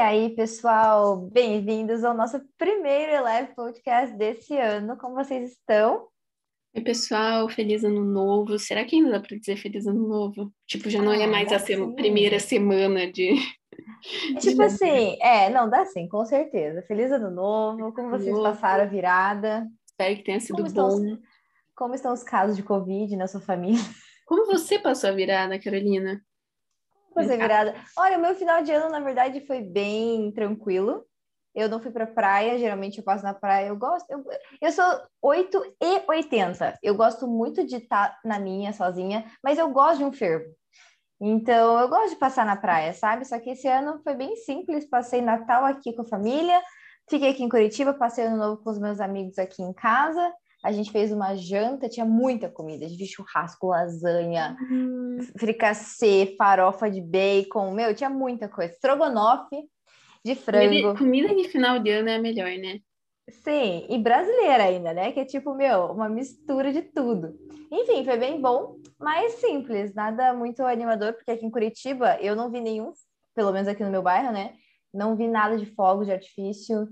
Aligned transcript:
aí, 0.00 0.30
pessoal, 0.34 1.14
bem-vindos 1.14 2.04
ao 2.04 2.14
nosso 2.14 2.40
primeiro 2.56 3.12
Eleve 3.12 3.54
Podcast 3.54 4.16
desse 4.16 4.56
ano. 4.56 4.96
Como 4.96 5.14
vocês 5.14 5.52
estão? 5.52 6.08
Oi, 6.74 6.82
pessoal, 6.82 7.46
feliz 7.50 7.84
ano 7.84 8.02
novo. 8.02 8.58
Será 8.58 8.82
que 8.84 8.96
ainda 8.96 9.10
dá 9.10 9.20
para 9.20 9.36
dizer 9.36 9.56
feliz 9.56 9.86
ano 9.86 10.08
novo? 10.08 10.50
Tipo, 10.66 10.88
já 10.88 11.02
não 11.02 11.12
é 11.12 11.18
ah, 11.18 11.22
é 11.24 11.26
mais 11.26 11.52
a 11.52 11.60
primeira 11.94 12.40
semana 12.40 13.12
de. 13.12 13.34
É 14.34 14.38
tipo 14.38 14.62
assim, 14.62 15.18
é, 15.20 15.50
não, 15.50 15.68
dá 15.68 15.84
sim, 15.84 16.08
com 16.08 16.24
certeza. 16.24 16.82
Feliz 16.82 17.12
ano 17.12 17.30
novo. 17.30 17.92
Como 17.92 18.08
vocês 18.08 18.30
novo. 18.30 18.42
passaram 18.42 18.84
a 18.84 18.86
virada? 18.86 19.68
Espero 19.84 20.16
que 20.16 20.24
tenha 20.24 20.40
sido 20.40 20.56
como 20.56 20.72
bom. 20.72 20.88
Estão 20.88 21.12
os, 21.12 21.18
como 21.74 21.94
estão 21.94 22.12
os 22.14 22.22
casos 22.22 22.56
de 22.56 22.62
Covid 22.62 23.14
na 23.16 23.26
sua 23.26 23.40
família? 23.40 23.80
Como 24.26 24.46
você 24.46 24.78
passou 24.78 25.10
a 25.10 25.12
virada, 25.12 25.58
Carolina? 25.58 26.22
Passei 27.14 27.36
virada. 27.36 27.74
Olha, 27.96 28.18
o 28.18 28.20
meu 28.20 28.34
final 28.34 28.62
de 28.62 28.72
ano, 28.72 28.88
na 28.90 29.00
verdade, 29.00 29.46
foi 29.46 29.60
bem 29.60 30.30
tranquilo. 30.32 31.04
Eu 31.54 31.68
não 31.68 31.80
fui 31.80 31.90
pra 31.90 32.06
praia, 32.06 32.58
geralmente 32.58 32.98
eu 32.98 33.04
passo 33.04 33.24
na 33.24 33.34
praia. 33.34 33.68
Eu 33.68 33.76
gosto. 33.76 34.08
Eu, 34.08 34.24
eu 34.60 34.72
sou 34.72 34.84
8 35.20 35.76
e 35.82 36.02
80. 36.06 36.78
Eu 36.82 36.94
gosto 36.94 37.26
muito 37.26 37.66
de 37.66 37.76
estar 37.76 38.10
tá 38.10 38.18
na 38.24 38.38
minha 38.38 38.72
sozinha, 38.72 39.24
mas 39.42 39.58
eu 39.58 39.68
gosto 39.70 39.98
de 39.98 40.04
um 40.04 40.12
fervo. 40.12 40.54
Então, 41.20 41.78
eu 41.78 41.88
gosto 41.88 42.10
de 42.10 42.16
passar 42.16 42.46
na 42.46 42.56
praia, 42.56 42.94
sabe? 42.94 43.26
Só 43.26 43.38
que 43.38 43.50
esse 43.50 43.68
ano 43.68 44.00
foi 44.02 44.14
bem 44.14 44.36
simples. 44.36 44.88
Passei 44.88 45.20
Natal 45.20 45.64
aqui 45.64 45.92
com 45.92 46.02
a 46.02 46.08
família, 46.08 46.62
fiquei 47.10 47.30
aqui 47.30 47.42
em 47.42 47.48
Curitiba, 47.48 47.92
passei 47.92 48.24
ano 48.24 48.36
novo 48.36 48.62
com 48.62 48.70
os 48.70 48.78
meus 48.78 49.00
amigos 49.00 49.38
aqui 49.38 49.62
em 49.62 49.72
casa. 49.72 50.32
A 50.62 50.72
gente 50.72 50.92
fez 50.92 51.10
uma 51.10 51.34
janta, 51.34 51.88
tinha 51.88 52.04
muita 52.04 52.48
comida, 52.48 52.86
de 52.86 53.06
churrasco, 53.06 53.68
lasanha, 53.68 54.56
uhum. 54.70 55.18
fricassê, 55.38 56.34
farofa 56.36 56.90
de 56.90 57.00
bacon, 57.00 57.72
meu, 57.72 57.94
tinha 57.94 58.10
muita 58.10 58.48
coisa. 58.48 58.72
Estrogonofe 58.72 59.56
de 60.24 60.34
frango. 60.34 60.96
Comida, 60.98 61.34
de 61.34 61.48
final 61.48 61.78
de 61.78 61.90
ano 61.90 62.10
é 62.10 62.16
a 62.16 62.20
melhor, 62.20 62.50
né? 62.58 62.80
Sim, 63.30 63.86
e 63.88 63.98
brasileira 63.98 64.64
ainda, 64.64 64.92
né? 64.92 65.12
Que 65.12 65.20
é 65.20 65.24
tipo, 65.24 65.54
meu, 65.54 65.86
uma 65.86 66.08
mistura 66.08 66.72
de 66.72 66.82
tudo. 66.82 67.38
Enfim, 67.70 68.04
foi 68.04 68.16
bem 68.16 68.40
bom, 68.40 68.76
mas 68.98 69.34
simples, 69.34 69.94
nada 69.94 70.34
muito 70.34 70.62
animador, 70.64 71.12
porque 71.14 71.30
aqui 71.30 71.46
em 71.46 71.50
Curitiba 71.50 72.18
eu 72.20 72.34
não 72.34 72.50
vi 72.50 72.60
nenhum, 72.60 72.92
pelo 73.34 73.52
menos 73.52 73.68
aqui 73.68 73.84
no 73.84 73.90
meu 73.90 74.02
bairro, 74.02 74.32
né? 74.32 74.54
Não 74.92 75.14
vi 75.14 75.28
nada 75.28 75.56
de 75.56 75.66
fogos 75.66 76.06
de 76.06 76.12
artifício, 76.12 76.88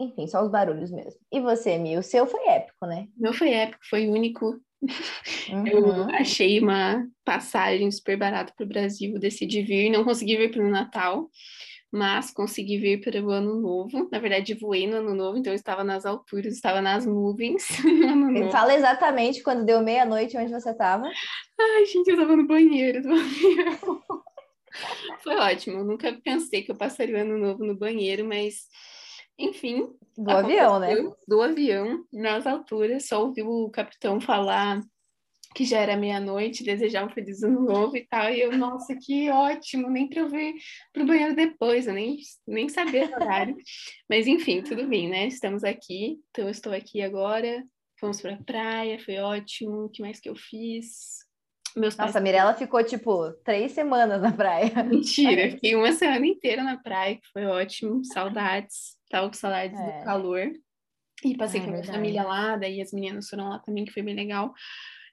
enfim, 0.00 0.26
só 0.26 0.42
os 0.42 0.50
barulhos 0.50 0.90
mesmo. 0.90 1.20
E 1.30 1.40
você, 1.40 1.76
Mi? 1.76 1.98
O 1.98 2.02
seu 2.02 2.26
foi 2.26 2.42
épico, 2.48 2.86
né? 2.86 3.06
Meu 3.16 3.34
foi 3.34 3.50
épico, 3.50 3.84
foi 3.88 4.08
único. 4.08 4.58
Uhum. 5.50 5.66
Eu 5.66 6.08
achei 6.14 6.58
uma 6.58 7.06
passagem 7.24 7.90
super 7.90 8.16
barata 8.16 8.52
para 8.56 8.64
o 8.64 8.68
Brasil, 8.68 9.18
decidi 9.18 9.62
vir, 9.62 9.90
não 9.90 10.04
consegui 10.04 10.36
vir 10.36 10.50
para 10.50 10.62
o 10.62 10.70
Natal, 10.70 11.28
mas 11.92 12.30
consegui 12.30 12.78
vir 12.78 13.00
para 13.00 13.20
o 13.20 13.30
Ano 13.30 13.60
Novo. 13.60 14.08
Na 14.10 14.18
verdade, 14.18 14.54
voei 14.54 14.86
no 14.86 14.96
Ano 14.96 15.14
Novo, 15.14 15.36
então 15.36 15.52
eu 15.52 15.56
estava 15.56 15.82
nas 15.82 16.06
alturas, 16.06 16.54
estava 16.54 16.80
nas 16.80 17.04
nuvens. 17.04 17.66
Fala 18.52 18.74
exatamente 18.74 19.42
quando 19.42 19.66
deu 19.66 19.82
meia-noite 19.82 20.36
onde 20.38 20.52
você 20.52 20.70
estava. 20.70 21.04
Ai, 21.60 21.84
gente, 21.86 22.08
eu 22.08 22.14
estava 22.14 22.36
no 22.36 22.46
banheiro 22.46 23.02
do 23.02 23.12
avião. 23.12 24.02
Foi 25.22 25.36
ótimo, 25.36 25.82
nunca 25.82 26.16
pensei 26.22 26.62
que 26.62 26.70
eu 26.70 26.76
passaria 26.76 27.16
o 27.16 27.20
Ano 27.20 27.36
Novo 27.36 27.64
no 27.64 27.76
banheiro, 27.76 28.24
mas 28.24 28.66
enfim. 29.40 29.92
Do 30.16 30.30
avião, 30.30 30.78
né? 30.78 30.94
Do 31.26 31.40
avião, 31.40 32.04
nas 32.12 32.46
alturas, 32.46 33.06
só 33.06 33.24
ouviu 33.24 33.48
o 33.48 33.70
capitão 33.70 34.20
falar 34.20 34.82
que 35.54 35.64
já 35.64 35.80
era 35.80 35.96
meia-noite, 35.96 36.62
desejar 36.62 37.04
um 37.04 37.10
feliz 37.10 37.42
ano 37.42 37.60
novo 37.60 37.96
e 37.96 38.06
tal. 38.06 38.30
E 38.30 38.40
eu, 38.40 38.56
nossa, 38.56 38.94
que 38.94 39.30
ótimo, 39.30 39.90
nem 39.90 40.08
para 40.08 40.20
eu 40.20 40.28
ver 40.28 40.54
para 40.92 41.02
o 41.02 41.06
banheiro 41.06 41.34
depois, 41.34 41.86
eu 41.86 41.94
nem, 41.94 42.18
nem 42.46 42.68
sabia 42.68 43.08
o 43.08 43.14
horário. 43.14 43.56
Mas 44.08 44.26
enfim, 44.26 44.62
tudo 44.62 44.86
bem, 44.86 45.08
né? 45.08 45.26
Estamos 45.26 45.64
aqui, 45.64 46.20
então 46.30 46.44
eu 46.44 46.50
estou 46.50 46.72
aqui 46.72 47.02
agora. 47.02 47.64
Fomos 47.98 48.20
para 48.20 48.34
a 48.34 48.42
praia, 48.42 48.98
foi 48.98 49.18
ótimo. 49.18 49.84
O 49.84 49.88
que 49.88 50.00
mais 50.00 50.20
que 50.20 50.28
eu 50.28 50.36
fiz? 50.36 51.18
Meus 51.76 51.96
Nossa, 51.96 52.18
a 52.18 52.20
Mirella 52.20 52.54
ficou 52.54 52.82
tipo 52.82 53.30
três 53.44 53.72
semanas 53.72 54.22
na 54.22 54.32
praia. 54.32 54.82
Mentira, 54.84 55.50
fiquei 55.52 55.74
uma 55.74 55.92
semana 55.92 56.26
inteira 56.26 56.62
na 56.62 56.78
praia, 56.78 57.16
que 57.16 57.28
foi 57.32 57.44
ótimo, 57.44 58.04
saudades. 58.04 58.99
Tava 59.10 59.26
com 59.26 59.34
saudades 59.34 59.78
é. 59.78 59.98
do 59.98 60.04
calor. 60.04 60.50
E 61.22 61.36
passei 61.36 61.60
é, 61.60 61.64
com 61.64 61.68
a 61.68 61.72
minha 61.72 61.84
família 61.84 62.22
lá, 62.22 62.56
daí 62.56 62.80
as 62.80 62.92
meninas 62.92 63.28
foram 63.28 63.50
lá 63.50 63.58
também, 63.58 63.84
que 63.84 63.92
foi 63.92 64.02
bem 64.02 64.14
legal. 64.14 64.54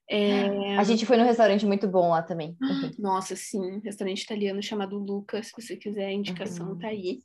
É... 0.10 0.78
A 0.78 0.84
gente 0.84 1.06
foi 1.06 1.18
num 1.18 1.26
restaurante 1.26 1.66
muito 1.66 1.86
bom 1.86 2.12
lá 2.12 2.22
também. 2.22 2.56
Nossa, 2.98 3.36
sim, 3.36 3.82
restaurante 3.84 4.22
italiano 4.22 4.64
chamado 4.64 4.98
Luca, 4.98 5.44
se 5.44 5.52
você 5.52 5.76
quiser, 5.76 6.06
a 6.06 6.14
indicação 6.14 6.70
uhum. 6.70 6.80
tá 6.80 6.88
aí. 6.88 7.20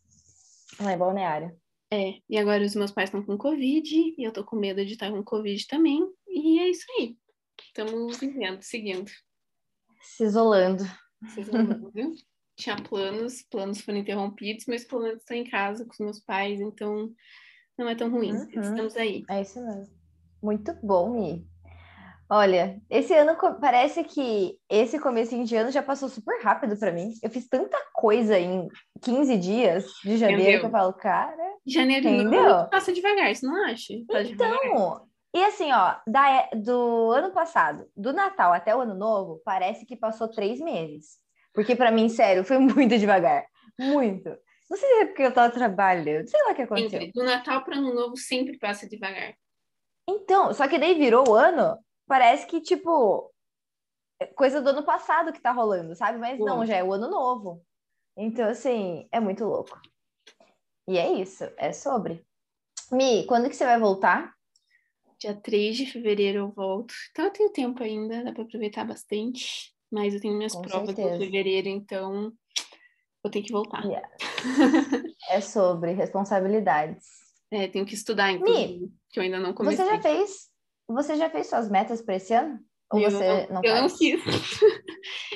Ah, 0.81 0.91
é 0.91 0.97
balneário. 0.97 1.57
É, 1.93 2.15
e 2.29 2.39
agora 2.39 2.65
os 2.65 2.75
meus 2.75 2.91
pais 2.91 3.09
estão 3.09 3.23
com 3.23 3.37
Covid, 3.37 3.95
e 3.95 4.27
eu 4.27 4.33
tô 4.33 4.43
com 4.43 4.57
medo 4.57 4.85
de 4.85 4.95
estar 4.95 5.11
com 5.11 5.23
Covid 5.23 5.65
também, 5.67 6.01
e 6.27 6.59
é 6.59 6.71
isso 6.71 6.87
aí. 6.99 7.17
Estamos 7.67 8.19
vivendo, 8.19 8.63
seguindo. 8.63 9.11
Se 10.01 10.25
isolando. 10.25 10.83
Se 11.29 11.43
isolando 11.43 11.93
tinha 12.57 12.77
planos, 12.77 13.43
planos 13.51 13.81
foram 13.81 13.99
interrompidos, 13.99 14.65
mas 14.67 14.85
pelo 14.85 15.03
menos 15.03 15.21
estou 15.21 15.37
em 15.37 15.45
casa 15.45 15.85
com 15.85 15.93
os 15.93 15.99
meus 15.99 16.21
pais, 16.21 16.61
então 16.61 17.11
não 17.79 17.89
é 17.89 17.95
tão 17.95 18.11
ruim. 18.11 18.33
Uhum. 18.33 18.61
Estamos 18.61 18.97
aí. 18.97 19.25
É 19.29 19.43
isso 19.43 19.65
mesmo. 19.65 19.95
Muito 20.43 20.75
bom, 20.83 21.11
Mi. 21.11 21.47
Olha, 22.35 22.81
esse 22.89 23.13
ano 23.13 23.37
parece 23.61 24.03
que 24.05 24.57
esse 24.71 24.99
começo 24.99 25.45
de 25.45 25.55
ano 25.55 25.71
já 25.71 25.83
passou 25.83 26.09
super 26.09 26.43
rápido 26.43 26.79
para 26.79 26.91
mim. 26.91 27.13
Eu 27.23 27.29
fiz 27.29 27.47
tanta 27.47 27.77
coisa 27.93 28.39
em 28.39 28.69
15 29.03 29.37
dias 29.37 29.85
de 30.03 30.17
janeiro 30.17 30.61
que 30.61 30.67
eu 30.67 30.71
falo, 30.71 30.95
cara. 30.95 31.37
Janeiro 31.67 32.09
entendeu? 32.09 32.67
passa 32.71 32.91
devagar, 32.91 33.35
você 33.35 33.47
não 33.47 33.67
acha? 33.67 33.93
Então, 33.93 34.23
devagar. 34.23 35.03
e 35.35 35.45
assim, 35.45 35.71
ó, 35.73 35.97
da, 36.07 36.49
do 36.55 37.11
ano 37.11 37.33
passado, 37.33 37.87
do 37.95 38.15
Natal 38.15 38.55
até 38.55 38.75
o 38.75 38.81
ano 38.81 38.95
novo, 38.95 39.43
parece 39.45 39.85
que 39.85 39.95
passou 39.95 40.27
três 40.27 40.59
meses. 40.59 41.19
Porque 41.53 41.77
para 41.77 41.91
mim, 41.91 42.09
sério, 42.09 42.45
foi 42.45 42.59
muito 42.59 42.99
devagar. 42.99 43.47
Muito. 43.79 44.29
Não 44.71 44.77
sei 44.77 44.89
se 44.89 45.01
é 45.03 45.07
porque 45.07 45.23
eu 45.23 45.35
tava 45.35 45.53
trabalhando, 45.53 46.27
sei 46.29 46.43
lá 46.45 46.53
o 46.53 46.55
que 46.55 46.63
aconteceu. 46.63 47.01
Sempre. 47.01 47.13
Do 47.13 47.25
Natal 47.25 47.63
para 47.63 47.77
Ano 47.77 47.95
Novo 47.95 48.17
sempre 48.17 48.59
passa 48.59 48.89
devagar. 48.89 49.35
Então, 50.09 50.53
só 50.55 50.67
que 50.67 50.79
daí 50.79 50.95
virou 50.95 51.29
o 51.29 51.35
ano, 51.35 51.79
parece 52.07 52.47
que, 52.47 52.61
tipo, 52.61 53.31
é 54.21 54.27
coisa 54.27 54.61
do 54.61 54.71
ano 54.71 54.83
passado 54.83 55.33
que 55.33 55.41
tá 55.41 55.53
rolando, 55.53 55.95
sabe? 55.95 56.19
Mas 56.19 56.39
Pô. 56.39 56.47
não, 56.47 56.65
já 56.65 56.77
é 56.77 56.85
o 56.85 56.93
ano 56.93 57.11
novo. 57.11 57.63
Então, 58.17 58.49
assim, 58.49 59.07
é 59.13 59.21
muito 59.21 59.45
louco. 59.45 59.81
E 60.89 60.99
é 60.99 61.13
isso, 61.13 61.45
é 61.57 61.73
sobre. 61.73 62.25
Mi, 62.91 63.25
quando 63.27 63.49
que 63.49 63.57
você 63.57 63.65
vai 63.65 63.79
voltar? 63.79 64.33
Dia 65.19 65.35
3 65.35 65.77
de 65.77 65.87
fevereiro 65.87 66.39
eu 66.39 66.51
volto. 66.51 66.95
Então 67.11 67.27
eu 67.27 67.31
tenho 67.31 67.53
tempo 67.53 67.83
ainda, 67.83 68.25
dá 68.25 68.33
para 68.33 68.43
aproveitar 68.43 68.85
bastante 68.85 69.73
mas 69.93 70.15
eu 70.15 70.21
tenho 70.21 70.37
minhas 70.37 70.55
Com 70.55 70.63
provas 70.63 70.87
certeza. 70.87 71.17
em 71.17 71.19
fevereiro, 71.19 71.69
então 71.69 72.33
vou 73.23 73.31
ter 73.31 73.43
que 73.43 73.53
voltar. 73.53 73.85
Yeah. 73.85 74.09
é 75.31 75.41
sobre 75.41 75.93
responsabilidades. 75.93 77.07
É, 77.51 77.69
tenho 77.69 77.85
que 77.85 77.95
estudar, 77.95 78.33
inclusive, 78.33 78.91
que 79.11 79.21
eu 79.21 79.23
ainda 79.23 79.39
não 79.39 79.53
comecei. 79.53 79.85
Você 79.85 79.91
já 79.91 80.01
fez, 80.01 80.49
você 80.89 81.17
já 81.17 81.31
fez 81.31 81.47
suas 81.49 81.71
metas 81.71 82.01
para 82.01 82.17
esse 82.17 82.33
ano? 82.33 82.59
Ou 82.91 83.01
eu 83.01 83.11
você 83.11 83.47
não, 83.49 83.55
não 83.55 83.65
Eu 83.65 83.77
faz? 83.77 83.83
não 83.93 83.99
fiz. 83.99 84.23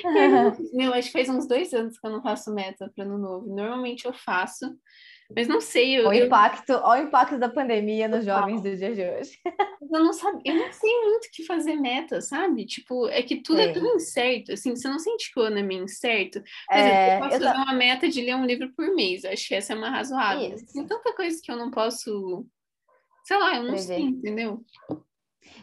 eu, 0.03 0.69
meu, 0.73 0.93
acho 0.93 1.11
que 1.11 1.13
faz 1.13 1.29
uns 1.29 1.47
dois 1.47 1.73
anos 1.73 1.99
que 1.99 2.07
eu 2.07 2.11
não 2.11 2.21
faço 2.21 2.53
meta 2.53 2.91
para 2.95 3.03
ano 3.03 3.17
novo. 3.17 3.47
Normalmente 3.47 4.05
eu 4.05 4.13
faço, 4.13 4.65
mas 5.35 5.47
não 5.47 5.59
sei. 5.59 5.99
Eu, 5.99 6.07
o, 6.07 6.13
impacto, 6.13 6.71
eu... 6.71 6.83
o 6.83 6.95
impacto 6.95 7.37
da 7.37 7.49
pandemia 7.49 8.07
nos 8.07 8.23
jovens 8.23 8.61
do 8.61 8.75
dia 8.75 8.93
de 8.93 9.01
hoje. 9.01 9.37
Eu 9.89 10.03
não 10.03 10.11
sabia, 10.11 10.51
eu 10.51 10.65
não 10.65 10.73
sei 10.73 11.01
muito 11.01 11.27
o 11.27 11.31
que 11.31 11.45
fazer 11.45 11.75
meta, 11.77 12.19
sabe? 12.19 12.65
Tipo, 12.65 13.07
é 13.07 13.23
que 13.23 13.41
tudo 13.41 13.61
Sim. 13.61 13.63
é 13.63 13.71
tão 13.71 13.95
incerto, 13.95 14.51
assim, 14.51 14.75
você 14.75 14.85
não 14.89 14.99
sente 14.99 15.31
que 15.31 15.39
o 15.39 15.43
ano 15.43 15.59
é 15.59 15.63
meio 15.63 15.85
incerto? 15.85 16.41
Por 16.41 16.75
é, 16.75 16.79
exemplo, 16.79 17.13
eu 17.13 17.19
posso 17.19 17.35
eu 17.35 17.47
fazer 17.47 17.57
uma 17.57 17.73
meta 17.73 18.09
de 18.09 18.21
ler 18.21 18.35
um 18.35 18.45
livro 18.45 18.69
por 18.75 18.93
mês, 18.93 19.23
eu 19.23 19.31
acho 19.31 19.47
que 19.47 19.55
essa 19.55 19.71
é 19.71 19.77
uma 19.77 19.89
razoável. 19.89 20.55
Isso. 20.55 20.73
Tem 20.73 20.85
tanta 20.85 21.15
coisa 21.15 21.39
que 21.41 21.49
eu 21.49 21.55
não 21.55 21.71
posso, 21.71 22.45
sei 23.23 23.37
lá, 23.37 23.55
eu 23.55 23.63
não 23.63 23.77
sei, 23.77 24.01
entendeu? 24.01 24.61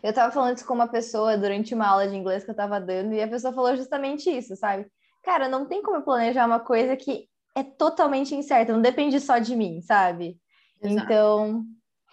Eu 0.02 0.12
tava 0.14 0.32
falando 0.32 0.56
isso 0.56 0.66
com 0.66 0.72
uma 0.72 0.88
pessoa 0.88 1.36
durante 1.36 1.74
uma 1.74 1.86
aula 1.86 2.08
de 2.08 2.16
inglês 2.16 2.44
que 2.44 2.50
eu 2.50 2.56
tava 2.56 2.80
dando, 2.80 3.12
e 3.12 3.20
a 3.20 3.28
pessoa 3.28 3.52
falou 3.52 3.76
justamente 3.76 4.30
isso, 4.30 4.56
sabe? 4.56 4.86
Cara, 5.22 5.50
não 5.50 5.66
tem 5.66 5.82
como 5.82 5.98
eu 5.98 6.02
planejar 6.02 6.46
uma 6.46 6.60
coisa 6.60 6.96
que 6.96 7.28
é 7.54 7.62
totalmente 7.62 8.34
incerta, 8.34 8.72
não 8.72 8.82
depende 8.82 9.20
só 9.20 9.38
de 9.38 9.54
mim, 9.54 9.80
sabe? 9.80 10.38
Exato. 10.82 11.04
Então, 11.04 11.64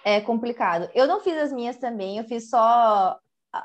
é 0.06 0.22
complicado. 0.22 0.90
Eu 0.94 1.08
não 1.08 1.20
fiz 1.20 1.38
as 1.38 1.52
minhas 1.52 1.78
também, 1.78 2.18
eu 2.18 2.24
fiz 2.24 2.50
só 2.50 3.18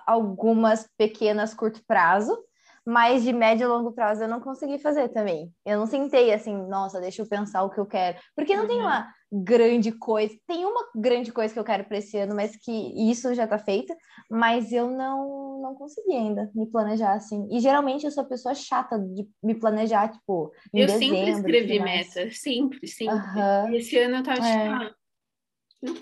algumas 0.07 0.89
pequenas 0.97 1.55
curto 1.55 1.83
prazo, 1.87 2.37
mas 2.85 3.23
de 3.23 3.33
médio 3.33 3.65
e 3.65 3.69
longo 3.69 3.93
prazo 3.93 4.23
eu 4.23 4.29
não 4.29 4.41
consegui 4.41 4.79
fazer 4.79 5.09
também. 5.09 5.53
Eu 5.65 5.79
não 5.79 5.87
sentei 5.87 6.33
assim, 6.33 6.57
nossa, 6.69 7.01
deixa 7.01 7.23
eu 7.23 7.29
pensar 7.29 7.63
o 7.63 7.71
que 7.71 7.79
eu 7.79 7.87
quero. 7.87 8.19
Porque 8.35 8.55
não 8.55 8.63
uhum. 8.63 8.69
tem 8.69 8.81
uma 8.81 9.13
grande 9.33 9.93
coisa, 9.93 10.35
tem 10.47 10.65
uma 10.65 10.89
grande 10.95 11.33
coisa 11.33 11.53
que 11.53 11.59
eu 11.59 11.65
quero 11.65 11.85
para 11.85 11.99
esse 11.99 12.17
ano, 12.17 12.35
mas 12.35 12.57
que 12.57 13.11
isso 13.11 13.35
já 13.35 13.47
tá 13.47 13.59
feito, 13.59 13.95
mas 14.31 14.73
eu 14.73 14.89
não 14.91 15.47
não 15.61 15.75
consegui 15.75 16.13
ainda 16.13 16.51
me 16.55 16.67
planejar 16.67 17.15
assim. 17.15 17.49
E 17.51 17.59
geralmente 17.59 18.05
eu 18.05 18.11
sou 18.11 18.23
a 18.23 18.27
pessoa 18.27 18.55
chata 18.55 18.99
de 18.99 19.27
me 19.43 19.55
planejar, 19.55 20.13
tipo, 20.13 20.53
em 20.73 20.81
eu 20.81 20.87
dezembro. 20.87 21.17
Sempre 21.17 21.31
escrevi 21.33 21.81
meta, 21.81 22.31
sempre, 22.31 22.87
sempre. 22.87 23.17
Uhum. 23.17 23.75
Esse 23.75 23.99
ano 23.99 24.17
eu 24.17 24.23
tava 24.23 24.37
tipo, 24.37 24.47
é. 24.47 24.69
ah, 24.69 24.95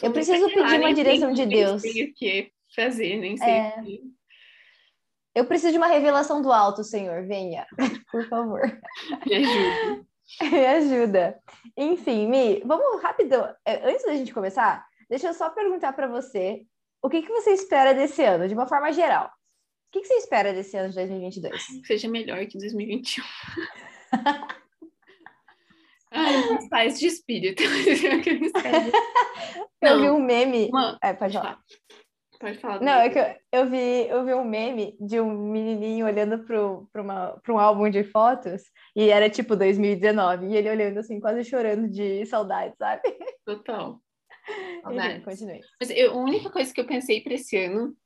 eu 0.02 0.12
preciso 0.12 0.46
pedir 0.48 0.80
uma 0.80 0.94
direção 0.94 1.32
de 1.32 1.46
Deus. 1.46 1.82
O 1.82 2.14
que 2.14 2.50
fazer, 2.74 3.18
nem 3.18 3.36
sei. 3.36 3.48
É. 3.48 3.74
Eu 5.34 5.46
preciso 5.46 5.72
de 5.72 5.78
uma 5.78 5.88
revelação 5.88 6.40
do 6.40 6.52
alto, 6.52 6.84
Senhor. 6.84 7.26
Venha, 7.26 7.66
por 8.10 8.28
favor. 8.28 8.60
Me 9.26 9.34
ajuda. 9.34 10.06
Me 10.50 10.66
ajuda. 10.66 11.38
Enfim, 11.76 12.28
Mi, 12.28 12.60
vamos 12.64 13.02
rápido. 13.02 13.36
É, 13.64 13.88
antes 13.88 14.04
da 14.04 14.14
gente 14.14 14.32
começar, 14.32 14.86
deixa 15.08 15.28
eu 15.28 15.34
só 15.34 15.50
perguntar 15.50 15.92
para 15.92 16.06
você 16.06 16.64
o 17.02 17.08
que, 17.08 17.22
que 17.22 17.28
você 17.28 17.50
espera 17.52 17.92
desse 17.94 18.22
ano, 18.22 18.48
de 18.48 18.54
uma 18.54 18.66
forma 18.66 18.92
geral. 18.92 19.26
O 19.26 19.30
que, 19.92 20.00
que 20.00 20.06
você 20.06 20.14
espera 20.14 20.52
desse 20.52 20.76
ano 20.76 20.88
de 20.88 20.96
2022? 20.96 21.66
Que 21.66 21.86
seja 21.86 22.08
melhor 22.08 22.44
que 22.46 22.58
2021. 22.58 23.24
Ai, 26.10 26.68
paz 26.70 26.98
de 26.98 27.06
espírito. 27.08 27.62
eu 29.82 30.00
vi 30.00 30.10
um 30.10 30.20
meme. 30.20 30.68
Uma... 30.68 30.96
É, 31.02 31.12
pode 31.12 31.34
falar. 31.36 31.60
Pode 32.44 32.58
falar. 32.58 32.82
Não, 32.82 33.00
é 33.00 33.08
que 33.08 33.18
eu, 33.18 33.24
eu, 33.50 33.70
vi, 33.70 34.06
eu 34.06 34.22
vi 34.22 34.34
um 34.34 34.44
meme 34.44 34.94
de 35.00 35.18
um 35.18 35.50
menininho 35.50 36.04
olhando 36.04 36.44
para 36.44 37.54
um 37.54 37.58
álbum 37.58 37.88
de 37.88 38.04
fotos 38.04 38.64
e 38.94 39.08
era 39.08 39.30
tipo 39.30 39.56
2019 39.56 40.48
e 40.48 40.54
ele 40.54 40.68
olhando 40.68 40.98
assim, 40.98 41.18
quase 41.18 41.42
chorando 41.42 41.88
de 41.88 42.26
saudade, 42.26 42.74
sabe? 42.76 43.00
Total. 43.46 43.98
Enfim, 44.92 45.22
continue. 45.22 45.60
Mas 45.80 45.88
eu, 45.88 46.12
a 46.12 46.16
única 46.16 46.50
coisa 46.50 46.70
que 46.70 46.78
eu 46.78 46.86
pensei 46.86 47.22
para 47.22 47.32
esse 47.32 47.56
ano 47.56 47.96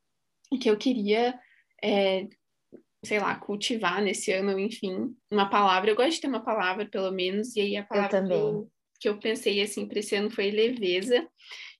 que 0.61 0.69
eu 0.69 0.77
queria, 0.77 1.37
é, 1.83 2.25
sei 3.03 3.19
lá, 3.19 3.35
cultivar 3.35 4.01
nesse 4.01 4.31
ano, 4.31 4.57
enfim, 4.57 5.13
uma 5.29 5.49
palavra. 5.49 5.91
Eu 5.91 5.97
gosto 5.97 6.11
de 6.11 6.21
ter 6.21 6.27
uma 6.27 6.45
palavra, 6.45 6.85
pelo 6.85 7.11
menos, 7.11 7.57
e 7.57 7.59
aí 7.59 7.75
a 7.75 7.83
palavra 7.83 8.25
que 8.25 8.31
eu, 8.31 8.71
que 9.01 9.09
eu 9.09 9.19
pensei 9.19 9.61
assim 9.61 9.85
para 9.85 9.99
esse 9.99 10.15
ano 10.15 10.29
foi 10.29 10.49
leveza. 10.49 11.27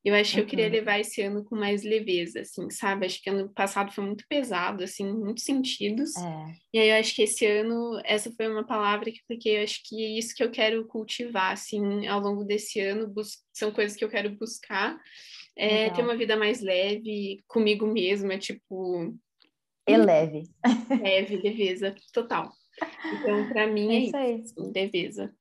Eu 0.04 0.16
acho 0.16 0.34
que 0.34 0.40
eu 0.40 0.46
queria 0.46 0.70
levar 0.70 1.00
esse 1.00 1.22
ano 1.22 1.44
com 1.44 1.58
mais 1.58 1.84
leveza, 1.84 2.40
assim, 2.40 2.70
sabe? 2.70 3.06
Acho 3.06 3.22
que 3.22 3.30
ano 3.30 3.50
passado 3.50 3.92
foi 3.92 4.06
muito 4.06 4.26
pesado, 4.30 4.84
assim, 4.84 5.04
em 5.04 5.14
muitos 5.14 5.44
sentidos. 5.44 6.16
É. 6.16 6.54
E 6.74 6.80
aí 6.80 6.90
eu 6.90 6.96
acho 6.96 7.14
que 7.14 7.24
esse 7.24 7.46
ano, 7.46 8.00
essa 8.06 8.32
foi 8.32 8.48
uma 8.48 8.66
palavra 8.66 9.12
que 9.12 9.20
porque 9.28 9.50
eu 9.50 9.64
acho 9.64 9.82
que 9.84 10.02
é 10.02 10.18
isso 10.18 10.34
que 10.34 10.44
eu 10.44 10.52
quero 10.52 10.88
cultivar, 10.88 11.52
assim, 11.52 12.08
ao 12.08 12.22
longo 12.22 12.46
desse 12.46 12.80
ano, 12.80 13.14
são 13.54 13.72
coisas 13.72 13.98
que 13.98 14.04
eu 14.04 14.10
quero 14.10 14.30
buscar. 14.38 14.98
É, 15.58 15.90
ter 15.90 16.02
uma 16.02 16.16
vida 16.16 16.38
mais 16.38 16.62
leve 16.62 17.44
comigo 17.46 17.86
mesma, 17.86 18.38
tipo. 18.38 19.14
E 19.86 19.98
leve. 19.98 20.44
Leve, 21.02 21.36
leveza, 21.36 21.94
total. 22.14 22.50
Então, 23.06 23.50
para 23.50 23.68
mim, 23.68 23.90
é, 23.92 23.96
é 23.96 24.00
isso, 24.00 24.16
aí. 24.16 24.36
Assim, 24.36 24.72
leveza. 24.74 25.34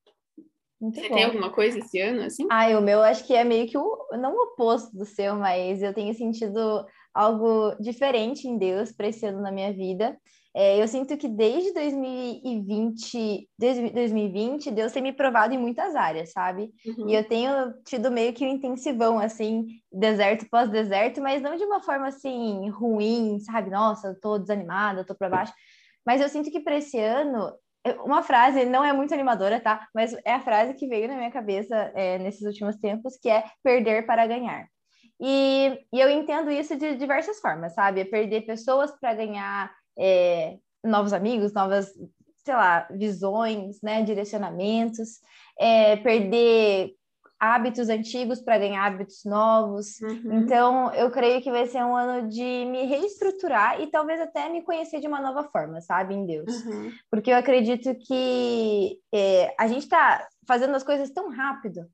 Muito 0.81 1.01
Você 1.01 1.09
bom. 1.09 1.15
tem 1.15 1.25
alguma 1.25 1.51
coisa 1.51 1.79
esse 1.79 2.01
ano, 2.01 2.23
assim? 2.23 2.47
Ah, 2.51 2.69
o 2.79 2.81
meu 2.81 3.03
acho 3.03 3.25
que 3.27 3.35
é 3.35 3.43
meio 3.43 3.67
que 3.67 3.77
o, 3.77 4.09
não 4.13 4.33
o 4.35 4.43
oposto 4.45 4.97
do 4.97 5.05
seu, 5.05 5.35
mas 5.35 5.83
eu 5.83 5.93
tenho 5.93 6.15
sentido 6.15 6.87
algo 7.13 7.75
diferente 7.81 8.47
em 8.47 8.57
Deus 8.57 8.93
para 8.93 9.09
esse 9.09 9.27
ano 9.27 9.41
na 9.41 9.51
minha 9.51 9.73
vida. 9.73 10.17
É, 10.55 10.81
eu 10.81 10.89
sinto 10.89 11.17
que 11.17 11.29
desde 11.29 11.73
2020, 11.73 13.49
desde 13.59 13.91
2020, 13.91 14.71
Deus 14.71 14.93
tem 14.93 15.03
me 15.03 15.13
provado 15.13 15.53
em 15.53 15.59
muitas 15.59 15.95
áreas, 15.95 16.33
sabe? 16.33 16.73
Uhum. 16.87 17.09
E 17.09 17.15
eu 17.15 17.23
tenho 17.23 17.75
tido 17.85 18.11
meio 18.11 18.33
que 18.33 18.45
um 18.45 18.49
intensivão, 18.49 19.19
assim, 19.19 19.67
deserto 19.93 20.49
pós 20.51 20.71
deserto, 20.71 21.21
mas 21.21 21.43
não 21.43 21.57
de 21.57 21.65
uma 21.65 21.81
forma 21.83 22.09
assim 22.09 22.69
ruim, 22.71 23.39
sabe? 23.41 23.71
Nossa, 23.71 24.09
eu 24.09 24.21
tô 24.21 24.39
desanimada, 24.39 25.01
eu 25.01 25.07
tô 25.07 25.15
para 25.15 25.29
baixo. 25.29 25.53
Mas 26.07 26.21
eu 26.21 26.29
sinto 26.29 26.51
que 26.51 26.61
para 26.61 26.79
esse 26.79 26.99
ano 26.99 27.53
uma 28.05 28.23
frase, 28.23 28.65
não 28.65 28.85
é 28.85 28.93
muito 28.93 29.15
animadora, 29.15 29.61
tá? 29.61 29.87
Mas 29.95 30.15
é 30.25 30.35
a 30.35 30.41
frase 30.41 30.75
que 30.75 30.87
veio 30.87 31.09
na 31.09 31.17
minha 31.17 31.31
cabeça 31.31 31.75
é, 31.95 32.19
nesses 32.19 32.43
últimos 32.43 32.77
tempos, 32.77 33.17
que 33.17 33.29
é 33.29 33.45
perder 33.63 34.07
para 34.07 34.27
ganhar. 34.27 34.67
E, 35.21 35.79
e 35.93 36.01
eu 36.01 36.11
entendo 36.11 36.51
isso 36.51 36.77
de 36.77 36.97
diversas 36.97 37.41
formas, 37.41 37.75
sabe? 37.75 38.01
É 38.01 38.05
perder 38.05 38.43
pessoas 38.43 38.93
para 39.01 39.15
ganhar 39.15 39.73
é, 39.99 40.57
novos 40.85 41.13
amigos, 41.13 41.53
novas, 41.53 41.93
sei 42.45 42.55
lá, 42.55 42.87
visões, 42.91 43.81
né? 43.83 44.03
Direcionamentos. 44.03 45.21
É, 45.59 45.97
perder 45.97 46.98
hábitos 47.39 47.89
antigos 47.89 48.41
para 48.41 48.59
ganhar 48.59 48.85
hábitos 48.85 49.25
novos. 49.25 50.01
Uhum. 50.01 50.41
Então, 50.41 50.93
eu 50.95 51.11
creio 51.11 51.41
que 51.41 51.51
vai 51.51 51.67
ser 51.67 51.85
um 51.85 51.95
ano 51.95 52.29
de 52.29 52.43
me 52.43 52.85
reestruturar 52.85 53.81
e 53.81 53.87
talvez 53.89 54.21
até 54.21 54.49
me 54.49 54.63
conhecer 54.63 55.01
de 55.01 55.07
uma 55.07 55.21
nova 55.21 55.45
forma, 55.45 55.81
sabe, 55.81 56.15
em 56.15 56.27
Deus. 56.27 56.65
Uhum. 56.65 56.93
Porque 57.11 57.31
eu 57.31 57.37
acredito 57.37 57.95
que 57.95 58.99
é, 59.13 59.55
a 59.59 59.69
gente 59.69 59.85
está 59.85 60.27
fazendo 60.47 60.75
as 60.75 60.83
coisas 60.83 61.11
tão 61.11 61.31
rápido 61.31 61.87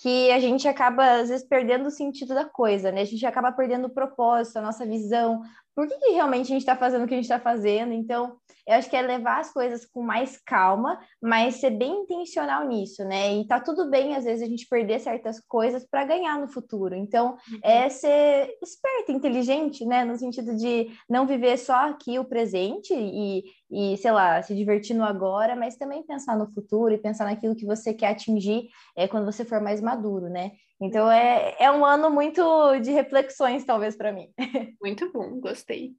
que 0.00 0.30
a 0.30 0.38
gente 0.38 0.68
acaba, 0.68 1.20
às 1.20 1.28
vezes, 1.28 1.46
perdendo 1.46 1.86
o 1.86 1.90
sentido 1.90 2.34
da 2.34 2.44
coisa, 2.44 2.92
né? 2.92 3.00
A 3.00 3.04
gente 3.04 3.26
acaba 3.26 3.50
perdendo 3.50 3.86
o 3.86 3.90
propósito, 3.90 4.58
a 4.58 4.62
nossa 4.62 4.86
visão. 4.86 5.42
Por 5.74 5.86
que, 5.86 5.96
que 5.96 6.10
realmente 6.10 6.46
a 6.46 6.48
gente 6.48 6.58
está 6.58 6.76
fazendo 6.76 7.04
o 7.04 7.06
que 7.06 7.14
a 7.14 7.16
gente 7.16 7.24
está 7.24 7.38
fazendo? 7.38 7.92
Então, 7.92 8.36
eu 8.66 8.74
acho 8.74 8.90
que 8.90 8.96
é 8.96 9.00
levar 9.00 9.40
as 9.40 9.50
coisas 9.50 9.86
com 9.86 10.02
mais 10.02 10.36
calma, 10.36 11.00
mas 11.22 11.56
ser 11.56 11.70
bem 11.70 12.02
intencional 12.02 12.66
nisso, 12.66 13.02
né? 13.02 13.32
E 13.34 13.46
tá 13.46 13.58
tudo 13.58 13.88
bem, 13.88 14.14
às 14.14 14.24
vezes, 14.24 14.42
a 14.42 14.46
gente 14.46 14.68
perder 14.68 15.00
certas 15.00 15.40
coisas 15.40 15.86
para 15.86 16.04
ganhar 16.04 16.38
no 16.38 16.48
futuro. 16.48 16.94
Então, 16.94 17.38
uhum. 17.50 17.60
é 17.62 17.88
ser 17.88 18.58
esperto, 18.62 19.10
inteligente, 19.10 19.86
né? 19.86 20.04
No 20.04 20.18
sentido 20.18 20.54
de 20.54 20.90
não 21.08 21.26
viver 21.26 21.56
só 21.56 21.88
aqui 21.88 22.18
o 22.18 22.24
presente 22.26 22.92
e, 22.92 23.44
e, 23.70 23.96
sei 23.96 24.10
lá, 24.10 24.42
se 24.42 24.54
divertir 24.54 24.94
no 24.94 25.04
agora, 25.04 25.56
mas 25.56 25.76
também 25.76 26.02
pensar 26.02 26.36
no 26.36 26.52
futuro 26.52 26.92
e 26.92 26.98
pensar 26.98 27.24
naquilo 27.24 27.56
que 27.56 27.64
você 27.64 27.94
quer 27.94 28.08
atingir 28.08 28.68
é, 28.94 29.08
quando 29.08 29.24
você 29.24 29.46
for 29.46 29.62
mais 29.62 29.80
maduro, 29.80 30.28
né? 30.28 30.52
Então, 30.80 31.10
é, 31.10 31.56
é 31.58 31.70
um 31.70 31.84
ano 31.84 32.08
muito 32.08 32.78
de 32.78 32.92
reflexões, 32.92 33.64
talvez, 33.64 33.96
para 33.96 34.12
mim. 34.12 34.32
Muito 34.80 35.10
bom, 35.12 35.40
gostei. 35.40 35.92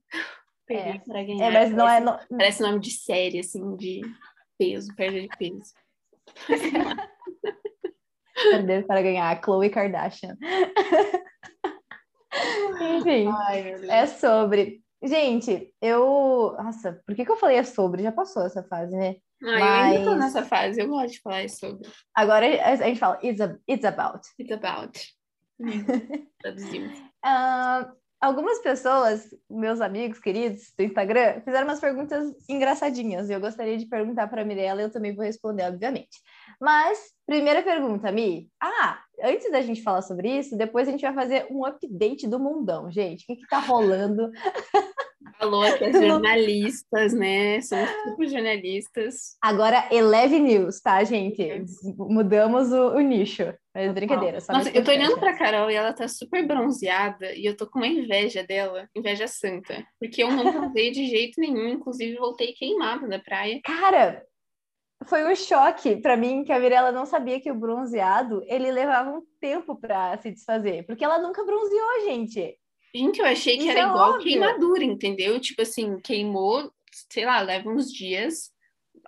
Perder 0.66 0.96
é. 0.96 1.00
para 1.00 1.24
ganhar. 1.24 1.46
É, 1.46 1.52
mas 1.52 1.72
não 1.72 1.88
é 1.88 2.02
parece, 2.02 2.24
é. 2.24 2.38
Parece 2.38 2.62
nome 2.62 2.80
de 2.80 2.92
série, 2.92 3.40
assim, 3.40 3.76
de 3.76 4.02
peso, 4.58 4.96
perda 4.96 5.20
de 5.20 5.28
peso. 5.38 5.74
Perder 8.34 8.88
para 8.88 9.02
ganhar, 9.02 9.42
Chloe 9.44 9.70
Kardashian. 9.70 10.38
Enfim, 12.82 13.28
Ai, 13.28 13.74
é 13.90 14.06
sobre. 14.06 14.82
Gente, 15.04 15.74
eu. 15.82 16.56
Nossa, 16.58 17.02
por 17.06 17.16
que, 17.16 17.26
que 17.26 17.32
eu 17.32 17.38
falei 17.38 17.58
é 17.58 17.64
sobre? 17.64 18.04
Já 18.04 18.14
passou 18.14 18.46
essa 18.46 18.64
fase, 18.64 18.96
né? 18.96 19.18
Ah, 19.42 19.60
Mas... 19.60 19.62
eu 19.62 20.00
ainda 20.00 20.04
tô 20.04 20.16
nessa 20.18 20.44
fase, 20.44 20.82
eu 20.82 20.88
gosto 20.88 21.14
de 21.14 21.22
falar 21.22 21.50
sobre. 21.50 21.90
Agora 22.14 22.46
a 22.46 22.76
gente 22.76 23.00
fala 23.00 23.20
it's, 23.24 23.42
a, 23.42 23.58
it's 23.68 23.86
about. 23.86 24.28
It's 24.38 24.52
about. 24.52 25.00
Traduzimos. 26.42 26.98
uh, 27.26 27.92
algumas 28.20 28.60
pessoas, 28.60 29.28
meus 29.50 29.80
amigos 29.82 30.20
queridos 30.20 30.74
do 30.78 30.84
Instagram, 30.84 31.42
fizeram 31.42 31.68
umas 31.68 31.80
perguntas 31.80 32.34
engraçadinhas 32.48 33.30
e 33.30 33.34
eu 33.34 33.40
gostaria 33.40 33.78
de 33.78 33.86
perguntar 33.86 34.28
para 34.28 34.42
a 34.42 34.46
Mirella, 34.46 34.82
eu 34.82 34.92
também 34.92 35.16
vou 35.16 35.24
responder, 35.24 35.64
obviamente. 35.64 36.20
Mas, 36.60 37.12
primeira 37.26 37.64
pergunta, 37.64 38.12
Mi. 38.12 38.50
Ah, 38.62 39.00
antes 39.24 39.50
da 39.52 39.62
gente 39.62 39.82
falar 39.82 40.02
sobre 40.02 40.30
isso, 40.38 40.58
depois 40.58 40.88
a 40.88 40.92
gente 40.92 41.02
vai 41.02 41.14
fazer 41.14 41.48
um 41.50 41.66
update 41.66 42.28
do 42.28 42.40
mundão, 42.40 42.92
gente. 42.92 43.24
O 43.24 43.28
que, 43.28 43.36
que 43.38 43.48
tá 43.48 43.60
rolando? 43.60 44.30
Falou 45.40 45.64
que 45.78 45.86
as 45.86 45.94
jornalistas, 46.06 47.14
né? 47.14 47.62
Somos 47.62 47.90
tipo 47.90 48.28
jornalistas. 48.28 49.38
Agora, 49.42 49.88
Eleve 49.90 50.38
News, 50.38 50.82
tá, 50.82 51.02
gente? 51.06 51.64
Mudamos 51.98 52.74
o, 52.74 52.96
o 52.96 53.00
nicho. 53.00 53.54
Mas 53.86 53.94
brincadeira. 53.94 54.40
Só 54.42 54.54
Nossa, 54.54 54.70
eu 54.70 54.84
tô 54.84 54.92
olhando 54.92 55.18
pra 55.18 55.38
Carol 55.38 55.70
e 55.72 55.76
ela 55.76 55.94
tá 55.94 56.08
super 56.08 56.46
bronzeada 56.46 57.34
e 57.34 57.46
eu 57.46 57.56
tô 57.56 57.68
com 57.68 57.80
uma 57.80 57.88
inveja 57.88 58.44
dela, 58.44 58.90
inveja 58.96 59.28
santa. 59.28 59.86
Porque 60.00 60.24
eu 60.24 60.32
não 60.32 60.52
bronzei 60.52 60.92
de 60.92 61.08
jeito 61.08 61.40
nenhum, 61.40 61.68
inclusive 61.70 62.18
voltei 62.18 62.54
queimada 62.54 63.08
da 63.08 63.20
praia. 63.20 63.62
Cara, 63.64 64.24
foi 65.06 65.24
um 65.26 65.36
choque 65.36 65.96
para 65.98 66.18
mim 66.18 66.44
que 66.44 66.52
a 66.52 66.60
Mirella 66.60 66.92
não 66.92 67.06
sabia 67.06 67.40
que 67.40 67.52
o 67.52 67.56
bronzeado 67.56 68.44
ele 68.48 68.72
levava 68.72 69.12
um 69.12 69.22
tempo 69.40 69.76
para 69.76 70.18
se 70.18 70.32
desfazer, 70.32 70.86
porque 70.86 71.04
ela 71.04 71.20
nunca 71.20 71.44
bronzeou, 71.46 72.06
gente. 72.06 72.58
Gente, 72.94 73.20
eu 73.20 73.26
achei 73.26 73.56
que 73.56 73.64
Isso 73.64 73.72
era 73.72 73.82
é 73.82 73.84
igual 73.84 74.14
óbvio. 74.14 74.24
queimadura, 74.24 74.84
entendeu? 74.84 75.40
Tipo 75.40 75.62
assim, 75.62 76.00
queimou, 76.00 76.72
sei 77.12 77.26
lá, 77.26 77.40
leva 77.40 77.70
uns 77.70 77.92
dias, 77.92 78.52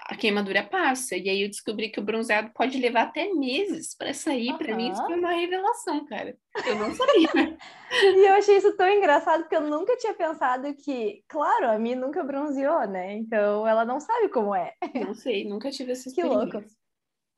a 0.08 0.16
queimadura 0.16 0.64
passa. 0.64 1.16
E 1.16 1.30
aí 1.30 1.44
eu 1.44 1.50
descobri 1.50 1.90
que 1.90 2.00
o 2.00 2.04
bronzeado 2.04 2.52
pode 2.54 2.78
levar 2.78 3.04
até 3.04 3.34
meses 3.34 3.96
para 3.96 4.14
sair. 4.14 4.58
Para 4.58 4.76
mim, 4.76 4.92
isso 4.92 5.04
foi 5.06 5.18
uma 5.18 5.32
revelação, 5.32 6.06
cara. 6.06 6.36
Eu 6.66 6.76
não 6.76 6.94
sabia. 6.94 7.58
e 7.92 8.28
eu 8.28 8.34
achei 8.34 8.58
isso 8.58 8.76
tão 8.76 8.90
engraçado 8.90 9.42
porque 9.42 9.56
eu 9.56 9.62
nunca 9.62 9.96
tinha 9.98 10.14
pensado 10.14 10.74
que, 10.76 11.24
claro, 11.28 11.72
a 11.72 11.80
mim 11.80 11.96
nunca 11.96 12.24
bronzeou, 12.24 12.88
né? 12.88 13.14
Então 13.14 13.68
ela 13.68 13.86
não 13.86 14.00
sabe 14.00 14.30
como 14.30 14.56
é. 14.56 14.74
Não 14.96 15.14
sei, 15.14 15.48
nunca 15.48 15.70
tive 15.70 15.92
essa 15.92 16.10
experiência. 16.10 16.48
Que 16.48 16.54
louco. 16.58 16.70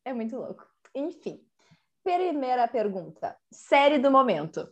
É 0.06 0.14
muito 0.14 0.36
louco. 0.36 0.66
Enfim. 0.96 1.40
Primeira 2.04 2.68
pergunta. 2.68 3.36
Série 3.52 3.98
do 3.98 4.12
momento. 4.12 4.68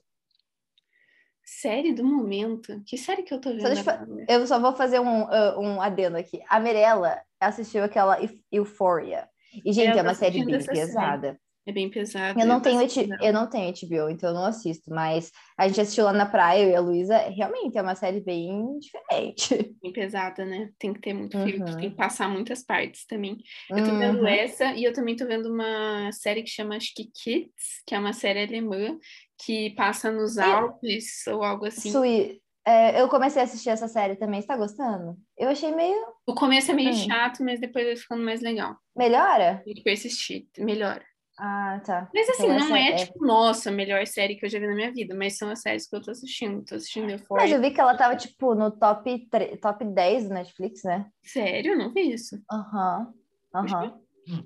Série 1.44 1.94
do 1.94 2.04
momento? 2.04 2.82
Que 2.86 2.98
série 2.98 3.24
que 3.24 3.34
eu 3.34 3.42
tô 3.42 3.50
vendo? 3.50 3.76
Só 3.76 3.92
eu 4.28 4.48
só 4.48 4.60
vou 4.60 4.74
fazer 4.74 5.00
um, 5.00 5.24
uh, 5.24 5.60
um 5.60 5.82
adendo 5.82 6.18
aqui. 6.18 6.42
A 6.48 6.60
Mirella 6.60 7.22
assistiu 7.42 7.84
aquela 7.84 8.18
Euphoria. 8.52 9.28
E, 9.66 9.74
gente, 9.74 9.98
é 9.98 10.02
uma 10.02 10.14
série 10.14 10.46
bem 10.46 10.64
pesada. 10.64 11.38
É 11.66 11.72
bem 11.72 11.92
pesado. 11.92 12.40
Eu 12.40 12.48
não, 12.48 12.60
tenho, 12.60 12.82
eu 13.22 13.32
não 13.32 13.48
tenho 13.48 13.72
HBO, 13.72 14.10
então 14.10 14.30
eu 14.30 14.34
não 14.34 14.46
assisto, 14.46 14.90
mas 14.90 15.32
a 15.56 15.68
gente 15.68 15.80
assistiu 15.80 16.06
lá 16.06 16.14
na 16.14 16.26
praia, 16.26 16.64
eu 16.64 16.70
e 16.72 16.76
a 16.76 16.80
Luísa, 16.80 17.18
realmente 17.30 17.78
é 17.78 17.82
uma 17.84 17.94
série 17.94 18.20
bem 18.20 18.80
diferente. 18.80 19.76
Bem 19.82 19.94
pesada, 19.94 20.44
né? 20.44 20.70
Tem 20.80 20.94
que 20.94 21.00
ter 21.00 21.14
muito 21.14 21.38
uhum. 21.38 21.46
filtro, 21.46 21.78
tem 21.78 21.90
que 21.92 21.96
passar 21.96 22.30
muitas 22.30 22.64
partes 22.64 23.06
também. 23.06 23.38
Eu 23.70 23.84
tô 23.84 23.98
vendo 23.98 24.20
uhum. 24.22 24.28
essa 24.28 24.74
e 24.74 24.84
eu 24.84 24.94
também 24.94 25.16
tô 25.16 25.26
vendo 25.26 25.52
uma 25.52 26.12
série 26.12 26.44
que 26.44 26.50
chama 26.50 26.76
acho 26.76 26.94
que 26.96 27.06
Kids, 27.06 27.84
que 27.86 27.94
é 27.94 28.00
uma 28.00 28.14
série 28.14 28.44
alemã 28.44 28.98
que 29.44 29.72
passa 29.72 30.12
nos 30.12 30.38
Alpes 30.38 31.26
ou 31.28 31.44
algo 31.44 31.66
assim. 31.66 31.92
Sui, 31.92 32.40
é, 32.66 33.02
eu 33.02 33.10
comecei 33.10 33.42
a 33.42 33.46
assistir 33.46 33.70
essa 33.70 33.88
série 33.88 34.16
também, 34.16 34.42
você 34.42 34.48
tá 34.48 34.58
gostando? 34.58 35.18
Eu 35.38 35.50
achei 35.50 35.74
meio. 35.74 35.98
O 36.28 36.36
começo 36.36 36.72
é 36.72 36.74
meio 36.74 36.90
hum. 36.90 36.94
chato, 36.94 37.44
mas 37.44 37.60
depois 37.60 37.86
vai 37.86 37.96
ficando 37.96 38.24
mais 38.24 38.42
legal. 38.42 38.76
Melhora? 38.96 39.62
Que 39.66 39.82
persistir, 39.82 40.48
melhora. 40.58 41.04
Ah, 41.40 41.82
tá. 41.84 42.10
Mas 42.14 42.30
assim, 42.30 42.44
então, 42.44 42.60
não 42.60 42.76
é, 42.76 42.90
é, 42.90 42.96
tipo, 42.98 43.26
nossa, 43.26 43.70
a 43.70 43.74
melhor 43.74 44.06
série 44.06 44.36
que 44.36 44.46
eu 44.46 44.50
já 44.50 44.60
vi 44.60 44.68
na 44.68 44.76
minha 44.76 44.92
vida, 44.92 45.16
mas 45.16 45.38
são 45.38 45.50
as 45.50 45.62
séries 45.62 45.88
que 45.88 45.96
eu 45.96 46.02
tô 46.02 46.12
assistindo. 46.12 46.64
Tô 46.64 46.76
assistindo 46.76 47.10
Euphoria. 47.10 47.44
Mas 47.44 47.52
eu 47.52 47.62
vi 47.62 47.72
que 47.72 47.82
ela 47.82 47.98
tava, 47.98 48.16
tipo, 48.16 48.54
no 48.54 48.70
top, 48.70 49.28
3, 49.28 49.60
top 49.60 49.84
10 49.84 50.28
do 50.28 50.34
Netflix, 50.36 50.84
né? 50.84 51.10
Sério? 51.24 51.72
Eu 51.72 51.78
não 51.78 51.92
vi 51.92 52.14
isso. 52.14 52.40
Aham. 52.52 53.12
Uhum. 53.56 53.62
Aham. 53.66 54.02
Uhum. 54.28 54.44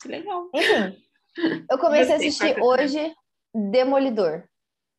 Que 0.00 0.08
legal. 0.08 0.48
Enfim, 0.54 0.96
eu 1.70 1.76
comecei 1.78 2.14
a 2.14 2.16
assistir 2.16 2.62
hoje 2.62 3.12
Demolidor. 3.54 4.44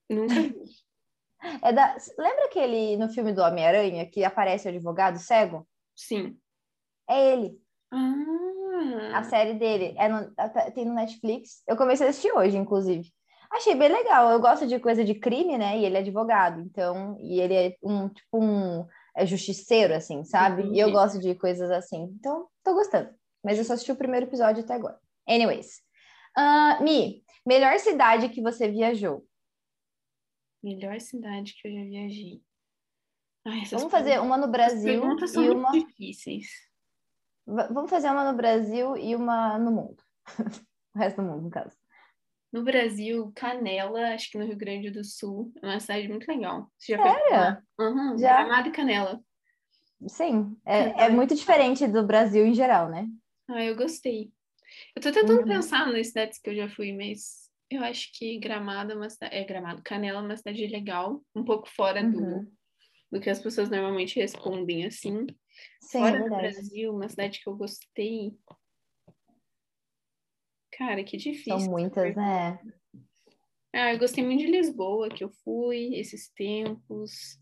Nunca 0.09 0.41
vi. 0.41 0.55
É 1.62 1.72
da... 1.72 1.96
Lembra 2.17 2.46
aquele 2.46 2.98
no 2.98 3.10
filme 3.10 3.34
do 3.34 3.41
Homem-Aranha 3.41 4.05
que 4.05 4.24
aparece 4.24 4.67
o 4.67 4.72
advogado 4.72 5.19
cego? 5.19 5.67
Sim. 5.96 6.38
É 7.10 7.34
ele. 7.34 7.58
Ah. 7.91 9.19
A 9.19 9.24
série 9.24 9.55
dele 9.55 9.96
é 9.98 10.08
no, 10.08 10.31
tem 10.74 10.86
no 10.86 10.93
Netflix. 10.93 11.63
Eu 11.67 11.75
comecei 11.75 12.08
a 12.08 12.10
assistir 12.10 12.31
hoje, 12.31 12.58
inclusive. 12.58 13.12
Achei 13.51 13.75
bem 13.75 13.89
legal. 13.89 14.29
Eu 14.31 14.39
gosto 14.39 14.67
de 14.67 14.79
coisa 14.79 15.03
de 15.03 15.15
crime, 15.15 15.58
né? 15.58 15.77
E 15.77 15.86
ele 15.86 15.98
é 15.98 16.00
advogado, 16.00 16.62
então, 16.62 17.17
e 17.19 17.41
ele 17.41 17.55
é 17.55 17.75
um 17.84 18.08
tipo 18.10 18.38
um 18.39 18.86
é 19.15 19.25
justiceiro, 19.25 19.93
assim, 19.93 20.24
sabe? 20.24 20.69
E 20.72 20.79
eu 20.79 20.91
gosto 20.91 21.19
de 21.19 21.34
coisas 21.36 21.69
assim. 21.72 22.03
Então, 22.17 22.48
tô 22.63 22.74
gostando. 22.74 23.10
Mas 23.43 23.58
eu 23.58 23.65
só 23.65 23.74
assisti 23.74 23.91
o 23.91 23.98
primeiro 23.98 24.27
episódio 24.27 24.63
até 24.63 24.74
agora. 24.75 24.98
Anyways. 25.27 25.81
Uh, 26.38 26.84
Mi, 26.84 27.24
melhor 27.46 27.77
cidade 27.79 28.29
que 28.29 28.41
você 28.41 28.69
viajou? 28.69 29.25
Melhor 30.61 30.99
cidade 30.99 31.53
que 31.53 31.67
eu 31.67 31.73
já 31.73 31.83
viajei. 31.83 32.41
Ai, 33.45 33.63
Vamos 33.71 33.91
fazer 33.91 34.19
uma 34.19 34.37
no 34.37 34.47
Brasil 34.47 35.03
e 35.35 35.49
uma. 35.49 35.71
difíceis. 35.71 36.47
Vamos 37.45 37.89
fazer 37.89 38.09
uma 38.09 38.31
no 38.31 38.37
Brasil 38.37 38.95
e 38.97 39.15
uma 39.15 39.57
no 39.57 39.71
mundo. 39.71 40.03
o 40.95 40.99
resto 40.99 41.21
do 41.21 41.27
mundo, 41.27 41.43
no 41.43 41.49
caso. 41.49 41.75
No 42.51 42.63
Brasil, 42.63 43.31
Canela, 43.35 44.13
acho 44.13 44.31
que 44.31 44.37
no 44.37 44.45
Rio 44.45 44.57
Grande 44.57 44.89
do 44.89 45.03
Sul, 45.03 45.51
é 45.61 45.67
uma 45.67 45.79
cidade 45.79 46.07
muito 46.07 46.27
legal. 46.27 46.69
Você 46.77 46.95
já 46.95 47.03
Sério? 47.03 47.63
uhum, 47.79 48.17
já? 48.17 48.43
Gramado 48.43 48.69
e 48.69 48.71
Canela. 48.71 49.23
Sim, 50.07 50.57
é, 50.65 51.05
é 51.05 51.09
muito 51.09 51.35
diferente 51.35 51.87
do 51.87 52.05
Brasil 52.05 52.45
em 52.45 52.53
geral, 52.53 52.89
né? 52.89 53.07
Ah, 53.47 53.63
eu 53.63 53.75
gostei. 53.75 54.31
Eu 54.95 55.01
tô 55.01 55.11
tentando 55.11 55.41
uhum. 55.41 55.47
pensar 55.47 55.91
nas 55.91 56.07
cidades 56.07 56.39
que 56.39 56.49
eu 56.49 56.55
já 56.55 56.69
fui, 56.69 56.93
mas 56.93 57.49
eu 57.69 57.83
acho 57.83 58.09
que 58.13 58.39
Gramado 58.39 58.93
é 58.93 58.95
uma 58.95 59.09
cidade, 59.09 59.35
é 59.35 59.43
Gramado, 59.43 59.83
Canela 59.83 60.19
é 60.19 60.21
uma 60.21 60.38
cidade 60.38 60.65
legal, 60.67 61.23
um 61.35 61.45
pouco 61.45 61.69
fora 61.69 62.01
uhum. 62.03 62.11
do, 62.11 62.51
do 63.11 63.21
que 63.21 63.29
as 63.29 63.39
pessoas 63.39 63.69
normalmente 63.69 64.19
respondem 64.19 64.85
assim. 64.85 65.27
Sim, 65.81 65.99
Fora 65.99 66.17
é 66.17 66.23
do 66.23 66.29
Brasil, 66.29 66.93
uma 66.93 67.09
cidade 67.09 67.39
que 67.39 67.47
eu 67.49 67.55
gostei. 67.55 68.35
Cara, 70.71 71.03
que 71.03 71.17
difícil. 71.17 71.59
São 71.59 71.71
muitas, 71.71 72.15
né? 72.15 72.59
Ah, 73.73 73.93
eu 73.93 73.99
gostei 73.99 74.23
muito 74.23 74.39
de 74.39 74.51
Lisboa, 74.51 75.09
que 75.09 75.23
eu 75.23 75.29
fui 75.43 75.95
esses 75.95 76.29
tempos. 76.29 77.39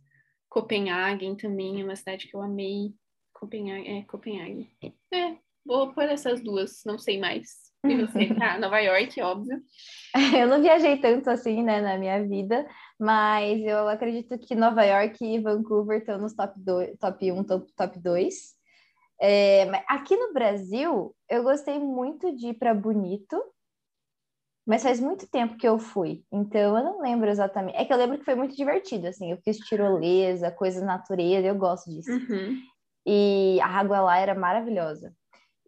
Copenhagen 0.49 1.35
também 1.35 1.79
é 1.79 1.83
uma 1.83 1.95
cidade 1.95 2.27
que 2.27 2.35
eu 2.35 2.41
amei. 2.41 2.93
Copenhagen, 3.33 3.99
é, 3.99 4.03
Copenhagen. 4.03 4.69
É, 5.13 5.37
vou 5.65 5.93
por 5.93 6.03
essas 6.03 6.43
duas, 6.43 6.81
não 6.85 6.97
sei 6.97 7.19
mais. 7.19 7.66
E 7.85 8.05
você, 8.05 8.35
ah, 8.41 8.57
Nova 8.59 8.79
York, 8.79 9.21
óbvio. 9.21 9.61
Eu 10.43 10.47
não 10.47 10.61
viajei 10.61 10.97
tanto 10.97 11.29
assim, 11.29 11.63
né, 11.63 11.81
na 11.81 11.97
minha 11.97 12.25
vida, 12.25 12.67
mas 12.99 13.61
eu 13.61 13.87
acredito 13.87 14.37
que 14.39 14.55
Nova 14.55 14.83
York 14.83 15.23
e 15.23 15.39
Vancouver 15.39 15.99
estão 15.99 16.17
nos 16.17 16.33
top, 16.33 16.53
dois, 16.57 16.97
top 16.97 17.31
1, 17.31 17.43
top, 17.43 17.71
top 17.75 17.99
2. 17.99 18.33
É, 19.21 19.63
aqui 19.87 20.15
no 20.15 20.33
Brasil, 20.33 21.15
eu 21.29 21.43
gostei 21.43 21.77
muito 21.77 22.35
de 22.35 22.47
ir 22.47 22.53
para 22.55 22.73
Bonito, 22.73 23.41
mas 24.65 24.83
faz 24.83 24.99
muito 24.99 25.29
tempo 25.29 25.55
que 25.55 25.67
eu 25.67 25.79
fui, 25.79 26.23
então 26.31 26.77
eu 26.77 26.83
não 26.83 27.01
lembro 27.01 27.29
exatamente. 27.29 27.77
É 27.77 27.85
que 27.85 27.93
eu 27.93 27.97
lembro 27.97 28.17
que 28.17 28.25
foi 28.25 28.35
muito 28.35 28.55
divertido, 28.55 29.07
assim, 29.07 29.31
eu 29.31 29.37
fiz 29.43 29.57
tirolesa, 29.59 30.51
coisas 30.51 30.83
natureza, 30.83 31.47
eu 31.47 31.55
gosto 31.55 31.89
disso. 31.89 32.11
Uhum. 32.11 32.61
E 33.05 33.59
a 33.61 33.67
água 33.67 34.01
lá 34.01 34.17
era 34.17 34.35
maravilhosa. 34.35 35.13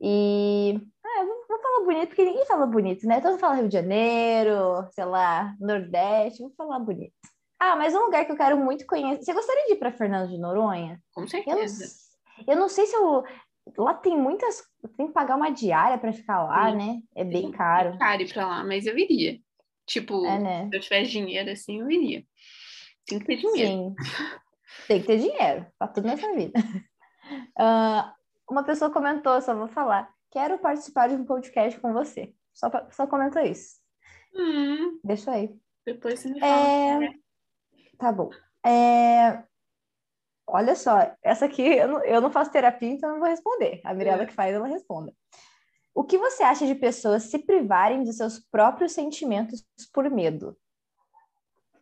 E 0.01 0.79
ah, 1.05 1.23
vou, 1.23 1.38
falar 1.69 1.85
bonito, 1.85 2.07
porque 2.07 2.25
ninguém 2.25 2.45
fala 2.45 2.65
bonito, 2.65 3.07
né? 3.07 3.21
Todo 3.21 3.31
mundo 3.31 3.39
fala 3.39 3.55
Rio 3.55 3.67
de 3.67 3.73
Janeiro, 3.73 4.87
sei 4.91 5.05
lá, 5.05 5.55
Nordeste, 5.59 6.41
vou 6.41 6.51
falar 6.51 6.79
bonito. 6.79 7.13
Ah, 7.59 7.75
mas 7.75 7.93
um 7.93 8.05
lugar 8.05 8.25
que 8.25 8.31
eu 8.31 8.37
quero 8.37 8.57
muito 8.57 8.85
conhecer. 8.85 9.23
Você 9.23 9.33
gostaria 9.33 9.65
de 9.65 9.73
ir 9.73 9.75
para 9.75 9.91
Fernando 9.91 10.29
de 10.29 10.37
Noronha? 10.37 10.99
Com 11.13 11.27
certeza. 11.27 11.83
Eu 12.39 12.45
não, 12.45 12.53
eu 12.53 12.59
não 12.61 12.69
sei 12.69 12.85
se 12.85 12.95
eu. 12.95 13.23
Lá 13.77 13.93
tem 13.93 14.17
muitas. 14.17 14.63
Tem 14.95 15.07
que 15.07 15.13
pagar 15.13 15.35
uma 15.35 15.51
diária 15.51 15.97
para 15.97 16.13
ficar 16.13 16.43
lá, 16.43 16.71
Sim. 16.71 16.77
né? 16.77 17.01
É 17.15 17.23
bem 17.23 17.51
caro. 17.51 17.89
É 17.95 17.97
caro 17.97 18.21
ir 18.21 18.33
pra 18.33 18.47
lá, 18.47 18.63
mas 18.63 18.85
eu 18.85 18.97
iria. 18.97 19.37
Tipo, 19.85 20.25
é, 20.25 20.39
né? 20.39 20.69
se 20.69 20.77
eu 20.77 20.79
tivesse 20.79 21.11
dinheiro 21.11 21.51
assim, 21.51 21.81
eu 21.81 21.91
iria. 21.91 22.23
Tem 23.05 23.19
que 23.19 23.25
ter 23.25 23.35
dinheiro. 23.37 23.71
Sim. 23.71 23.95
Tem 24.87 25.01
que 25.01 25.07
ter 25.07 25.17
dinheiro 25.17 25.65
para 25.77 25.87
tudo 25.87 26.07
nessa 26.07 26.33
vida. 26.33 26.57
Uh, 27.59 28.09
uma 28.49 28.63
pessoa 28.63 28.91
comentou, 28.91 29.41
só 29.41 29.53
vou 29.55 29.67
falar, 29.67 30.09
quero 30.31 30.59
participar 30.59 31.09
de 31.09 31.15
um 31.15 31.25
podcast 31.25 31.79
com 31.79 31.93
você. 31.93 32.33
Só, 32.53 32.69
só 32.91 33.07
comentou 33.07 33.41
isso. 33.41 33.77
Hum, 34.33 34.99
Deixa 35.03 35.31
aí. 35.31 35.53
Depois 35.85 36.19
você 36.19 36.29
me 36.29 36.39
fala. 36.39 36.51
É... 36.51 36.99
Né? 36.99 37.13
Tá 37.97 38.11
bom. 38.11 38.29
É... 38.65 39.43
Olha 40.47 40.75
só, 40.75 41.15
essa 41.21 41.45
aqui 41.45 41.61
eu 41.61 41.87
não, 41.87 42.03
eu 42.03 42.21
não 42.21 42.31
faço 42.31 42.51
terapia, 42.51 42.89
então 42.89 43.09
eu 43.09 43.13
não 43.13 43.19
vou 43.19 43.29
responder. 43.29 43.81
A 43.83 43.93
Mirella 43.93 44.23
é. 44.23 44.25
que 44.25 44.33
faz, 44.33 44.53
ela 44.53 44.67
responda. 44.67 45.13
O 45.93 46.03
que 46.03 46.17
você 46.17 46.43
acha 46.43 46.65
de 46.65 46.75
pessoas 46.75 47.23
se 47.23 47.39
privarem 47.39 48.03
dos 48.03 48.17
seus 48.17 48.39
próprios 48.39 48.93
sentimentos 48.93 49.63
por 49.93 50.09
medo? 50.09 50.57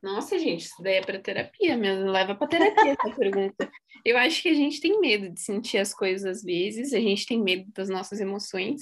Nossa, 0.01 0.37
gente, 0.37 0.65
isso 0.65 0.81
daí 0.81 0.95
é 0.95 1.01
para 1.01 1.19
terapia 1.19 1.75
mesmo, 1.75 2.09
leva 2.11 2.35
para 2.35 2.47
terapia 2.47 2.95
essa 2.99 3.09
pergunta. 3.15 3.69
Eu 4.07 4.17
acho 4.17 4.41
que 4.41 4.47
a 4.47 4.53
gente 4.53 4.79
tem 4.79 5.01
medo 5.01 5.29
de 5.29 5.41
sentir 5.41 5.79
as 5.79 5.93
coisas 5.93 6.37
às 6.37 6.41
vezes, 6.41 6.93
a 6.93 6.99
gente 6.99 7.25
tem 7.25 7.43
medo 7.43 7.69
das 7.73 7.89
nossas 7.89 8.21
emoções. 8.21 8.81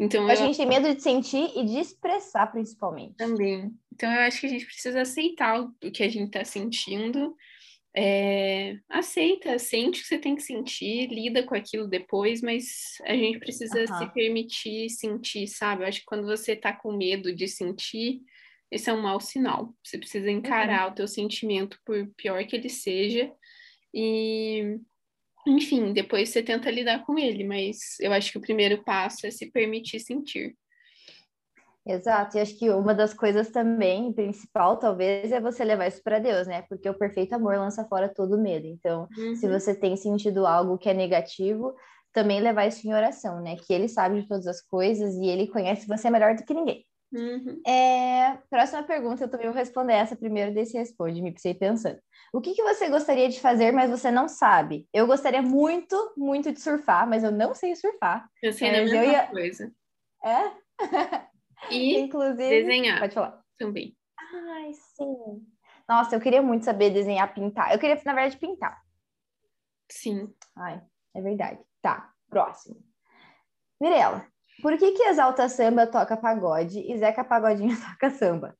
Então 0.00 0.26
a 0.26 0.32
eu... 0.32 0.36
gente 0.36 0.56
tem 0.56 0.66
medo 0.66 0.94
de 0.94 1.02
sentir 1.02 1.52
e 1.54 1.66
de 1.66 1.78
expressar, 1.78 2.46
principalmente. 2.46 3.14
Também. 3.14 3.70
Então 3.92 4.10
eu 4.10 4.20
acho 4.22 4.40
que 4.40 4.46
a 4.46 4.48
gente 4.48 4.64
precisa 4.64 5.02
aceitar 5.02 5.60
o 5.60 5.90
que 5.90 6.02
a 6.02 6.08
gente 6.08 6.28
está 6.28 6.42
sentindo. 6.44 7.36
É... 7.94 8.78
aceita, 8.88 9.58
sente 9.58 10.00
o 10.00 10.02
que 10.02 10.08
você 10.08 10.18
tem 10.18 10.34
que 10.34 10.42
sentir, 10.42 11.08
lida 11.08 11.42
com 11.42 11.54
aquilo 11.54 11.86
depois, 11.86 12.40
mas 12.40 12.96
a 13.04 13.14
gente 13.14 13.38
precisa 13.38 13.80
uhum. 13.80 13.98
se 13.98 14.14
permitir 14.14 14.88
sentir, 14.88 15.46
sabe? 15.46 15.82
Eu 15.82 15.88
acho 15.88 16.00
que 16.00 16.06
quando 16.06 16.24
você 16.24 16.52
está 16.52 16.72
com 16.72 16.96
medo 16.96 17.34
de 17.34 17.46
sentir, 17.46 18.22
esse 18.70 18.88
é 18.88 18.94
um 18.94 19.02
mau 19.02 19.20
sinal. 19.20 19.74
Você 19.84 19.98
precisa 19.98 20.30
encarar 20.30 20.86
uhum. 20.86 20.92
o 20.92 20.94
teu 20.94 21.06
sentimento, 21.06 21.78
por 21.84 22.08
pior 22.16 22.42
que 22.46 22.56
ele 22.56 22.70
seja, 22.70 23.30
e 23.92 24.78
enfim, 25.46 25.92
depois 25.92 26.28
você 26.28 26.42
tenta 26.42 26.70
lidar 26.70 27.04
com 27.04 27.18
ele, 27.18 27.44
mas 27.44 27.98
eu 28.00 28.12
acho 28.12 28.30
que 28.30 28.38
o 28.38 28.42
primeiro 28.42 28.82
passo 28.84 29.26
é 29.26 29.30
se 29.30 29.50
permitir 29.50 30.00
sentir. 30.00 30.54
Exato, 31.86 32.36
e 32.36 32.40
acho 32.40 32.58
que 32.58 32.68
uma 32.68 32.94
das 32.94 33.14
coisas 33.14 33.50
também, 33.50 34.12
principal 34.12 34.76
talvez, 34.76 35.32
é 35.32 35.40
você 35.40 35.64
levar 35.64 35.86
isso 35.86 36.02
para 36.02 36.18
Deus, 36.18 36.46
né? 36.46 36.62
Porque 36.68 36.88
o 36.88 36.92
perfeito 36.92 37.32
amor 37.32 37.56
lança 37.56 37.86
fora 37.86 38.12
todo 38.12 38.36
medo. 38.36 38.66
Então, 38.66 39.08
uhum. 39.16 39.34
se 39.34 39.48
você 39.48 39.74
tem 39.74 39.96
sentido 39.96 40.46
algo 40.46 40.76
que 40.76 40.90
é 40.90 40.92
negativo, 40.92 41.74
também 42.12 42.40
levar 42.40 42.66
isso 42.66 42.86
em 42.86 42.92
oração, 42.92 43.40
né? 43.40 43.56
Que 43.56 43.72
ele 43.72 43.88
sabe 43.88 44.20
de 44.20 44.28
todas 44.28 44.46
as 44.46 44.60
coisas 44.60 45.14
e 45.14 45.26
ele 45.28 45.46
conhece 45.46 45.86
você 45.86 46.10
melhor 46.10 46.34
do 46.34 46.44
que 46.44 46.52
ninguém. 46.52 46.84
Uhum. 47.10 47.62
É, 47.66 48.36
próxima 48.50 48.82
pergunta, 48.82 49.24
eu 49.24 49.30
também 49.30 49.46
vou 49.46 49.54
responder 49.54 49.94
essa 49.94 50.14
primeiro, 50.14 50.52
desse 50.52 50.76
responde, 50.76 51.22
me 51.22 51.32
pensei 51.32 51.54
pensando. 51.54 51.98
O 52.32 52.40
que, 52.40 52.52
que 52.54 52.62
você 52.62 52.88
gostaria 52.90 53.28
de 53.28 53.40
fazer, 53.40 53.72
mas 53.72 53.90
você 53.90 54.10
não 54.10 54.28
sabe? 54.28 54.86
Eu 54.92 55.06
gostaria 55.06 55.40
muito, 55.40 55.96
muito 56.16 56.52
de 56.52 56.60
surfar, 56.60 57.08
mas 57.08 57.24
eu 57.24 57.32
não 57.32 57.54
sei 57.54 57.74
surfar. 57.74 58.28
Eu 58.42 58.52
sei 58.52 58.68
a 58.68 58.72
Mas 58.72 58.90
mesma 58.90 58.96
eu 59.04 59.10
ia- 59.12 59.26
coisa. 59.28 59.72
É? 60.24 60.52
E 61.70 61.98
Inclusive. 61.98 62.48
desenhar 62.48 63.00
Pode 63.00 63.14
falar. 63.14 63.42
também. 63.58 63.96
Ai, 64.18 64.72
sim. 64.74 65.46
Nossa, 65.88 66.14
eu 66.14 66.20
queria 66.20 66.40
muito 66.42 66.64
saber 66.64 66.90
desenhar, 66.90 67.32
pintar. 67.34 67.72
Eu 67.72 67.78
queria, 67.78 68.00
na 68.04 68.14
verdade, 68.14 68.36
pintar. 68.36 68.80
Sim. 69.90 70.32
Ai, 70.56 70.80
é 71.14 71.20
verdade. 71.20 71.60
Tá, 71.82 72.12
próximo. 72.28 72.76
Mirela, 73.80 74.26
por 74.62 74.76
que 74.78 74.92
que 74.92 75.02
Exalta 75.04 75.48
Samba 75.48 75.86
toca 75.86 76.16
pagode 76.16 76.80
e 76.80 76.98
Zeca 76.98 77.24
Pagodinho 77.24 77.76
toca 77.80 78.10
samba? 78.10 78.56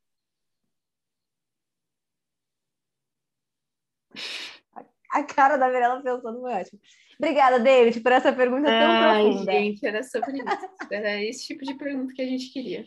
A 5.11 5.25
cara 5.25 5.57
da 5.57 5.69
Mirella 5.69 6.03
pensando 6.03 6.41
foi 6.41 6.53
ótimo. 6.53 6.81
Obrigada, 7.19 7.59
David, 7.59 8.01
por 8.01 8.13
essa 8.13 8.33
pergunta 8.33 8.69
tão 8.69 8.91
Ai, 8.91 9.23
profunda. 9.23 9.53
gente, 9.53 9.87
era 9.87 10.03
sobre 10.05 10.39
isso. 10.39 10.93
Era 10.93 11.23
esse 11.23 11.47
tipo 11.47 11.65
de 11.65 11.75
pergunta 11.75 12.13
que 12.15 12.23
a 12.23 12.27
gente 12.27 12.53
queria. 12.53 12.85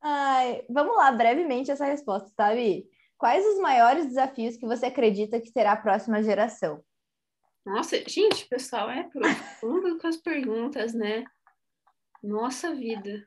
Ai, 0.00 0.64
vamos 0.70 0.96
lá, 0.96 1.10
brevemente 1.12 1.70
essa 1.70 1.84
resposta, 1.84 2.30
sabe? 2.36 2.88
Quais 3.18 3.44
os 3.44 3.60
maiores 3.60 4.06
desafios 4.06 4.56
que 4.56 4.66
você 4.66 4.86
acredita 4.86 5.40
que 5.40 5.52
terá 5.52 5.72
a 5.72 5.76
próxima 5.76 6.22
geração? 6.22 6.82
Nossa, 7.66 7.96
gente, 8.08 8.46
pessoal 8.48 8.88
é 8.88 9.02
profundo 9.02 9.98
com 9.98 10.06
as 10.06 10.16
perguntas, 10.16 10.94
né? 10.94 11.24
Nossa 12.22 12.72
vida. 12.74 13.26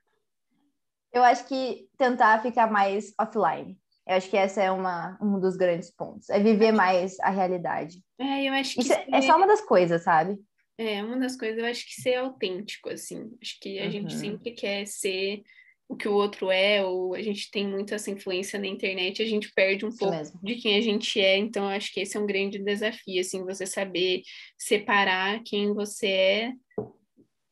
Eu 1.12 1.22
acho 1.24 1.46
que 1.46 1.90
tentar 1.98 2.42
ficar 2.42 2.72
mais 2.72 3.14
offline. 3.20 3.78
Eu 4.08 4.16
acho 4.16 4.30
que 4.30 4.38
essa 4.38 4.62
é 4.64 4.72
uma, 4.72 5.20
um 5.22 5.40
dos 5.40 5.58
grandes 5.58 5.92
pontos. 5.92 6.30
É 6.30 6.40
viver 6.40 6.72
mais 6.72 7.20
a 7.20 7.30
realidade. 7.30 8.02
É, 8.18 8.46
eu 8.48 8.54
acho 8.54 8.76
que 8.76 8.82
Isso 8.82 8.94
é, 8.94 9.04
ser- 9.04 9.14
é 9.14 9.22
só 9.22 9.36
uma 9.36 9.46
das 9.48 9.62
coisas, 9.62 10.04
sabe? 10.04 10.38
é 10.78 11.04
uma 11.04 11.18
das 11.18 11.36
coisas, 11.36 11.58
eu 11.60 11.66
acho 11.66 11.86
que 11.86 12.02
ser 12.02 12.16
autêntico, 12.16 12.90
assim. 12.90 13.38
Acho 13.42 13.60
que 13.60 13.80
a 13.80 13.90
gente 13.90 14.14
Uhum. 14.14 14.20
sempre 14.22 14.52
quer 14.52 14.86
ser 14.88 15.44
o 15.90 15.96
que 15.96 16.08
o 16.08 16.14
outro 16.14 16.52
é, 16.52 16.86
ou 16.86 17.16
a 17.16 17.22
gente 17.22 17.50
tem 17.50 17.68
muito 17.68 17.96
essa 17.96 18.12
influência 18.12 18.60
na 18.60 18.68
internet, 18.68 19.24
a 19.24 19.26
gente 19.26 19.52
perde 19.52 19.84
um 19.84 19.90
Isso 19.90 19.98
pouco 19.98 20.16
mesmo. 20.16 20.40
de 20.44 20.56
quem 20.56 20.78
a 20.78 20.82
gente 20.82 21.20
é, 21.20 21.36
então 21.36 21.64
eu 21.64 21.76
acho 21.76 21.92
que 21.92 22.00
esse 22.00 22.16
é 22.16 22.20
um 22.20 22.28
grande 22.28 22.60
desafio, 22.60 23.20
assim, 23.20 23.44
você 23.44 23.66
saber 23.66 24.22
separar 24.56 25.42
quem 25.44 25.74
você 25.74 26.08
é 26.08 26.54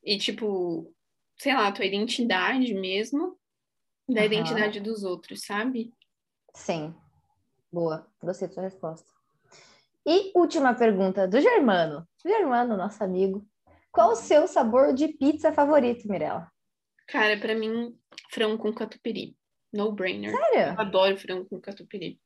e, 0.04 0.16
tipo, 0.16 0.94
sei 1.36 1.52
lá, 1.52 1.66
a 1.66 1.72
tua 1.72 1.84
identidade 1.84 2.72
mesmo 2.74 3.36
da 4.08 4.20
Aham. 4.20 4.26
identidade 4.26 4.80
dos 4.80 5.02
outros, 5.02 5.44
sabe? 5.44 5.92
Sim. 6.54 6.94
Boa. 7.72 8.06
Gostei 8.22 8.46
da 8.46 8.54
sua 8.54 8.62
resposta. 8.62 9.12
E 10.06 10.30
última 10.34 10.72
pergunta 10.74 11.26
do 11.26 11.40
Germano. 11.40 12.08
Germano, 12.24 12.76
nosso 12.76 13.02
amigo. 13.02 13.44
Qual 13.92 14.12
o 14.12 14.16
seu 14.16 14.46
sabor 14.46 14.94
de 14.94 15.08
pizza 15.08 15.52
favorito, 15.52 16.08
Mirella? 16.08 16.50
Cara, 17.08 17.36
pra 17.38 17.54
mim, 17.54 17.96
frango 18.30 18.58
com 18.58 18.72
catupiry. 18.72 19.36
No 19.72 19.92
brainer. 19.92 20.32
Eu 20.32 20.38
Sério? 20.38 20.80
adoro 20.80 21.16
frango 21.18 21.46
com 21.48 21.60
catupiry. 21.60 22.20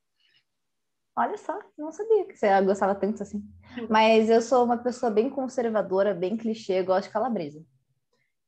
Olha 1.16 1.36
só, 1.36 1.58
não 1.76 1.92
sabia 1.92 2.24
que 2.26 2.36
você 2.36 2.62
gostava 2.62 2.94
tanto 2.94 3.22
assim. 3.22 3.42
Mas 3.90 4.30
eu 4.30 4.40
sou 4.40 4.64
uma 4.64 4.78
pessoa 4.78 5.10
bem 5.10 5.28
conservadora, 5.28 6.14
bem 6.14 6.36
clichê, 6.36 6.80
eu 6.80 6.84
gosto 6.84 7.08
de 7.08 7.12
calabresa. 7.12 7.62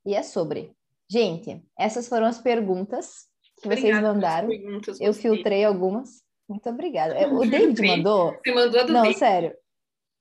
E 0.07 0.15
é 0.15 0.23
sobre. 0.23 0.75
Gente, 1.11 1.63
essas 1.79 2.09
foram 2.09 2.27
as 2.27 2.39
perguntas 2.39 3.27
que 3.61 3.69
vocês 3.69 3.81
Obrigada 3.81 4.01
pelas 4.03 4.15
mandaram. 4.15 4.49
perguntas, 4.49 5.01
Eu 5.01 5.13
filtrei 5.13 5.65
algumas. 5.65 6.23
Muito 6.49 6.69
obrigada. 6.71 7.15
É, 7.15 7.27
O 7.27 7.41
David 7.41 7.67
Filtrei. 7.67 7.97
mandou. 7.97 8.33
Você 8.43 8.53
mandou 8.55 8.81
a 8.81 8.85
do 8.85 8.93
Não, 8.93 9.03
David. 9.03 9.19
sério. 9.19 9.57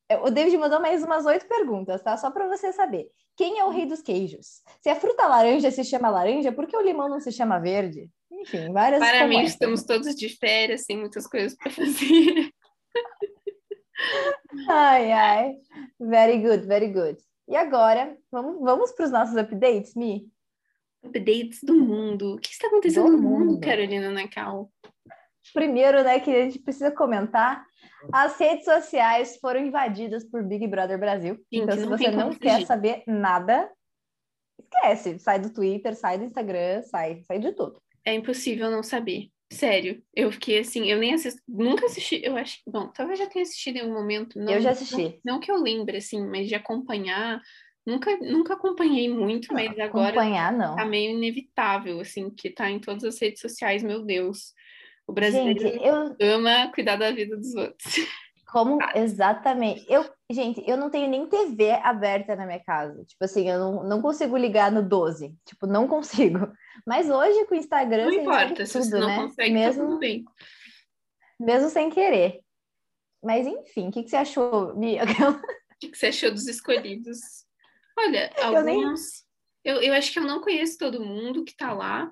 É, 0.10 0.17
O 0.17 0.29
David 0.29 0.58
mandou 0.58 0.82
mais 0.82 1.01
umas 1.03 1.25
oito 1.25 1.48
perguntas, 1.48 2.01
tá? 2.01 2.17
Só 2.17 2.29
para 2.32 2.48
você 2.48 2.72
saber. 2.74 3.10
Quem 3.36 3.60
é 3.60 3.66
o 3.66 3.70
rei 3.70 3.86
dos 3.86 4.02
queijos? 4.02 4.62
Se 4.82 4.90
a 4.90 4.96
fruta 4.96 5.28
laranja 5.28 5.72
se 5.72 5.84
chama 5.84 6.10
laranja, 6.10 6.52
por 6.52 6.68
que 6.68 6.78
o 6.78 6.82
limão 6.82 7.10
não 7.10 7.20
se 7.20 7.32
chama 7.32 7.60
verde? 7.60 8.10
Enfim, 8.32 8.72
várias 8.72 9.00
Para 9.00 9.20
como 9.20 9.30
mim, 9.30 9.44
estamos 9.44 9.84
todos 9.84 10.16
de 10.16 10.30
férias, 10.30 10.86
sem 10.86 10.98
muitas 10.98 11.25
coisas 11.25 11.56
para 11.56 11.72
fazer. 11.72 12.52
Ai, 14.70 15.12
ai. 15.12 15.56
Very 16.00 16.42
good, 16.42 16.68
very 16.68 16.88
good. 16.88 17.18
E 17.48 17.56
agora, 17.56 18.18
vamos, 18.32 18.60
vamos 18.62 18.91
para 18.91 19.06
os 19.06 19.12
nossos 19.12 19.36
updates, 19.36 19.96
Mi? 19.96 20.28
Updates 21.04 21.60
do 21.63 21.76
mundo. 21.76 22.36
O 22.36 22.39
que 22.39 22.50
está 22.52 22.67
acontecendo 22.67 23.06
Do 23.06 23.17
no 23.17 23.22
mundo, 23.22 23.46
mundo. 23.46 23.62
Carolina 23.62 24.10
Nacal? 24.12 24.72
Primeiro, 25.54 26.04
né, 26.04 26.19
que 26.19 26.32
a 26.32 26.43
gente 26.46 26.60
precisa 26.60 26.91
comentar, 26.91 27.65
as 28.12 28.38
redes 28.38 28.66
sociais 28.66 29.38
foram 29.39 29.60
invadidas 29.62 30.24
por 30.24 30.44
Big 30.44 30.68
Brother 30.68 31.00
Brasil. 31.00 31.36
Gente, 31.52 31.63
então, 31.63 31.78
se 31.78 31.86
você 31.86 32.12
não 32.12 32.34
quer 32.34 32.54
fugir. 32.56 32.68
saber 32.68 33.04
nada, 33.08 33.70
esquece. 34.60 35.20
Sai 35.20 35.39
do 35.39 35.52
Twitter, 35.52 35.96
sai 35.96 36.18
do 36.18 36.26
Instagram, 36.26 36.82
sai, 36.84 37.22
sai 37.24 37.39
de 37.39 37.52
tudo. 37.54 37.82
É 38.06 38.13
impossível 38.13 38.70
não 38.70 38.84
saber. 38.84 39.30
Sério, 39.52 40.02
eu 40.16 40.32
fiquei 40.32 40.60
assim, 40.60 40.89
eu 40.89 40.98
nem 40.98 41.13
assisto, 41.13 41.39
nunca 41.48 41.86
assisti, 41.86 42.20
eu 42.24 42.36
acho, 42.36 42.58
bom, 42.68 42.88
talvez 42.88 43.20
já 43.20 43.28
tenha 43.28 43.44
assistido 43.44 43.78
em 43.78 43.82
algum 43.82 43.94
momento. 43.94 44.39
Não, 44.39 44.52
Eu 44.52 44.60
já 44.60 44.72
assisti. 44.72 45.22
Não, 45.24 45.34
não 45.36 45.39
que 45.39 45.52
eu 45.52 45.62
lembre, 45.62 45.98
assim, 45.98 46.26
mas 46.26 46.48
de 46.48 46.56
acompanhar, 46.56 47.39
nunca, 47.86 48.18
nunca 48.18 48.56
acompanhei 48.56 49.08
muito, 49.08 49.54
mas 49.54 49.78
agora 49.80 50.10
Acompanhar, 50.10 50.52
não. 50.52 50.76
tá 50.76 50.86
meio 50.86 51.16
inevitável, 51.16 52.00
assim, 52.00 52.32
que 52.32 52.50
tá 52.50 52.70
em 52.70 52.80
todas 52.80 53.04
as 53.04 53.20
redes 53.22 53.42
sociais, 53.42 53.84
meu 53.84 54.04
Deus. 54.04 54.54
O 55.08 55.13
brasileiro 55.13 55.60
Gente, 55.60 55.84
eu, 55.84 56.16
ama 56.36 56.72
cuidar 56.74 56.96
da 56.96 57.12
vida 57.12 57.36
dos 57.38 57.54
outros. 57.56 57.94
Como 58.48 58.78
exatamente? 58.94 59.84
Eu, 59.89 60.08
gente, 60.32 60.63
eu 60.70 60.78
não 60.78 60.92
tenho 60.92 61.10
nem 61.10 61.26
TV 61.28 61.72
aberta 61.72 62.36
na 62.36 62.46
minha 62.46 62.63
casa. 62.63 63.04
Tipo 63.04 63.26
assim, 63.26 63.50
eu 63.50 63.58
não, 63.58 63.84
não 63.84 64.02
consigo 64.02 64.38
ligar 64.38 64.72
no 64.72 64.88
12. 64.88 65.36
Tipo, 65.44 65.66
não 65.66 65.88
consigo. 65.89 66.52
Mas 66.86 67.10
hoje 67.10 67.46
com 67.46 67.56
o 67.56 67.58
Instagram 67.58 68.06
Não 68.06 68.13
importa, 68.13 68.50
consegue 68.50 68.66
se 68.68 68.74
você 68.84 68.89
tudo, 68.92 69.00
não 69.00 69.08
né? 69.08 69.16
consegue, 69.24 69.50
tá 69.50 69.60
mesmo, 69.60 69.86
tudo 69.88 69.98
bem. 70.00 70.24
mesmo 71.39 71.70
sem 71.70 71.89
querer. 71.89 72.42
Mas 73.24 73.48
enfim, 73.48 73.88
o 73.88 73.92
que, 73.92 74.04
que 74.04 74.10
você 74.10 74.18
achou, 74.18 74.76
Bia? 74.76 75.02
O 75.74 75.86
que 75.86 75.89
que 75.92 75.98
você 75.98 76.06
achou 76.08 76.32
dos 76.32 76.48
escolhidos? 76.48 77.20
Olha, 78.00 78.32
Eu 78.38 78.63
nem- 78.63 78.82
alguns. 78.86 79.26
Eu, 79.66 79.82
eu 79.82 79.94
acho 79.94 80.13
que 80.13 80.20
eu 80.20 80.24
não 80.24 80.39
conheço 80.42 80.78
todo 80.78 81.04
mundo 81.04 81.44
que 81.44 81.54
tá 81.58 81.74
lá. 81.74 82.10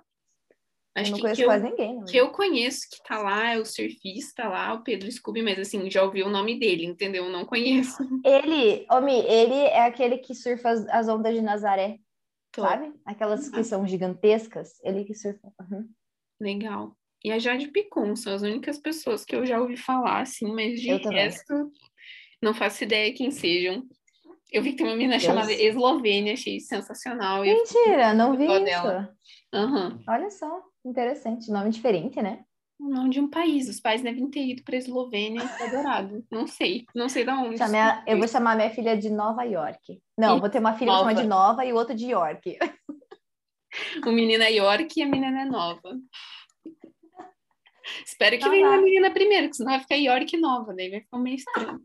Eu 0.96 1.02
Acho 1.02 1.12
não 1.12 1.18
que, 1.18 1.22
conheço 1.22 1.38
que, 1.38 1.44
eu, 1.44 1.48
quase 1.48 1.64
ninguém. 1.64 1.96
Não. 1.96 2.04
que 2.06 2.18
eu 2.18 2.30
conheço 2.32 2.82
que 2.92 3.02
tá 3.08 3.18
lá 3.18 3.54
é 3.54 3.58
o 3.58 3.66
surfista 3.66 4.48
lá, 4.50 4.74
o 4.74 4.84
Pedro 4.84 5.10
Scooby, 5.10 5.42
mas 5.42 5.58
assim, 5.58 5.90
já 5.90 6.04
ouvi 6.04 6.22
o 6.22 6.30
nome 6.30 6.60
dele, 6.60 6.86
entendeu? 6.86 7.26
Eu 7.26 7.32
não 7.32 7.46
conheço. 7.46 7.98
Ele, 8.26 8.86
Omi, 8.92 9.20
ele 9.26 9.54
é 9.54 9.86
aquele 9.86 10.18
que 10.18 10.36
surfa 10.36 10.70
as, 10.70 10.86
as 10.90 11.08
ondas 11.08 11.34
de 11.34 11.42
Nazaré, 11.42 11.98
Top. 12.52 12.68
sabe? 12.68 12.94
Aquelas 13.06 13.50
que 13.50 13.64
são 13.64 13.88
gigantescas. 13.88 14.74
Ele 14.84 15.06
que 15.06 15.16
surfa. 15.16 15.48
Uhum. 15.62 15.88
Legal. 16.42 16.98
E 17.24 17.32
a 17.32 17.40
Jade 17.40 17.70
Picon 17.70 18.14
são 18.18 18.34
as 18.34 18.42
únicas 18.42 18.78
pessoas 18.78 19.24
que 19.24 19.34
eu 19.36 19.46
já 19.46 19.62
ouvi 19.62 19.78
falar, 19.78 20.22
assim, 20.22 20.52
mas 20.54 20.82
de 20.82 20.90
Eu 20.90 20.98
resto, 21.10 21.72
não 22.42 22.54
faço 22.54 22.84
ideia 22.84 23.14
quem 23.14 23.32
sejam. 23.32 23.84
Eu 24.52 24.62
vi 24.62 24.72
que 24.72 24.78
tem 24.78 24.88
uma 24.88 24.96
menina 24.96 25.14
Deus. 25.14 25.24
chamada 25.24 25.54
Eslovênia, 25.54 26.34
achei 26.34 26.60
sensacional. 26.60 27.46
eu 27.46 27.56
Mentira, 27.56 28.14
não 28.14 28.36
vi 28.36 28.44
isso. 28.46 28.66
dela. 28.66 29.16
Aham. 29.54 30.04
Olha 30.10 30.30
só, 30.30 30.62
interessante. 30.86 31.52
Nome 31.52 31.70
diferente, 31.70 32.22
né? 32.22 32.44
O 32.80 32.90
nome 32.90 33.12
de 33.12 33.20
um 33.20 33.30
país. 33.30 33.70
Os 33.70 33.80
pais 33.80 34.02
devem 34.02 34.30
ter 34.30 34.44
ido 34.44 34.64
para 34.64 34.76
Eslovênia 34.76 35.44
e 35.44 35.64
adorado. 35.64 36.26
Não 36.32 36.48
sei. 36.48 36.86
Não 36.96 37.08
sei 37.08 37.24
de 37.24 37.32
onde. 37.32 37.58
Eu 38.08 38.18
vou 38.18 38.28
chamar 38.28 38.56
minha 38.56 38.72
filha 38.72 38.98
de 38.98 39.10
Nova 39.10 39.44
York. 39.44 40.02
Não, 40.18 40.38
Ih, 40.38 40.40
vou 40.40 40.50
ter 40.50 40.60
uma 40.60 40.74
filha 40.74 40.92
que 40.92 40.98
Nova. 40.98 41.10
chama 41.10 41.22
de 41.22 41.28
Nova 41.28 41.66
e 41.66 41.72
o 41.72 41.76
outro 41.76 41.96
de 41.96 42.10
York. 42.10 42.58
O 44.06 44.12
menino 44.12 44.44
é 44.44 44.52
York 44.52 45.00
e 45.00 45.04
a 45.04 45.08
menina 45.08 45.42
é 45.42 45.46
Nova. 45.46 45.96
Espero 48.06 48.38
que 48.38 48.50
venha 48.50 48.68
a 48.68 48.82
menina 48.82 49.12
primeiro, 49.12 49.50
que 49.50 49.58
senão 49.58 49.72
vai 49.72 49.80
ficar 49.80 49.96
York 49.96 50.38
Nova. 50.38 50.74
Daí 50.74 50.90
vai 50.90 51.02
ficar 51.02 51.18
meio 51.20 51.36
estranho. 51.36 51.82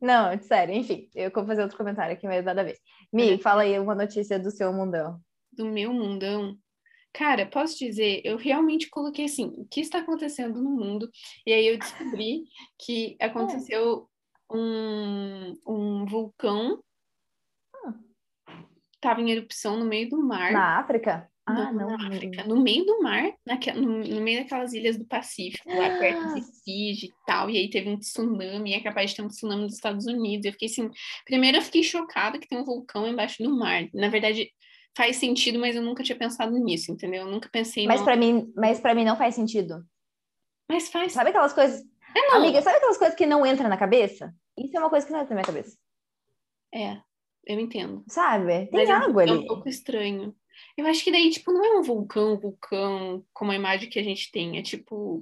Não, 0.00 0.38
sério, 0.40 0.74
enfim, 0.74 1.08
eu 1.14 1.30
vou 1.30 1.46
fazer 1.46 1.62
outro 1.62 1.76
comentário 1.76 2.14
aqui, 2.14 2.26
mas 2.26 2.44
nada 2.44 2.62
a 2.62 2.64
ver. 2.64 2.78
Mi, 3.12 3.38
fala 3.38 3.62
aí 3.62 3.78
uma 3.78 3.94
notícia 3.94 4.38
do 4.38 4.50
seu 4.50 4.72
mundão. 4.72 5.20
Do 5.52 5.66
meu 5.66 5.92
mundão. 5.92 6.56
Cara, 7.14 7.46
posso 7.46 7.78
dizer, 7.78 8.20
eu 8.24 8.36
realmente 8.36 8.90
coloquei 8.90 9.26
assim, 9.26 9.46
o 9.56 9.64
que 9.66 9.80
está 9.80 10.00
acontecendo 10.00 10.60
no 10.60 10.70
mundo? 10.70 11.08
E 11.46 11.52
aí 11.52 11.66
eu 11.68 11.78
descobri 11.78 12.42
que 12.76 13.16
aconteceu 13.20 14.08
um, 14.52 15.54
um 15.66 16.04
vulcão 16.06 16.82
estava 18.96 19.20
em 19.20 19.30
erupção 19.30 19.78
no 19.78 19.84
meio 19.84 20.08
do 20.08 20.20
mar. 20.22 20.50
Na 20.52 20.78
África? 20.78 21.28
Ah, 21.46 21.70
não, 21.70 21.72
não. 21.74 21.86
na 21.98 21.98
não. 21.98 22.06
África, 22.06 22.44
no 22.44 22.60
meio 22.62 22.86
do 22.86 23.02
mar, 23.02 23.30
naque- 23.46 23.72
no, 23.72 23.98
no 24.02 24.20
meio 24.22 24.42
daquelas 24.42 24.72
ilhas 24.72 24.96
do 24.96 25.04
Pacífico, 25.04 25.68
lá 25.68 25.90
perto 25.98 26.22
Ah. 26.24 26.34
de 26.34 26.42
Fiji 26.64 27.06
e 27.08 27.12
tal, 27.26 27.50
e 27.50 27.58
aí 27.58 27.68
teve 27.68 27.90
um 27.90 27.98
tsunami, 27.98 28.70
e 28.70 28.74
é 28.74 28.80
capaz 28.80 29.10
de 29.10 29.16
ter 29.16 29.22
um 29.22 29.28
tsunami 29.28 29.62
nos 29.64 29.74
Estados 29.74 30.06
Unidos. 30.06 30.46
Eu 30.46 30.52
fiquei 30.52 30.68
assim, 30.68 30.90
primeiro 31.26 31.58
eu 31.58 31.62
fiquei 31.62 31.82
chocada 31.82 32.38
que 32.38 32.48
tem 32.48 32.58
um 32.58 32.64
vulcão 32.64 33.06
embaixo 33.06 33.42
do 33.42 33.54
mar. 33.54 33.86
Na 33.92 34.08
verdade, 34.08 34.50
faz 34.96 35.16
sentido, 35.16 35.58
mas 35.58 35.74
eu 35.76 35.82
nunca 35.82 36.02
tinha 36.02 36.16
pensado 36.18 36.56
nisso, 36.58 36.92
entendeu? 36.92 37.22
Eu 37.22 37.30
nunca 37.30 37.48
pensei, 37.50 37.86
Mas 37.86 38.02
pra 38.02 38.16
mim, 38.16 38.52
mas 38.56 38.80
para 38.80 38.94
mim 38.94 39.04
não 39.04 39.16
faz 39.16 39.34
sentido. 39.34 39.84
Mas 40.70 40.88
faz. 40.88 41.12
Sabe 41.12 41.30
aquelas 41.30 41.52
coisas, 41.52 41.80
É, 42.16 42.28
não. 42.28 42.36
amiga, 42.38 42.62
sabe 42.62 42.76
aquelas 42.76 42.96
coisas 42.98 43.16
que 43.16 43.26
não 43.26 43.44
entram 43.44 43.68
na 43.68 43.76
cabeça? 43.76 44.34
Isso 44.56 44.76
é 44.76 44.80
uma 44.80 44.88
coisa 44.90 45.04
que 45.06 45.12
não 45.12 45.20
entra 45.20 45.34
na 45.34 45.40
minha 45.40 45.46
cabeça. 45.46 45.76
É, 46.72 46.96
eu 47.46 47.60
entendo. 47.60 48.04
Sabe? 48.08 48.66
Tem 48.66 48.70
Mas 48.72 48.88
é 48.88 48.92
um- 48.98 49.02
água 49.02 49.24
é 49.24 49.26
um 49.26 49.34
ali. 49.38 49.46
pouco 49.46 49.68
estranho. 49.68 50.34
Eu 50.76 50.86
acho 50.86 51.02
que 51.02 51.10
daí, 51.10 51.30
tipo, 51.30 51.52
não 51.52 51.64
é 51.64 51.78
um 51.78 51.82
vulcão, 51.82 52.38
vulcão, 52.38 53.24
como 53.32 53.50
a 53.50 53.56
imagem 53.56 53.90
que 53.90 53.98
a 53.98 54.02
gente 54.04 54.30
tem. 54.30 54.58
É 54.58 54.62
tipo. 54.62 55.20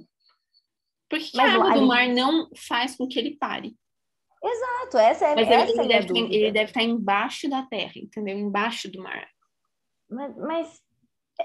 Por 1.09 1.19
que, 1.19 1.31
que 1.31 1.37
Mas 1.37 1.51
a 1.51 1.55
água 1.55 1.71
ali- 1.71 1.79
do 1.79 1.87
mar 1.87 2.07
não 2.09 2.49
faz 2.55 2.95
com 2.95 3.07
que 3.07 3.17
ele 3.19 3.35
pare? 3.37 3.75
Exato, 4.43 4.97
essa 4.97 5.25
é, 5.27 5.35
Mas 5.35 5.47
essa 5.47 5.53
é 5.53 5.55
a 5.57 5.63
ele 5.63 5.73
minha 5.73 6.01
deve, 6.01 6.19
ele 6.35 6.51
deve 6.51 6.65
estar 6.71 6.83
embaixo 6.83 7.49
da 7.49 7.63
terra, 7.63 7.93
entendeu? 7.95 8.37
Embaixo 8.37 8.89
do 8.91 9.01
mar. 9.01 9.27
Mas, 10.13 10.35
mas 10.37 10.81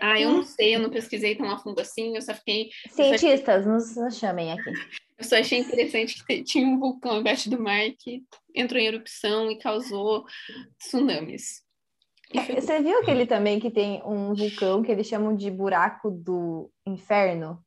Ah, 0.00 0.20
eu 0.20 0.30
não 0.30 0.42
sei, 0.44 0.76
eu 0.76 0.80
não 0.80 0.90
pesquisei 0.90 1.34
tão 1.34 1.50
a 1.50 1.58
fundo 1.58 1.80
assim, 1.80 2.14
eu 2.14 2.22
só 2.22 2.34
fiquei. 2.34 2.70
cientistas, 2.90 3.66
nos, 3.66 3.96
nos 3.96 4.16
chamem 4.18 4.52
aqui. 4.52 4.70
Eu 5.18 5.24
só 5.24 5.36
achei 5.36 5.58
interessante 5.60 6.24
que 6.24 6.44
tinha 6.44 6.66
um 6.66 6.78
vulcão 6.78 7.18
embaixo 7.20 7.50
do 7.50 7.60
mar 7.60 7.80
que 7.98 8.22
entrou 8.54 8.80
em 8.80 8.86
erupção 8.86 9.50
e 9.50 9.58
causou 9.58 10.24
tsunamis. 10.78 11.62
E 12.32 12.40
foi- 12.40 12.54
Você 12.60 12.80
viu 12.82 12.98
aquele 13.00 13.26
também 13.26 13.58
que 13.58 13.70
tem 13.70 14.02
um 14.04 14.34
vulcão 14.34 14.82
que 14.82 14.92
eles 14.92 15.06
chamam 15.06 15.34
de 15.34 15.50
buraco 15.50 16.10
do 16.10 16.70
inferno? 16.86 17.64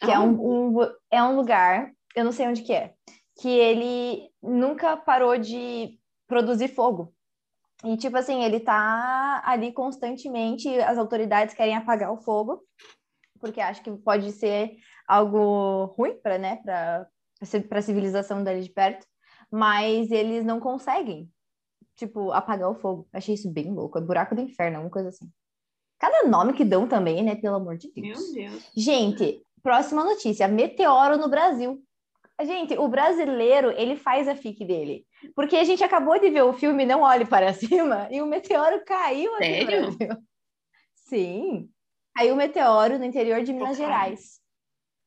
Que 0.00 0.10
é, 0.10 0.14
Ah, 0.14 0.22
um, 0.22 0.30
um 0.66 0.72
vu- 0.72 0.92
é 1.10 1.22
um 1.22 1.36
lugar, 1.36 1.92
eu 2.14 2.24
não 2.24 2.32
sei 2.32 2.48
onde 2.48 2.62
que 2.62 2.72
é, 2.72 2.94
que 3.40 3.48
ele 3.48 4.30
nunca 4.42 4.96
parou 4.96 5.36
de 5.38 5.98
produzir 6.26 6.68
fogo. 6.68 7.14
E, 7.84 7.96
tipo 7.96 8.16
assim, 8.16 8.42
ele 8.42 8.60
tá 8.60 9.42
ali 9.44 9.72
constantemente, 9.72 10.68
as 10.80 10.96
autoridades 10.96 11.54
querem 11.54 11.76
apagar 11.76 12.12
o 12.12 12.16
fogo, 12.16 12.62
porque 13.38 13.60
acham 13.60 13.82
que 13.84 14.02
pode 14.02 14.32
ser 14.32 14.76
algo 15.06 15.86
ruim 15.96 16.18
para 16.22 16.38
né, 16.38 16.56
para 16.64 17.08
a 17.70 17.82
civilização 17.82 18.42
dali 18.42 18.62
de 18.62 18.70
perto, 18.70 19.06
mas 19.50 20.10
eles 20.10 20.44
não 20.44 20.58
conseguem, 20.58 21.30
tipo, 21.96 22.32
apagar 22.32 22.70
o 22.70 22.74
fogo. 22.74 23.06
Achei 23.12 23.34
isso 23.34 23.50
bem 23.50 23.72
louco, 23.72 23.98
é 23.98 24.00
buraco 24.00 24.34
do 24.34 24.40
inferno, 24.40 24.80
uma 24.80 24.90
coisa 24.90 25.10
assim. 25.10 25.30
Cada 25.98 26.28
nome 26.28 26.52
que 26.52 26.64
dão 26.64 26.88
também, 26.88 27.22
né, 27.22 27.36
pelo 27.36 27.56
amor 27.56 27.76
de 27.76 27.90
Deus. 27.92 28.32
Meu 28.32 28.50
Deus. 28.50 28.70
Gente, 28.74 29.42
próxima 29.62 30.04
notícia: 30.04 30.48
meteoro 30.48 31.16
no 31.16 31.28
Brasil. 31.28 31.82
Gente, 32.44 32.76
o 32.76 32.86
brasileiro, 32.86 33.70
ele 33.70 33.96
faz 33.96 34.28
a 34.28 34.36
fic 34.36 34.62
dele. 34.64 35.06
Porque 35.34 35.56
a 35.56 35.64
gente 35.64 35.82
acabou 35.82 36.18
de 36.20 36.28
ver 36.28 36.42
o 36.42 36.52
filme 36.52 36.84
Não 36.84 37.00
Olhe 37.00 37.24
Para 37.24 37.52
Cima 37.54 38.08
e 38.10 38.20
o 38.20 38.26
meteoro 38.26 38.84
caiu 38.84 39.34
aqui 39.36 39.44
Sério? 39.44 39.90
no 39.90 39.96
Brasil. 39.96 40.22
Sim. 40.94 41.70
Caiu 42.14 42.34
um 42.34 42.36
meteoro 42.36 42.98
no 42.98 43.04
interior 43.04 43.42
de 43.42 43.52
Minas. 43.52 43.76
Gerais. 43.76 44.40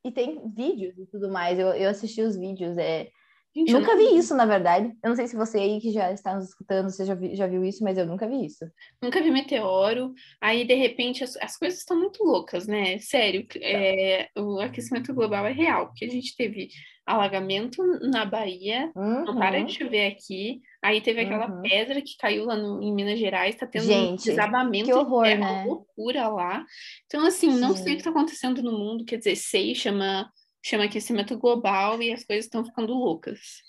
E 0.04 0.10
tem 0.10 0.40
vídeos 0.54 0.98
e 0.98 1.06
tudo 1.06 1.30
mais. 1.30 1.58
Eu, 1.58 1.68
eu 1.68 1.90
assisti 1.90 2.22
os 2.22 2.36
vídeos. 2.36 2.76
É... 2.78 3.10
Gente, 3.54 3.72
Nunca 3.72 3.94
não- 3.94 3.98
vi 3.98 4.16
isso, 4.16 4.34
na 4.36 4.46
verdade. 4.46 4.92
Eu 5.02 5.08
não 5.08 5.16
sei 5.16 5.26
se 5.26 5.34
você 5.36 5.58
aí 5.58 5.80
que 5.80 5.90
já 5.90 6.12
está 6.12 6.34
nos 6.36 6.48
escutando, 6.50 6.88
você 6.88 7.04
já, 7.04 7.14
vi- 7.14 7.34
já 7.34 7.46
viu 7.48 7.64
isso, 7.64 7.82
mas 7.82 7.98
eu 7.98 8.06
nunca 8.06 8.28
vi 8.28 8.44
isso. 8.46 8.64
Nunca 9.02 9.20
vi 9.20 9.30
meteoro. 9.30 10.12
Aí, 10.40 10.64
de 10.64 10.74
repente, 10.74 11.24
as, 11.24 11.36
as 11.38 11.56
coisas 11.56 11.80
estão 11.80 11.98
muito 11.98 12.22
loucas, 12.22 12.68
né? 12.68 12.98
Sério, 12.98 13.44
é, 13.56 14.28
o 14.38 14.60
aquecimento 14.60 15.12
global 15.12 15.44
é 15.46 15.52
real, 15.52 15.86
porque 15.88 16.04
a 16.04 16.08
gente 16.10 16.36
teve 16.36 16.68
alagamento 17.04 17.82
na 18.08 18.24
Bahia, 18.24 18.92
não 18.94 19.34
para 19.36 19.58
Uhum. 19.58 19.66
de 19.66 19.74
chover 19.78 20.06
aqui. 20.12 20.60
Aí 20.80 21.00
teve 21.00 21.20
aquela 21.22 21.50
Uhum. 21.50 21.62
pedra 21.62 22.00
que 22.00 22.16
caiu 22.16 22.44
lá 22.44 22.56
no- 22.56 22.80
em 22.80 22.94
Minas 22.94 23.18
Gerais, 23.18 23.56
tá 23.56 23.66
tendo 23.66 23.82
um 23.82 23.86
Gente, 23.86 24.24
desabamento 24.26 24.84
que 24.84 24.94
horror, 24.94 25.26
é 25.26 25.34
uma 25.34 25.52
né? 25.52 25.64
loucura 25.66 26.28
lá. 26.28 26.64
Então, 27.06 27.26
assim, 27.26 27.48
não 27.58 27.74
Sim. 27.74 27.82
sei 27.82 27.92
o 27.92 27.96
que 27.96 28.00
está 28.02 28.10
acontecendo 28.10 28.62
no 28.62 28.70
mundo, 28.78 29.04
quer 29.04 29.16
dizer, 29.16 29.34
sei, 29.34 29.74
chama, 29.74 30.30
chama 30.62 30.84
aquecimento 30.84 31.38
global 31.38 32.00
e 32.02 32.12
as 32.12 32.24
coisas 32.24 32.46
estão 32.46 32.64
ficando 32.64 32.92
loucas. 32.92 33.62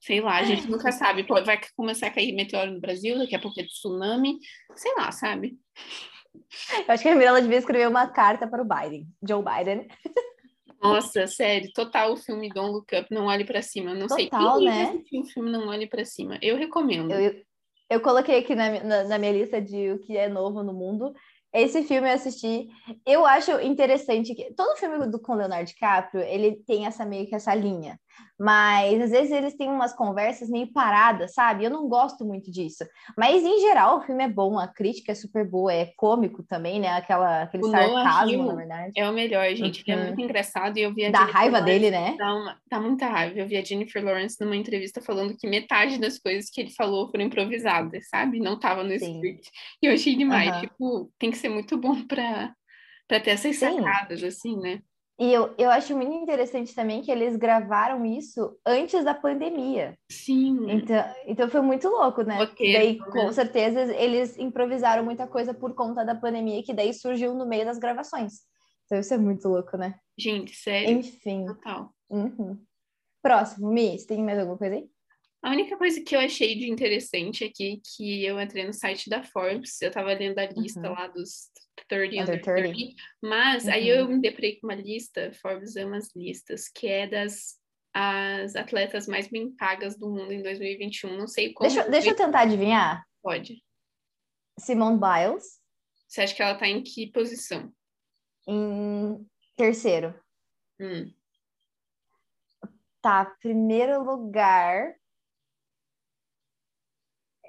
Sei 0.00 0.20
lá, 0.20 0.36
a 0.36 0.44
gente 0.44 0.70
nunca 0.70 0.92
sabe. 0.92 1.24
Pô, 1.24 1.42
vai 1.42 1.60
começar 1.76 2.06
a 2.06 2.10
cair 2.10 2.32
meteoro 2.32 2.72
no 2.72 2.80
Brasil, 2.80 3.18
daqui 3.18 3.34
a 3.34 3.40
pouco 3.40 3.60
é 3.60 3.64
tsunami, 3.64 4.38
sei 4.74 4.94
lá, 4.94 5.10
sabe? 5.10 5.58
Eu 6.34 6.84
acho 6.94 7.02
que 7.02 7.08
a 7.08 7.14
Mirella 7.14 7.40
devia 7.40 7.58
escrever 7.58 7.88
uma 7.88 8.06
carta 8.06 8.46
para 8.46 8.62
o 8.62 8.66
Biden, 8.66 9.06
Joe 9.26 9.42
Biden. 9.42 9.88
Nossa, 10.80 11.26
sério, 11.26 11.72
total 11.72 12.12
o 12.12 12.16
filme 12.16 12.48
Don't 12.48 12.72
Look 12.72 12.94
Up, 12.94 13.06
Não 13.10 13.26
Olhe 13.26 13.44
Pra 13.44 13.62
Cima. 13.62 13.94
Não 13.94 14.08
sei 14.08 14.28
Total, 14.28 14.58
quem 14.58 14.68
né? 14.68 14.82
assistiu 14.90 15.20
o 15.20 15.26
filme 15.26 15.50
Não 15.50 15.68
Olhe 15.68 15.88
Pra 15.88 16.04
Cima. 16.04 16.38
Eu 16.42 16.56
recomendo. 16.56 17.12
Eu, 17.12 17.42
eu, 17.90 18.00
coloquei 18.00 18.38
aqui 18.38 18.54
na, 18.54 18.84
na, 18.84 19.04
na 19.04 19.18
minha 19.18 19.32
lista 19.32 19.60
de 19.60 19.92
o 19.92 19.98
que 19.98 20.16
é 20.16 20.28
novo 20.28 20.62
no 20.62 20.72
mundo. 20.72 21.12
Esse 21.56 21.82
filme 21.84 22.06
eu 22.06 22.14
assisti. 22.14 22.68
Eu 23.06 23.24
acho 23.24 23.50
interessante 23.62 24.34
que 24.34 24.52
todo 24.54 24.76
filme 24.76 25.06
do, 25.06 25.18
com 25.18 25.34
Leonardo 25.34 25.66
DiCaprio, 25.66 26.22
ele 26.22 26.62
tem 26.66 26.84
essa 26.86 27.06
meio 27.06 27.26
que 27.26 27.34
essa 27.34 27.54
linha. 27.54 27.98
Mas 28.38 29.00
às 29.00 29.10
vezes 29.10 29.30
eles 29.32 29.56
têm 29.56 29.68
umas 29.70 29.94
conversas 29.94 30.48
meio 30.48 30.72
paradas, 30.72 31.32
sabe? 31.34 31.64
Eu 31.64 31.70
não 31.70 31.88
gosto 31.88 32.24
muito 32.24 32.50
disso. 32.50 32.84
Mas 33.16 33.42
em 33.44 33.60
geral 33.60 33.98
o 33.98 34.02
filme 34.02 34.24
é 34.24 34.28
bom, 34.28 34.58
a 34.58 34.68
crítica 34.68 35.12
é 35.12 35.14
super 35.14 35.48
boa, 35.48 35.72
é 35.72 35.86
cômico 35.96 36.42
também, 36.42 36.80
né? 36.80 36.88
Aquela, 36.88 37.42
aquele 37.42 37.62
O 37.62 37.70
sarcasmo, 37.70 38.44
na 38.44 38.54
verdade. 38.54 38.92
É 38.96 39.08
o 39.08 39.12
melhor, 39.12 39.46
gente. 39.54 39.84
É 39.90 39.94
Uhum. 39.96 40.06
muito 40.06 40.20
engraçado 40.20 40.78
e 40.78 40.82
eu 40.82 40.92
vi 40.94 41.04
a 41.04 41.12
Da 41.12 41.18
Jennifer 41.18 41.34
raiva 41.34 41.58
Lawrence 41.58 41.80
dele, 41.80 41.90
né? 41.90 42.16
Dá, 42.18 42.34
uma, 42.34 42.60
dá 42.70 42.80
muita 42.80 43.06
raiva. 43.06 43.38
Eu 43.38 43.46
vi 43.46 43.56
a 43.56 43.64
Jennifer 43.64 44.04
Lawrence 44.04 44.36
numa 44.40 44.56
entrevista 44.56 45.00
falando 45.02 45.36
que 45.36 45.46
metade 45.46 45.98
das 45.98 46.18
coisas 46.18 46.50
que 46.50 46.60
ele 46.60 46.70
falou 46.70 47.10
foram 47.10 47.24
improvisadas, 47.24 48.08
sabe? 48.08 48.38
Não 48.40 48.58
tava 48.58 48.82
no 48.82 48.92
Sim. 48.98 49.14
script. 49.16 49.50
E 49.82 49.86
eu 49.86 49.92
achei 49.92 50.16
demais. 50.16 50.50
Aham. 50.50 50.60
Tipo, 50.62 51.12
tem 51.18 51.30
que 51.30 51.36
ser 51.38 51.48
muito 51.48 51.76
bom 51.78 52.04
pra, 52.06 52.52
pra 53.08 53.20
ter 53.20 53.30
essas 53.30 53.56
Sim. 53.56 53.76
sacadas, 53.80 54.22
assim, 54.22 54.56
né? 54.58 54.80
E 55.18 55.32
eu, 55.32 55.54
eu 55.56 55.70
acho 55.70 55.96
muito 55.96 56.12
interessante 56.12 56.74
também 56.74 57.00
que 57.00 57.10
eles 57.10 57.36
gravaram 57.36 58.04
isso 58.04 58.58
antes 58.66 59.02
da 59.02 59.14
pandemia. 59.14 59.98
Sim. 60.10 60.70
Então, 60.70 61.14
então 61.26 61.48
foi 61.48 61.62
muito 61.62 61.88
louco, 61.88 62.22
né? 62.22 62.36
Roteiro, 62.36 62.78
daí, 62.78 62.98
né? 62.98 63.04
com 63.10 63.32
certeza, 63.32 63.94
eles 63.94 64.36
improvisaram 64.36 65.02
muita 65.02 65.26
coisa 65.26 65.54
por 65.54 65.74
conta 65.74 66.04
da 66.04 66.14
pandemia, 66.14 66.62
que 66.62 66.74
daí 66.74 66.92
surgiu 66.92 67.34
no 67.34 67.46
meio 67.46 67.64
das 67.64 67.78
gravações. 67.78 68.42
Então 68.84 68.98
isso 69.00 69.14
é 69.14 69.18
muito 69.18 69.48
louco, 69.48 69.76
né? 69.78 69.94
Gente, 70.18 70.54
sério. 70.54 70.90
Enfim. 70.98 71.46
Total. 71.46 71.90
Uhum. 72.10 72.60
Próximo, 73.22 73.70
Mi, 73.72 73.98
você 73.98 74.06
tem 74.06 74.22
mais 74.22 74.38
alguma 74.38 74.58
coisa 74.58 74.76
aí? 74.76 74.86
A 75.42 75.50
única 75.50 75.76
coisa 75.78 76.00
que 76.00 76.14
eu 76.14 76.20
achei 76.20 76.56
de 76.56 76.70
interessante 76.70 77.44
aqui, 77.44 77.80
que 77.96 78.24
eu 78.24 78.40
entrei 78.40 78.66
no 78.66 78.72
site 78.72 79.08
da 79.08 79.22
Forbes, 79.22 79.80
eu 79.80 79.90
tava 79.90 80.12
lendo 80.12 80.38
a 80.38 80.46
lista 80.46 80.88
Uhum. 80.88 80.94
lá 80.94 81.06
dos 81.06 81.50
30 81.88 82.20
Under 82.22 82.34
under 82.34 82.42
30. 82.42 82.72
30, 82.74 82.94
mas 83.22 83.68
aí 83.68 83.90
Uhum. 83.92 83.98
eu 83.98 84.08
me 84.08 84.20
deparei 84.20 84.58
com 84.58 84.66
uma 84.66 84.74
lista, 84.74 85.32
Forbes 85.40 85.76
ama 85.76 85.96
as 85.96 86.14
listas, 86.14 86.68
que 86.68 86.86
é 86.86 87.06
das 87.06 87.58
as 87.98 88.54
atletas 88.54 89.06
mais 89.06 89.26
bem 89.26 89.56
pagas 89.56 89.96
do 89.98 90.10
mundo 90.10 90.30
em 90.30 90.42
2021. 90.42 91.16
Não 91.16 91.26
sei 91.26 91.54
como 91.54 91.66
Deixa, 91.66 91.86
eu- 91.86 91.90
deixa 91.90 92.10
eu 92.10 92.14
tentar 92.16 92.40
adivinhar. 92.42 93.02
pode. 93.22 93.62
Simone 94.58 94.98
Biles 95.00 95.62
Você 96.06 96.20
acha 96.20 96.34
que 96.34 96.42
ela 96.42 96.58
tá 96.58 96.68
em 96.68 96.82
que 96.82 97.10
posição? 97.10 97.72
em 98.46 99.26
terceiro. 99.56 100.14
Hum, 100.78 101.10
Tá, 103.00 103.24
primeiro 103.40 104.02
lugar. 104.02 104.94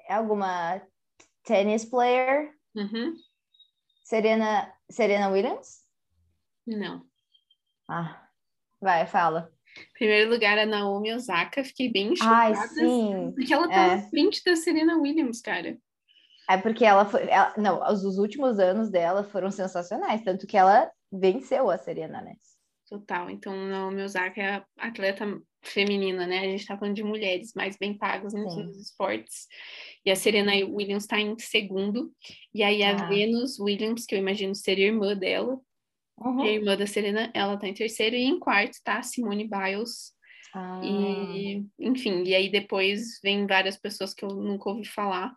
É 0.06 0.14
alguma 0.14 0.80
tennis 1.44 1.84
player? 1.84 2.54
uhum, 2.74 3.14
Serena, 4.08 4.72
Serena 4.90 5.28
Williams? 5.28 5.84
Não. 6.66 7.04
Ah, 7.86 8.26
vai, 8.80 9.06
fala. 9.06 9.52
Primeiro 9.92 10.30
lugar, 10.30 10.58
a 10.58 10.64
Naomi 10.64 11.12
Osaka. 11.12 11.62
Fiquei 11.62 11.92
bem 11.92 12.14
Ai, 12.22 12.54
chocada. 12.54 12.68
sim. 12.72 13.32
Porque 13.34 13.52
ela 13.52 13.68
tá 13.68 13.74
É. 13.74 13.96
na 13.96 14.02
frente 14.08 14.42
da 14.42 14.56
Serena 14.56 14.96
Williams, 14.96 15.42
cara. 15.42 15.76
É 16.48 16.56
porque 16.56 16.86
ela 16.86 17.04
foi. 17.04 17.28
ela- 17.28 17.52
não, 17.58 17.82
os, 17.92 18.02
os 18.02 18.16
últimos 18.16 18.58
anos 18.58 18.88
dela 18.90 19.24
foram 19.24 19.50
sensacionais, 19.50 20.22
tanto 20.24 20.46
que 20.46 20.56
ela 20.56 20.90
venceu 21.12 21.68
a 21.68 21.76
Serena, 21.76 22.22
né? 22.22 22.34
Total. 22.88 23.28
Então, 23.28 23.54
Naomi 23.54 24.02
Osaka 24.02 24.40
é 24.40 24.54
a 24.54 24.64
atleta 24.78 25.26
feminina, 25.62 26.26
né? 26.26 26.40
A 26.40 26.44
gente 26.44 26.66
tá 26.66 26.76
falando 26.78 26.94
de 26.94 27.02
mulheres 27.02 27.52
mais 27.54 27.76
bem 27.76 27.96
pagas 27.96 28.32
nos, 28.32 28.76
esportes. 28.80 29.46
E 30.04 30.10
a 30.10 30.16
Serena 30.16 30.52
Williams 30.52 31.06
tá 31.06 31.20
em 31.20 31.38
segundo. 31.38 32.12
E 32.54 32.62
aí 32.62 32.82
a 32.82 32.92
Ah. 32.92 33.08
Venus 33.08 33.58
Williams, 33.58 34.06
que 34.06 34.14
eu 34.14 34.18
imagino 34.18 34.54
ser 34.54 34.78
irmã 34.78 35.16
dela, 35.16 35.58
Uhum. 36.20 36.44
e 36.44 36.48
a 36.48 36.52
irmã 36.52 36.76
da 36.76 36.86
Serena, 36.86 37.30
ela 37.34 37.56
tá 37.56 37.68
em 37.68 37.74
terceiro. 37.74 38.16
E 38.16 38.24
em 38.24 38.38
quarto 38.38 38.78
tá 38.82 38.98
a 38.98 39.02
Simone 39.02 39.48
Biles. 39.48 40.12
Ah, 40.54 40.80
E, 40.82 41.62
enfim, 41.78 42.22
e 42.24 42.34
aí 42.34 42.48
depois 42.50 43.20
vem 43.22 43.46
várias 43.46 43.76
pessoas 43.76 44.14
que 44.14 44.24
eu 44.24 44.28
nunca 44.28 44.70
ouvi 44.70 44.84
falar. 44.86 45.36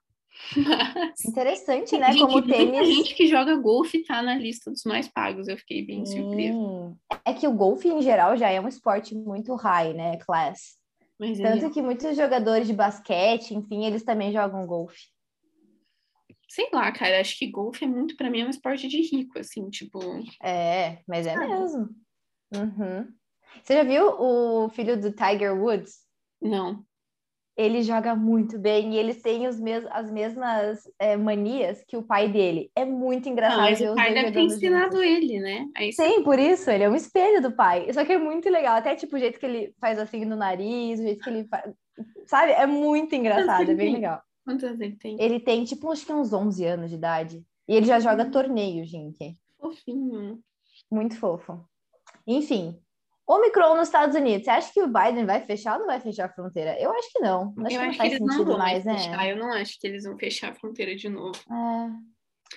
Mas 0.55 1.25
Interessante, 1.25 1.97
né? 1.97 2.11
gente, 2.11 2.21
Como 2.21 2.37
o 2.37 2.41
tênis. 2.41 2.87
gente 2.87 3.15
que 3.15 3.27
joga 3.27 3.55
golfe 3.55 4.03
tá 4.03 4.21
na 4.21 4.35
lista 4.35 4.71
dos 4.71 4.83
mais 4.83 5.07
pagos. 5.07 5.47
Eu 5.47 5.57
fiquei 5.57 5.85
bem 5.85 6.05
surpresa. 6.05 6.57
Hum, 6.57 6.95
É 7.25 7.33
que 7.33 7.47
o 7.47 7.53
golfe 7.53 7.87
em 7.87 8.01
geral 8.01 8.35
já 8.37 8.49
é 8.49 8.59
um 8.59 8.67
esporte 8.67 9.13
muito 9.15 9.53
high, 9.55 9.93
né? 9.93 10.17
Class. 10.17 10.77
Mas 11.19 11.39
é, 11.39 11.43
Tanto 11.43 11.71
que 11.73 11.81
muitos 11.81 12.15
jogadores 12.17 12.65
de 12.67 12.73
basquete, 12.73 13.53
enfim, 13.53 13.85
eles 13.85 14.03
também 14.03 14.31
jogam 14.33 14.65
golfe. 14.65 15.07
sei 16.49 16.67
lá, 16.73 16.91
cara, 16.91 17.21
acho 17.21 17.37
que 17.37 17.47
golfe 17.47 17.85
é 17.85 17.87
muito 17.87 18.15
pra 18.17 18.29
mim 18.29 18.41
é 18.41 18.45
um 18.45 18.49
esporte 18.49 18.87
de 18.87 19.01
rico, 19.01 19.37
assim, 19.39 19.69
tipo, 19.69 19.99
É, 20.43 20.99
mas 21.07 21.25
é 21.27 21.33
Ah. 21.35 21.47
mesmo. 21.47 21.89
Uhum. 22.53 23.07
Você 23.63 23.73
já 23.75 23.83
viu 23.83 24.07
o 24.19 24.69
filho 24.69 24.99
do 24.99 25.11
Tiger 25.11 25.53
Woods? 25.55 25.99
não. 26.41 26.83
Ele 27.57 27.81
joga 27.83 28.15
muito 28.15 28.57
bem 28.57 28.93
e 28.93 28.97
eles 28.97 29.21
têm 29.21 29.47
os 29.47 29.59
mes 29.59 29.85
as 29.91 30.09
mesmas 30.09 30.81
é, 30.97 31.17
manias 31.17 31.83
que 31.85 31.97
o 31.97 32.01
pai 32.03 32.29
dele. 32.31 32.71
É 32.75 32.85
muito 32.85 33.27
engraçado 33.27 33.57
Não, 33.57 33.63
mas 33.69 33.81
o 33.81 33.95
pai 33.95 34.13
deve 34.13 34.31
ter 34.31 34.41
ensinado 34.41 34.93
juntos. 34.95 35.01
ele, 35.01 35.39
né? 35.39 35.67
Você- 35.77 35.91
Sim, 35.91 36.23
por 36.23 36.39
isso, 36.39 36.69
ele 36.71 36.83
é 36.85 36.89
um 36.89 36.95
espelho 36.95 37.41
do 37.41 37.51
pai. 37.51 37.91
Só 37.93 38.05
que 38.05 38.13
é 38.13 38.17
muito 38.17 38.49
legal, 38.49 38.77
até 38.77 38.95
tipo 38.95 39.15
o 39.15 39.19
jeito 39.19 39.39
que 39.39 39.45
ele 39.45 39.73
faz 39.81 39.99
assim 39.99 40.23
no 40.25 40.35
nariz, 40.35 40.99
o 40.99 41.03
jeito 41.03 41.21
que 41.23 41.29
ele 41.29 41.43
faz, 41.47 41.73
sabe? 42.25 42.53
É 42.53 42.65
muito 42.65 43.13
engraçado, 43.15 43.69
é 43.69 43.75
bem 43.75 43.93
legal. 43.93 44.21
Quantos 44.45 44.63
anos 44.63 44.79
ele 44.79 44.95
tem? 44.95 45.17
Ele 45.21 45.39
tem 45.39 45.63
tipo 45.65 45.91
acho 45.91 46.05
que 46.05 46.13
uns 46.13 46.31
11 46.33 46.65
anos 46.65 46.89
de 46.89 46.95
idade 46.95 47.43
e 47.67 47.75
ele 47.75 47.85
já 47.85 47.99
joga 47.99 48.23
Uhum. 48.23 48.31
torneio, 48.31 48.85
gente. 48.85 49.37
Fofinho. 49.59 50.39
Muito 50.89 51.15
fofo. 51.17 51.63
Enfim, 52.25 52.80
Omicron 53.35 53.75
nos 53.75 53.87
Estados 53.87 54.15
Unidos. 54.15 54.43
Você 54.45 54.49
acha 54.51 54.73
que 54.73 54.81
o 54.81 54.87
Biden 54.87 55.25
vai 55.25 55.41
fechar 55.41 55.73
ou 55.73 55.79
não 55.79 55.87
vai 55.87 55.99
fechar 55.99 56.25
a 56.25 56.33
fronteira? 56.33 56.79
Eu 56.79 56.91
acho 56.91 57.11
que 57.11 57.19
não. 57.19 57.53
Acho 57.59 57.61
eu 57.61 57.67
que 57.67 57.77
não 57.77 57.89
acho 57.89 57.99
que 57.99 58.05
eles 58.07 58.19
não 58.19 58.45
vão 58.45 58.57
mais, 58.57 58.85
né? 58.85 58.97
fechar. 58.97 59.29
Eu 59.29 59.37
não 59.37 59.53
acho 59.53 59.79
que 59.79 59.87
eles 59.87 60.03
vão 60.03 60.17
fechar 60.17 60.51
a 60.51 60.55
fronteira 60.55 60.95
de 60.95 61.09
novo. 61.09 61.37
É, 61.49 61.89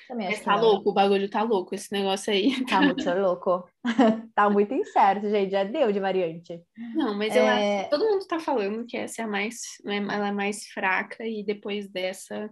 também 0.09 0.27
Mas 0.29 0.41
tá 0.41 0.57
não. 0.57 0.63
louco, 0.63 0.91
o 0.91 0.93
bagulho 0.93 1.31
tá 1.31 1.43
louco, 1.43 1.75
esse 1.75 1.93
negócio 1.93 2.33
aí. 2.33 2.51
Tá 2.67 2.81
muito 2.83 3.09
louco. 3.15 3.69
tá 4.35 4.51
muito 4.51 4.75
incerto, 4.75 5.29
gente. 5.31 5.51
Já 5.53 5.65
deu 5.65 5.93
de 5.93 6.01
variante. 6.01 6.61
Não, 6.95 7.15
mas 7.17 7.35
eu 7.35 7.43
É. 7.45 7.51
acho 7.81 7.85
que 7.85 7.91
todo 7.91 8.05
mundo 8.09 8.27
tá 8.27 8.39
falando 8.41 8.85
que 8.87 8.97
essa 8.97 9.23
é 9.23 9.25
a 9.25 9.29
mais, 9.29 9.61
né, 9.85 9.97
ela 9.99 10.29
é 10.29 10.33
mais 10.33 10.67
fraca 10.67 11.25
e 11.25 11.45
depois 11.45 11.89
dessa. 11.89 12.51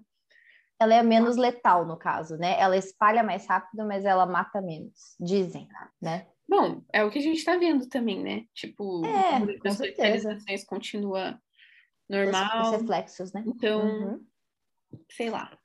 Ela 0.81 0.95
é 0.95 1.03
menos 1.03 1.37
letal, 1.37 1.87
no 1.87 1.97
caso, 1.97 2.37
né? 2.37 2.59
Ela 2.59 2.77
espalha 2.77 3.23
mais 3.23 3.47
rápido, 3.47 3.87
mas 3.87 4.05
ela 4.05 4.27
mata 4.27 4.61
menos. 4.61 5.15
Dizem, 5.21 5.69
né? 6.01 6.27
Bom, 6.53 6.83
é 6.93 7.03
o 7.03 7.11
que 7.11 7.19
a 7.19 7.23
gente 7.23 7.43
tá 7.43 7.57
vendo 7.57 7.89
também, 7.89 8.23
né? 8.23 8.45
Tipo, 8.53 9.07
É, 9.07 9.59
com 9.59 9.71
certeza. 9.71 10.37
continua 10.69 11.41
Os, 12.11 12.17
os 12.19 12.31
normal. 12.31 12.71
reflexos, 12.73 13.33
né? 13.33 13.43
Então, 13.47 13.81
Uhum. 13.81 14.27
sei 15.11 15.31
lá. 15.31 15.59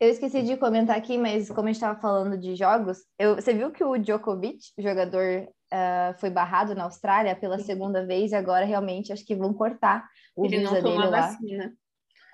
Eu 0.00 0.08
esqueci 0.08 0.42
de 0.42 0.56
comentar 0.56 0.96
aqui, 0.96 1.18
mas 1.18 1.48
como 1.48 1.64
a 1.64 1.66
gente 1.66 1.76
estava 1.76 2.00
falando 2.00 2.38
de 2.38 2.56
jogos, 2.56 3.04
eu- 3.18 3.34
você 3.34 3.52
viu 3.52 3.70
que 3.70 3.84
o 3.84 3.98
Djokovic, 3.98 4.60
jogador, 4.78 5.46
ah, 5.70 6.14
foi 6.18 6.30
barrado 6.30 6.74
na 6.74 6.84
Austrália 6.84 7.36
pela 7.36 7.58
segunda 7.58 8.06
vez 8.06 8.32
e 8.32 8.34
agora 8.34 8.64
realmente 8.64 9.12
acho 9.12 9.26
que 9.26 9.36
vão 9.36 9.52
cortar 9.52 10.08
o 10.34 10.46
Ele 10.46 10.56
visa 10.56 10.80
dele 10.80 11.06
lá. 11.06 11.36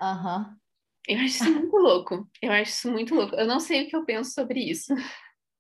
Aham. 0.00 0.56
Eu 1.08 1.16
acho 1.16 1.26
isso 1.42 1.52
muito 1.52 1.76
louco. 1.76 2.28
Eu 2.40 2.52
acho 2.52 2.70
isso 2.70 2.92
muito 2.92 3.14
louco. 3.16 3.34
Eu 3.34 3.48
não 3.48 3.58
sei 3.58 3.82
o 3.84 3.88
que 3.88 3.96
eu 3.96 4.04
penso 4.04 4.30
sobre 4.30 4.60
isso. 4.60 4.94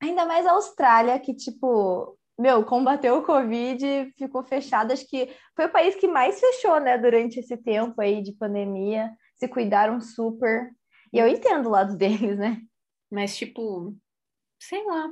Ainda 0.02 0.24
mais 0.24 0.46
a 0.46 0.52
Austrália, 0.52 1.18
que, 1.18 1.34
tipo, 1.34 2.18
meu, 2.40 2.64
combateu 2.64 3.18
o 3.18 3.22
Covid, 3.22 4.12
ficou 4.16 4.42
fechado. 4.42 4.92
Acho 4.92 5.06
que 5.06 5.28
foi 5.54 5.66
o 5.66 5.72
país 5.72 5.94
que 5.94 6.08
mais 6.08 6.40
fechou, 6.40 6.80
né, 6.80 6.96
durante 6.96 7.40
esse 7.40 7.56
tempo 7.56 8.00
aí 8.00 8.22
de 8.22 8.32
pandemia. 8.32 9.10
Se 9.36 9.46
cuidaram 9.48 10.00
super. 10.00 10.70
E 11.12 11.18
eu 11.18 11.28
entendo 11.28 11.66
o 11.66 11.72
lado 11.72 11.96
deles, 11.98 12.38
né? 12.38 12.60
Mas, 13.10 13.36
tipo, 13.36 13.96
sei 14.58 14.84
lá. 14.84 15.10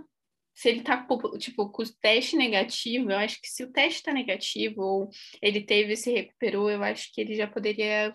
Se 0.55 0.71
ele 0.71 0.83
tá, 0.83 1.07
tipo, 1.38 1.71
com 1.71 1.83
o 1.83 1.93
teste 2.01 2.37
negativo, 2.37 3.12
eu 3.12 3.19
acho 3.19 3.41
que 3.41 3.49
se 3.49 3.62
o 3.62 3.71
teste 3.71 4.03
tá 4.03 4.12
negativo 4.12 4.83
ou 4.83 5.11
ele 5.41 5.61
teve 5.61 5.93
e 5.93 5.97
se 5.97 6.11
recuperou, 6.11 6.69
eu 6.69 6.83
acho 6.83 7.12
que 7.14 7.21
ele 7.21 7.37
já 7.37 7.47
poderia 7.47 8.12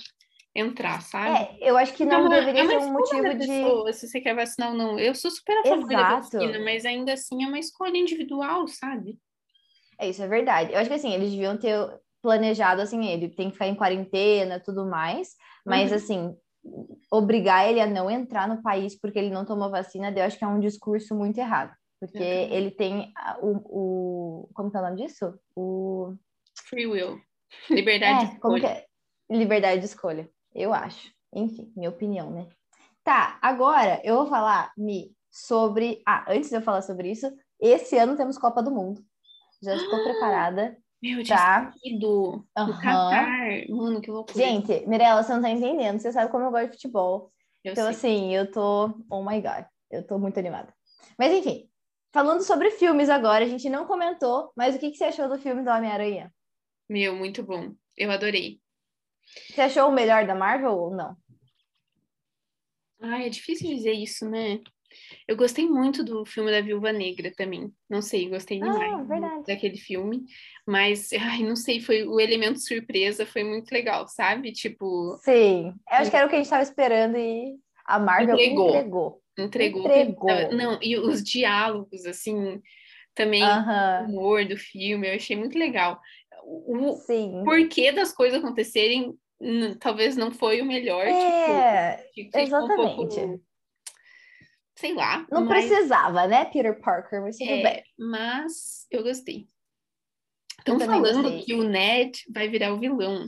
entrar, 0.56 1.02
sabe? 1.02 1.38
É, 1.38 1.58
eu 1.70 1.78
acho 1.78 1.94
que 1.94 2.04
É 2.04 2.06
não 2.06 2.30
deveria 2.30 2.62
é 2.62 2.64
uma 2.64 2.72
ser 2.72 2.78
um 2.86 2.94
motivo 2.94 3.30
de. 3.34 3.48
pessoa, 3.48 3.94
se 3.94 4.08
você 4.08 4.22
quer 4.22 4.36
vacinar 4.36 4.72
ou 4.72 4.78
não. 4.78 5.00
Eu 5.00 5.16
sou 5.16 5.32
super 5.32 5.58
a 5.58 5.64
favor 5.64 5.88
da 5.90 6.16
vacina, 6.20 6.60
mas 6.60 6.86
ainda 6.86 7.14
assim 7.14 7.44
é 7.44 7.48
uma 7.48 7.60
escolha 7.60 7.98
individual, 7.98 8.68
sabe? 8.68 9.20
É, 10.00 10.10
isso 10.10 10.22
é 10.24 10.28
verdade. 10.28 10.74
Eu 10.74 10.80
acho 10.80 10.90
que 10.90 10.96
assim, 10.96 11.14
eles 11.14 11.32
deviam 11.32 11.58
ter 11.58 11.76
planejado 12.22 12.82
assim, 12.82 13.06
ele 13.06 13.30
tem 13.30 13.48
que 13.48 13.54
ficar 13.54 13.68
em 13.68 13.76
quarentena, 13.76 14.60
tudo 14.60 14.86
mais, 14.86 15.36
mas 15.66 15.90
Uhum. 15.92 15.98
assim, 15.98 16.38
obrigar 17.12 17.68
ele 17.70 17.82
a 17.82 17.86
não 17.88 18.10
entrar 18.10 18.48
no 18.48 18.62
país 18.62 18.98
porque 19.00 19.20
ele 19.20 19.30
não 19.30 19.46
tomou 19.46 19.70
vacina, 19.70 20.12
eu 20.16 20.24
acho 20.24 20.38
que 20.38 20.44
é 20.44 20.48
um 20.48 20.60
discurso 20.60 21.14
muito 21.16 21.38
errado. 21.38 21.74
Porque 22.00 22.18
também. 22.18 22.54
ele 22.54 22.72
tem 22.72 23.14
o, 23.42 23.50
o. 24.46 24.50
Como 24.54 24.70
que 24.70 24.78
é 24.78 24.80
o 24.80 24.84
nome 24.84 24.98
disso? 25.06 25.34
O. 25.56 26.14
Free 26.70 26.86
will. 26.86 27.20
Liberdade 27.70 28.20
de 28.28 28.36
É, 28.36 28.40
como 28.40 28.56
que 28.60 28.66
escolha. 28.66 28.78
é? 28.80 28.86
Liberdade 29.38 29.80
de 29.80 29.86
escolha, 29.86 30.30
eu 30.56 30.74
acho. 30.74 31.12
Enfim, 31.34 31.72
minha 31.76 31.90
opinião, 31.90 32.30
né? 32.32 32.48
Tá, 33.04 33.38
agora 33.42 34.00
eu 34.04 34.16
vou 34.18 34.28
falar, 34.28 34.72
Mi, 34.78 35.16
sobre. 35.32 36.02
Ah, 36.08 36.26
antes 36.30 36.50
de 36.50 36.56
eu 36.56 36.62
falar 36.62 36.82
sobre 36.82 37.12
isso, 37.12 37.32
esse 37.60 37.98
ano 37.98 38.16
temos 38.16 38.38
Copa 38.38 38.62
do 38.62 38.72
Mundo. 38.72 39.04
Já 39.62 39.76
estou 39.76 40.00
preparada. 40.04 40.78
Meu, 41.02 41.24
Tá. 41.26 41.72
esquecido. 41.76 42.10
O 42.36 42.46
Aham. 42.58 42.80
Qatar. 42.82 43.30
Mano, 43.70 44.02
que 44.02 44.10
loucura. 44.12 44.38
Gente, 44.38 44.86
Mirella, 44.88 45.22
você 45.24 45.34
não 45.34 45.42
tá 45.42 45.50
entendendo. 45.50 46.00
Você 46.00 46.12
sabe 46.12 46.32
como 46.32 46.46
eu 46.46 46.52
gosto 46.52 46.68
de 46.68 46.72
futebol. 46.74 47.32
eu 47.64 47.72
Então, 47.72 47.86
sei. 47.86 47.94
assim, 47.96 48.36
eu 48.36 48.50
tô. 48.52 48.86
Oh 49.10 49.22
my 49.24 49.42
God. 49.42 49.66
Eu 49.92 50.06
tô 50.06 50.18
muito 50.18 50.40
animada. 50.40 50.74
Mas, 51.20 51.32
enfim, 51.34 51.70
falando 52.14 52.42
sobre 52.42 52.72
filmes 52.72 53.10
agora, 53.10 53.44
a 53.46 53.48
gente 53.48 53.70
não 53.70 53.86
comentou, 53.86 54.52
mas 54.56 54.76
o 54.76 54.80
que, 54.80 54.92
que 54.92 54.98
você 54.98 55.06
achou 55.06 55.28
do 55.28 55.38
filme 55.38 55.62
do 55.64 55.70
Homem-Aranha? 55.70 56.34
Meu, 56.90 57.16
muito 57.16 57.44
bom. 57.44 57.74
Eu 57.98 58.12
adorei. 58.12 58.60
Você 59.50 59.62
achou 59.62 59.90
o 59.90 59.92
melhor 59.92 60.26
da 60.26 60.36
Marvel 60.36 60.72
ou 60.72 60.96
não? 60.96 61.16
Ai, 63.02 63.26
é 63.28 63.30
difícil 63.30 63.68
dizer 63.76 63.94
isso, 63.94 64.30
né? 64.30 64.60
Eu 65.28 65.36
gostei 65.36 65.68
muito 65.68 66.04
do 66.04 66.26
filme 66.26 66.52
da 66.52 66.62
Viúva 66.62 66.92
Negra 66.92 67.32
também. 67.36 67.74
Não 67.90 68.02
sei, 68.02 68.30
gostei 68.30 68.60
Ah, 68.62 68.70
demais 68.70 69.08
verdade. 69.08 69.44
daquele 69.48 69.78
filme. 69.78 70.24
Mas, 70.66 71.10
ai, 71.20 71.44
não 71.44 71.56
sei, 71.56 71.80
foi 71.82 72.04
o 72.08 72.20
elemento 72.20 72.60
surpresa 72.60 73.26
foi 73.26 73.44
muito 73.44 73.72
legal, 73.72 74.08
sabe? 74.08 74.52
Tipo, 74.52 75.18
Sim. 75.24 75.74
Eu 75.90 75.98
acho 75.98 76.12
que 76.12 76.18
era 76.18 76.26
o 76.26 76.30
que 76.30 76.36
a 76.36 76.38
gente 76.38 76.50
tava 76.50 76.64
esperando 76.64 77.18
e 77.18 77.56
a 77.86 78.00
Marvel 78.00 78.36
Entregou. 78.36 78.70
entregou. 78.70 79.22
entregou. 79.38 79.86
Entregou. 79.86 80.54
Não, 80.54 80.80
e 80.82 80.98
os 80.98 81.24
diálogos, 81.24 82.06
assim, 82.06 82.62
também, 83.14 83.44
o 83.44 83.46
Aham. 83.46 84.06
humor 84.08 84.46
do 84.46 84.58
filme, 84.58 85.10
eu 85.10 85.16
achei 85.16 85.36
muito 85.36 85.58
legal. 85.58 86.00
O, 86.44 86.90
o 86.90 86.96
Sim. 86.98 87.44
porquê 87.44 87.92
das 87.92 88.14
coisas 88.14 88.40
acontecerem 88.40 89.14
talvez 89.80 90.16
não 90.16 90.32
foi 90.32 90.62
o 90.62 90.66
melhor. 90.66 91.06
É, 91.06 91.98
tipo, 92.14 92.32
ficou 92.32 92.42
um 92.42 92.44
exatamente. 92.44 92.96
pouco, 92.96 93.42
sei 94.76 94.94
lá. 94.94 95.26
não 95.32 95.46
mas- 95.46 95.66
precisava, 95.66 96.28
né, 96.28 96.46
Peter 96.46 96.80
Parker? 96.82 97.22
Mas 97.22 97.38
tudo 97.38 97.50
É, 97.50 97.64
bem. 97.64 97.84
mas 97.98 98.86
eu 98.92 99.04
gostei. 99.04 99.48
Estão 100.60 100.80
falando 100.80 101.22
gostei. 101.24 101.42
que 101.44 101.54
o 101.54 101.64
Ned 101.64 102.20
vai 102.34 102.48
virar 102.48 102.74
o 102.74 102.80
vilão. 102.80 103.28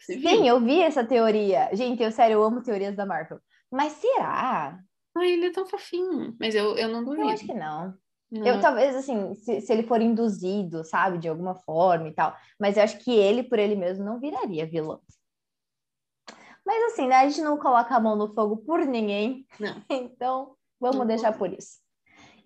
Você 0.00 0.16
viu? 0.18 0.28
Sim, 0.30 0.48
eu 0.48 0.60
vi 0.60 0.80
essa 0.82 1.04
teoria. 1.04 1.70
Gente, 1.72 2.02
eu 2.02 2.12
sério, 2.12 2.34
eu 2.34 2.42
amo 2.42 2.62
teorias 2.62 2.94
da 2.94 3.06
Marvel. 3.06 3.40
Mas 3.70 3.94
será? 3.94 4.78
Ai, 5.16 5.32
ele 5.32 5.46
é 5.46 5.50
tão 5.52 5.66
fofinho. 5.66 6.36
Mas 6.38 6.54
eu, 6.54 6.76
eu 6.76 6.88
não 6.88 7.02
duvido. 7.02 7.22
Eu 7.22 7.28
acho 7.30 7.46
que 7.46 7.54
não. 7.54 7.94
Não. 8.30 8.46
Eu 8.46 8.60
talvez 8.60 8.94
assim, 8.94 9.34
se, 9.36 9.60
se 9.60 9.72
ele 9.72 9.84
for 9.84 10.02
induzido, 10.02 10.84
sabe, 10.84 11.18
de 11.18 11.28
alguma 11.28 11.54
forma 11.54 12.08
e 12.08 12.12
tal, 12.12 12.36
mas 12.60 12.76
eu 12.76 12.82
acho 12.82 12.98
que 12.98 13.10
ele 13.10 13.42
por 13.42 13.58
ele 13.58 13.76
mesmo 13.76 14.04
não 14.04 14.20
viraria 14.20 14.66
vilão. 14.66 15.00
Mas 16.66 16.92
assim, 16.92 17.06
né, 17.06 17.16
a 17.16 17.28
gente 17.28 17.40
não 17.40 17.56
coloca 17.56 17.94
a 17.94 18.00
mão 18.00 18.16
no 18.16 18.34
fogo 18.34 18.56
por 18.58 18.80
ninguém, 18.84 19.46
Não. 19.60 19.80
então 19.88 20.56
vamos 20.80 20.98
Não 20.98 21.06
deixar 21.06 21.32
por 21.38 21.52
isso. 21.52 21.78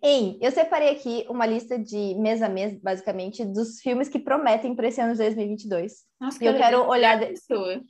Hein, 0.02 0.38
eu 0.40 0.50
separei 0.50 0.90
aqui 0.90 1.26
uma 1.28 1.44
lista 1.46 1.78
de 1.78 2.14
mês 2.16 2.40
a 2.42 2.48
mês, 2.48 2.78
basicamente, 2.80 3.44
dos 3.44 3.80
filmes 3.80 4.08
que 4.08 4.18
prometem 4.18 4.74
para 4.74 4.88
esse 4.88 5.00
ano 5.00 5.12
de 5.12 5.18
2022. 5.18 6.04
Nossa, 6.20 6.42
E 6.42 6.46
eu 6.46 6.52
cada 6.52 6.64
quero 6.64 6.86
olhar 6.88 7.16
Melhor 7.18 7.32
de- 7.32 7.40
pessoa. 7.40 7.80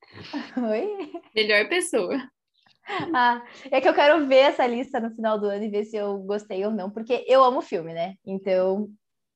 Oi? 0.70 1.12
Melhor 1.34 1.68
pessoa. 1.68 2.28
Ah, 3.14 3.44
é 3.70 3.80
que 3.80 3.88
eu 3.88 3.94
quero 3.94 4.26
ver 4.26 4.38
essa 4.38 4.66
lista 4.66 4.98
no 4.98 5.14
final 5.14 5.38
do 5.38 5.46
ano 5.46 5.62
e 5.64 5.68
ver 5.70 5.84
se 5.84 5.96
eu 5.96 6.18
gostei 6.18 6.64
ou 6.64 6.72
não, 6.72 6.90
porque 6.90 7.24
eu 7.28 7.42
amo 7.44 7.60
filme, 7.60 7.92
né? 7.94 8.14
Então, 8.26 8.88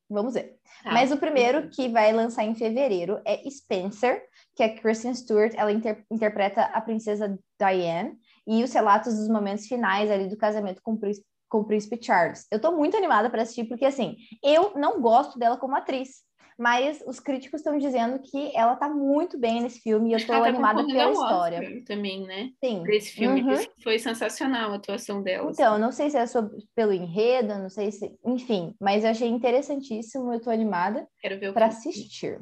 vamos 0.08 0.34
ver. 0.34 0.56
Tá. 0.82 0.92
Mas 0.92 1.10
o 1.10 1.16
primeiro 1.16 1.68
que 1.70 1.88
vai 1.88 2.12
lançar 2.12 2.44
em 2.44 2.54
fevereiro 2.54 3.20
é 3.24 3.48
Spencer, 3.48 4.22
que 4.54 4.62
é 4.62 4.68
Kristen 4.68 5.14
Stewart, 5.14 5.52
ela 5.56 5.72
inter- 5.72 6.04
interpreta 6.10 6.62
a 6.62 6.80
princesa 6.80 7.38
Diane 7.58 8.16
e 8.46 8.62
os 8.62 8.72
relatos 8.72 9.16
dos 9.16 9.28
momentos 9.28 9.66
finais 9.66 10.10
ali 10.10 10.28
do 10.28 10.36
casamento 10.36 10.80
com 10.82 10.92
o 10.92 10.98
príncipe, 10.98 11.26
com 11.48 11.58
o 11.58 11.64
príncipe 11.64 11.98
Charles. 12.02 12.46
Eu 12.50 12.60
tô 12.60 12.72
muito 12.72 12.96
animada 12.96 13.30
para 13.30 13.42
assistir 13.42 13.64
porque 13.64 13.84
assim, 13.84 14.16
eu 14.42 14.72
não 14.76 15.00
gosto 15.00 15.38
dela 15.38 15.56
como 15.56 15.76
atriz, 15.76 16.22
mas 16.58 17.02
os 17.06 17.20
críticos 17.20 17.60
estão 17.60 17.76
dizendo 17.78 18.18
que 18.20 18.56
ela 18.56 18.76
tá 18.76 18.88
muito 18.88 19.38
bem 19.38 19.62
nesse 19.62 19.80
filme 19.80 20.10
e 20.10 20.12
eu 20.14 20.26
tô 20.26 20.32
ela 20.32 20.44
tá 20.44 20.48
animada 20.48 20.86
pela 20.86 21.10
história. 21.12 21.60
Oscar 21.60 21.84
Também, 21.84 22.26
né? 22.26 22.50
Sim. 22.64 22.82
Pra 22.82 22.94
esse 22.94 23.12
filme. 23.12 23.42
Uhum. 23.42 23.56
Foi 23.82 23.98
sensacional 23.98 24.72
a 24.72 24.76
atuação 24.76 25.22
dela. 25.22 25.50
Então, 25.50 25.74
eu 25.74 25.80
não 25.80 25.92
sei 25.92 26.10
se 26.10 26.16
é 26.16 26.26
sobre, 26.26 26.56
pelo 26.74 26.92
enredo, 26.92 27.58
não 27.58 27.68
sei 27.68 27.90
se. 27.90 28.10
Enfim, 28.24 28.74
mas 28.80 29.04
eu 29.04 29.10
achei 29.10 29.28
interessantíssimo, 29.28 30.32
eu 30.32 30.40
tô 30.40 30.50
animada 30.50 31.06
Quero 31.20 31.38
ver 31.38 31.50
o 31.50 31.52
para 31.52 31.66
assistir. 31.66 32.40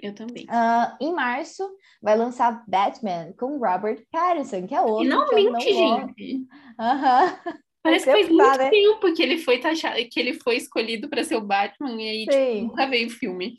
Eu 0.00 0.14
também. 0.14 0.44
Ah, 0.50 0.96
em 1.00 1.14
março, 1.14 1.66
vai 2.02 2.16
lançar 2.16 2.62
Batman 2.68 3.32
com 3.38 3.58
Robert 3.58 4.04
Pattinson, 4.12 4.66
que 4.66 4.74
é 4.74 4.80
outro 4.80 5.04
Finalmente, 5.04 5.64
que 5.64 5.70
eu 5.70 5.80
não 5.90 6.08
gente. 6.08 6.46
Aham. 6.78 7.38
Parece 7.84 8.06
que 8.06 8.12
faz 8.12 8.28
muito 8.30 8.58
né? 8.58 8.70
tempo 8.70 9.14
que 9.14 9.22
ele 9.22 9.36
foi 9.36 9.58
taxado, 9.60 9.96
que 10.10 10.18
ele 10.18 10.32
foi 10.32 10.56
escolhido 10.56 11.06
para 11.06 11.22
ser 11.22 11.36
o 11.36 11.42
Batman 11.42 11.92
e 12.00 12.08
aí 12.08 12.26
tipo, 12.26 12.66
nunca 12.68 12.86
veio 12.86 13.08
o 13.08 13.10
filme. 13.10 13.58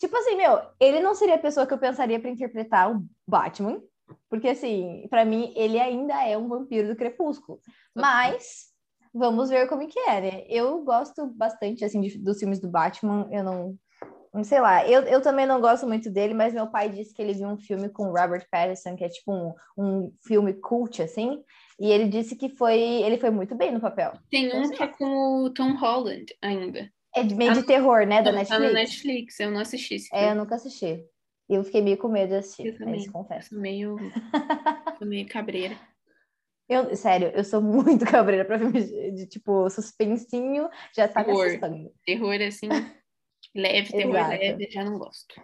Tipo 0.00 0.16
assim, 0.16 0.36
meu, 0.36 0.58
ele 0.80 1.00
não 1.00 1.14
seria 1.14 1.34
a 1.34 1.38
pessoa 1.38 1.66
que 1.66 1.74
eu 1.74 1.78
pensaria 1.78 2.18
para 2.18 2.30
interpretar 2.30 2.90
o 2.90 3.04
Batman, 3.28 3.78
porque 4.30 4.48
assim, 4.48 5.06
para 5.10 5.22
mim 5.26 5.52
ele 5.54 5.78
ainda 5.78 6.26
é 6.26 6.36
um 6.36 6.48
vampiro 6.48 6.88
do 6.88 6.96
crepúsculo. 6.96 7.60
Mas 7.94 8.68
vamos 9.12 9.50
ver 9.50 9.68
como 9.68 9.86
que 9.86 9.98
é, 10.00 10.20
né? 10.22 10.44
Eu 10.48 10.82
gosto 10.82 11.26
bastante 11.26 11.84
assim 11.84 12.00
de- 12.00 12.18
dos 12.18 12.38
filmes 12.38 12.58
do 12.58 12.70
Batman, 12.70 13.28
eu 13.30 13.44
não 13.44 13.78
sei 14.44 14.60
lá, 14.62 14.88
eu, 14.88 15.02
eu 15.02 15.20
também 15.20 15.44
não 15.44 15.60
gosto 15.60 15.86
muito 15.86 16.08
dele, 16.10 16.32
mas 16.32 16.54
meu 16.54 16.66
pai 16.66 16.88
disse 16.88 17.12
que 17.12 17.20
ele 17.20 17.34
viu 17.34 17.48
um 17.48 17.58
filme 17.58 17.90
com 17.90 18.04
Robert 18.04 18.46
Pattinson, 18.50 18.96
que 18.96 19.04
é 19.04 19.08
tipo 19.10 19.30
um, 19.30 19.54
um 19.76 20.12
filme 20.26 20.54
cult, 20.54 21.02
assim, 21.02 21.44
e 21.82 21.90
ele 21.90 22.08
disse 22.08 22.36
que 22.36 22.48
foi, 22.48 22.78
ele 22.80 23.18
foi 23.18 23.30
muito 23.30 23.56
bem 23.56 23.72
no 23.72 23.80
papel. 23.80 24.12
Tem 24.30 24.46
Eu 24.46 24.56
um 24.58 24.70
que 24.70 24.82
é 24.82 24.86
com 24.86 25.42
o 25.44 25.50
Tom 25.52 25.74
Holland 25.74 26.26
ainda. 26.40 26.88
É 27.14 27.24
meio 27.24 27.52
de 27.54 27.64
terror, 27.64 28.06
né, 28.06 28.22
da 28.22 28.30
Tá 28.30 28.36
Netflix? 28.38 28.62
no 28.68 28.72
Netflix, 28.72 29.40
eu 29.40 29.50
não 29.50 29.60
assisti 29.60 29.94
esse 29.96 30.14
É, 30.14 30.30
eu 30.30 30.34
nunca 30.36 30.54
assisti. 30.54 31.04
Eu 31.48 31.64
fiquei 31.64 31.82
meio 31.82 31.98
com 31.98 32.08
medo 32.08 32.28
de 32.30 32.36
assistir, 32.36 32.68
Eu 32.68 32.78
também. 32.78 32.94
mas 33.00 33.10
confesso. 33.10 33.48
Sou 33.50 33.58
meio, 33.60 33.96
sou 34.98 35.06
meio 35.08 35.28
cabreira. 35.28 35.76
Eu, 36.68 36.94
sério, 36.96 37.28
eu 37.34 37.44
sou 37.44 37.60
muito 37.60 38.04
cabreira 38.06 38.44
pra 38.44 38.58
filme 38.58 38.80
de, 38.82 39.10
de, 39.10 39.26
tipo 39.26 39.68
suspensinho, 39.68 40.68
já 40.96 41.08
tá 41.08 41.20
me 41.20 41.26
Terror. 41.26 41.46
assustando. 41.46 41.92
Terror 42.06 42.40
assim, 42.46 42.68
leve, 43.54 43.90
terror 43.90 44.14
Exato. 44.16 44.30
leve, 44.30 44.70
já 44.70 44.84
não 44.84 44.98
gosto. 44.98 45.34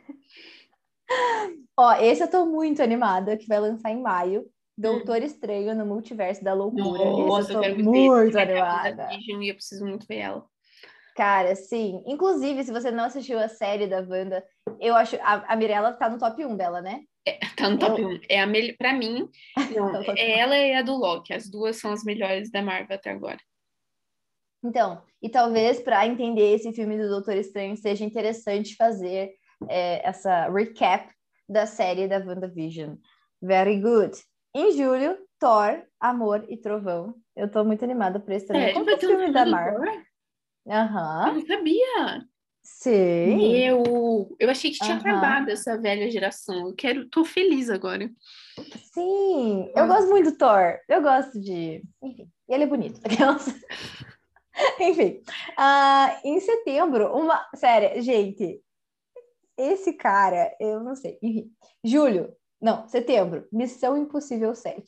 Ó, 1.77 1.92
esse 2.01 2.22
eu 2.22 2.31
tô 2.31 2.46
muito 2.46 2.83
animada, 2.83 3.37
que 3.37 3.46
vai 3.46 3.59
lançar 3.61 3.90
em 3.90 4.01
maio. 4.01 4.48
Doutor 4.79 5.23
Estranho 5.23 5.75
no 5.75 5.85
Multiverso 5.85 6.43
da 6.45 6.55
Loucura. 6.55 7.05
Nossa, 7.05 7.53
eu 7.53 7.57
eu 7.57 7.61
quero 7.62 7.77
ver. 7.77 7.83
muito 7.83 8.38
a 8.38 8.43
animada. 8.43 9.09
E 9.12 9.49
eu 9.49 9.55
preciso 9.55 9.85
muito 9.85 10.07
ver 10.07 10.19
ela. 10.19 10.47
Cara, 11.17 11.57
sim. 11.57 12.01
Inclusive, 12.07 12.62
se 12.62 12.71
você 12.71 12.93
não 12.93 13.05
assistiu 13.05 13.41
a 13.41 13.49
série 13.49 13.88
da 13.88 13.99
Wanda, 14.09 14.45
eu 14.81 14.95
acho. 14.95 15.17
A, 15.17 15.53
a 15.53 15.57
Mirella 15.57 15.93
tá 15.93 16.09
no 16.09 16.17
top 16.17 16.45
1 16.45 16.57
dela, 16.57 16.81
né? 16.81 17.01
Tá 17.57 17.69
no 17.69 17.77
top 17.77 18.01
Eu- 18.01 18.09
1. 18.09 18.21
É 18.29 18.41
a 18.41 18.47
melhor. 18.47 18.77
Pra 18.79 18.93
mim, 18.93 19.29
não, 19.75 20.05
Tá 20.05 20.14
é 20.17 20.38
ela 20.38 20.57
e 20.57 20.75
a 20.75 20.83
do 20.83 20.95
Loki. 20.95 21.35
As 21.35 21.51
duas 21.51 21.77
são 21.77 21.91
as 21.93 22.05
melhores 22.05 22.53
da 22.53 22.62
Marvel 22.62 22.95
até 22.97 23.11
agora. 23.11 23.38
Então, 24.64 25.03
e 25.21 25.29
talvez 25.29 25.81
para 25.81 26.07
entender 26.07 26.55
esse 26.55 26.73
filme 26.73 26.97
do 26.97 27.09
Doutor 27.09 27.37
Estranho 27.37 27.77
seja 27.77 28.05
interessante 28.05 28.77
fazer 28.77 29.33
é, 29.69 30.07
essa 30.09 30.49
recap 30.49 31.12
da 31.49 31.67
série 31.67 32.07
da 32.07 32.19
WandaVision. 32.19 32.95
Very 33.43 33.81
good. 33.81 34.17
Em 34.55 34.73
julho, 34.73 35.19
Thor, 35.39 35.83
Amor 36.01 36.45
e 36.49 36.57
Trovão. 36.57 37.15
Eu 37.37 37.51
tô 37.51 37.65
muito 37.65 37.85
animada 37.85 38.19
por 38.19 38.33
esse 38.33 38.47
também. 38.47 38.73
Como 38.73 38.85
vai 38.85 38.95
que 38.95 39.01
ter 39.01 39.13
é 39.13 39.15
um 39.15 39.19
filme 39.19 39.33
da 39.33 39.47
Marvel? 39.47 39.83
Aham. 40.67 41.29
Eu 41.29 41.35
não 41.35 41.47
sabia. 41.47 42.29
Sim. 42.63 43.37
Meu, 43.37 44.37
eu 44.39 44.51
achei 44.51 44.71
que 44.71 44.79
tinha 44.79 44.97
Aham. 44.97 45.01
acabado 45.01 45.49
essa 45.51 45.79
velha 45.79 46.11
geração. 46.11 46.69
Eu 46.69 46.75
quero, 46.75 47.09
tô 47.09 47.25
feliz 47.25 47.71
agora. 47.71 48.11
Sim. 48.93 49.71
Eu 49.75 49.87
gosto 49.87 50.09
muito 50.09 50.31
do 50.31 50.37
Thor. 50.37 50.79
Eu 50.89 51.03
gosto 51.03 51.41
de. 51.41 51.83
Enfim, 52.03 52.31
ele 52.49 52.65
é 52.65 52.67
bonito. 52.67 53.01
Enfim. 54.81 55.23
Ah, 55.57 56.21
em 56.25 56.41
setembro, 56.41 57.15
uma. 57.17 57.47
Sério, 57.55 58.03
gente. 58.03 58.61
Esse 59.57 59.93
cara, 59.93 60.55
eu 60.61 60.81
não 60.81 60.95
sei. 60.95 61.19
Enfim. 61.23 61.51
Julho. 61.85 62.35
Não, 62.61 62.87
setembro. 62.88 63.47
Missão 63.53 63.97
Impossível 63.97 64.53
7. 64.55 64.85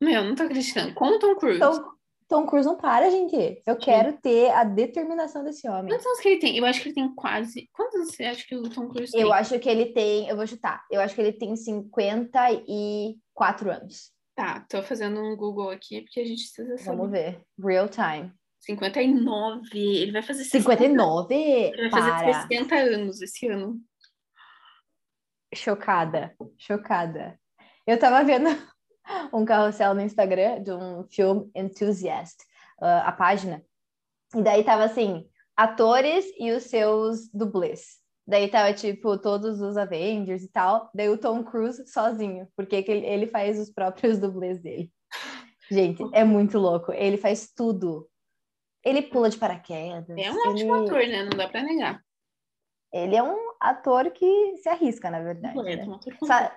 Meu, 0.00 0.24
não 0.24 0.34
tô 0.34 0.44
acreditando. 0.44 0.94
Com 0.94 1.06
o 1.06 1.18
Tom 1.18 1.34
Cruise. 1.36 1.56
Então, 1.56 1.92
Tom 2.26 2.46
Cruise 2.46 2.66
não 2.66 2.76
para, 2.76 3.10
gente. 3.10 3.62
Eu 3.66 3.76
quero 3.76 4.16
ter 4.18 4.50
a 4.50 4.64
determinação 4.64 5.44
desse 5.44 5.68
homem. 5.68 5.92
Quantos 5.92 6.06
anos 6.06 6.20
que 6.20 6.28
ele 6.28 6.38
tem? 6.38 6.56
Eu 6.56 6.64
acho 6.64 6.80
que 6.80 6.88
ele 6.88 6.94
tem 6.94 7.14
quase. 7.14 7.68
Quantos 7.72 7.96
anos 7.96 8.14
você 8.14 8.24
acha 8.24 8.46
que 8.46 8.54
o 8.54 8.70
Tom 8.70 8.88
Cruise 8.88 9.12
tem? 9.12 9.20
Eu 9.20 9.32
acho 9.32 9.58
que 9.58 9.68
ele 9.68 9.86
tem. 9.86 10.28
Eu 10.28 10.36
vou 10.36 10.46
chutar. 10.46 10.84
Eu 10.90 11.00
acho 11.00 11.12
que 11.14 11.20
ele 11.20 11.32
tem 11.32 11.56
54 11.56 13.70
anos. 13.70 14.12
Tá, 14.34 14.64
tô 14.70 14.82
fazendo 14.82 15.20
um 15.20 15.36
Google 15.36 15.70
aqui 15.70 16.02
porque 16.02 16.20
a 16.20 16.24
gente 16.24 16.44
precisa 16.44 16.78
saber. 16.78 16.96
Vamos 16.96 17.10
ver. 17.10 17.40
Real 17.62 17.88
time. 17.88 18.32
59. 18.60 19.68
Ele 19.74 20.12
vai 20.12 20.22
fazer 20.22 20.44
59? 20.44 21.34
Ele 21.34 21.88
vai 21.88 21.90
fazer 21.90 22.10
Para. 22.10 22.48
60 22.48 22.74
anos 22.74 23.20
esse 23.20 23.48
ano. 23.48 23.78
Chocada, 25.54 26.34
chocada. 26.56 27.38
Eu 27.86 27.98
tava 27.98 28.22
vendo 28.24 28.48
um 29.32 29.44
carrossel 29.44 29.94
no 29.94 30.00
Instagram 30.00 30.62
de 30.62 30.72
um 30.72 31.04
filme 31.10 31.50
Enthusiast, 31.54 32.36
ah, 32.80 33.08
a 33.08 33.12
página, 33.12 33.64
e 34.34 34.42
daí 34.42 34.62
tava 34.62 34.84
assim, 34.84 35.28
atores 35.56 36.24
e 36.38 36.52
os 36.52 36.64
seus 36.64 37.28
dublês. 37.32 37.98
Daí 38.26 38.48
tava, 38.48 38.72
tipo, 38.72 39.18
todos 39.18 39.60
os 39.60 39.76
Avengers 39.76 40.44
e 40.44 40.48
tal, 40.48 40.88
daí 40.94 41.08
o 41.08 41.18
Tom 41.18 41.42
Cruise 41.42 41.84
sozinho, 41.88 42.46
porque 42.56 42.82
que 42.82 42.92
ele, 42.92 43.04
ele 43.04 43.26
faz 43.26 43.58
os 43.58 43.70
próprios 43.70 44.18
dublês 44.20 44.62
dele. 44.62 44.90
Gente, 45.68 46.02
é 46.12 46.22
muito 46.22 46.58
louco, 46.58 46.92
ele 46.92 47.16
faz 47.16 47.52
tudo. 47.52 48.08
Ele 48.84 49.02
pula 49.02 49.28
de 49.28 49.36
paraquedas. 49.36 50.16
É 50.16 50.30
um 50.30 50.48
ótimo 50.48 50.76
ele, 50.76 50.86
ator, 50.86 51.06
né? 51.06 51.22
Não 51.24 51.36
dá 51.36 51.48
pra 51.48 51.62
negar. 51.62 52.00
ele 52.92 53.16
é 53.16 53.22
um 53.22 53.49
ator 53.60 54.10
que 54.10 54.56
se 54.56 54.68
arrisca, 54.68 55.10
na 55.10 55.20
verdade. 55.20 55.54
né? 55.62 55.84
Um 55.86 55.94
ator 55.94 56.12
completo. 56.16 56.26
Sa- 56.26 56.56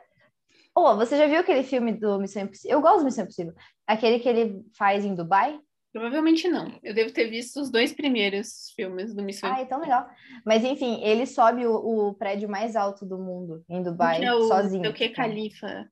Oh, 0.75 0.95
você 0.95 1.15
já 1.17 1.27
viu 1.27 1.39
aquele 1.39 1.61
filme 1.61 1.91
do 1.93 2.17
Missão 2.19 2.41
Impossível? 2.41 2.77
Eu 2.77 2.81
gosto 2.81 2.99
do 2.99 3.05
Missão 3.05 3.23
Impossível. 3.25 3.53
Aquele 3.85 4.17
que 4.17 4.27
ele 4.27 4.65
faz 4.75 5.05
em 5.05 5.13
Dubai? 5.13 5.59
Provavelmente 5.91 6.47
não. 6.47 6.79
Eu 6.81 6.95
devo 6.95 7.13
ter 7.13 7.27
visto 7.29 7.57
os 7.61 7.69
dois 7.69 7.93
primeiros 7.93 8.71
filmes 8.75 9.13
do 9.13 9.21
Missão 9.21 9.53
Ah, 9.53 9.59
é 9.61 9.65
tão 9.65 9.79
legal. 9.79 10.09
Mas 10.43 10.63
enfim, 10.63 10.99
ele 11.03 11.27
sobe 11.27 11.67
o, 11.67 11.75
o 11.75 12.13
prédio 12.15 12.49
mais 12.49 12.75
alto 12.75 13.05
do 13.05 13.19
mundo 13.19 13.63
em 13.69 13.83
Dubai, 13.83 14.23
é 14.23 14.33
o, 14.33 14.47
sozinho. 14.47 14.87
é 14.87 14.89
o 14.89 14.93
que? 14.93 15.09
Califa. 15.09 15.87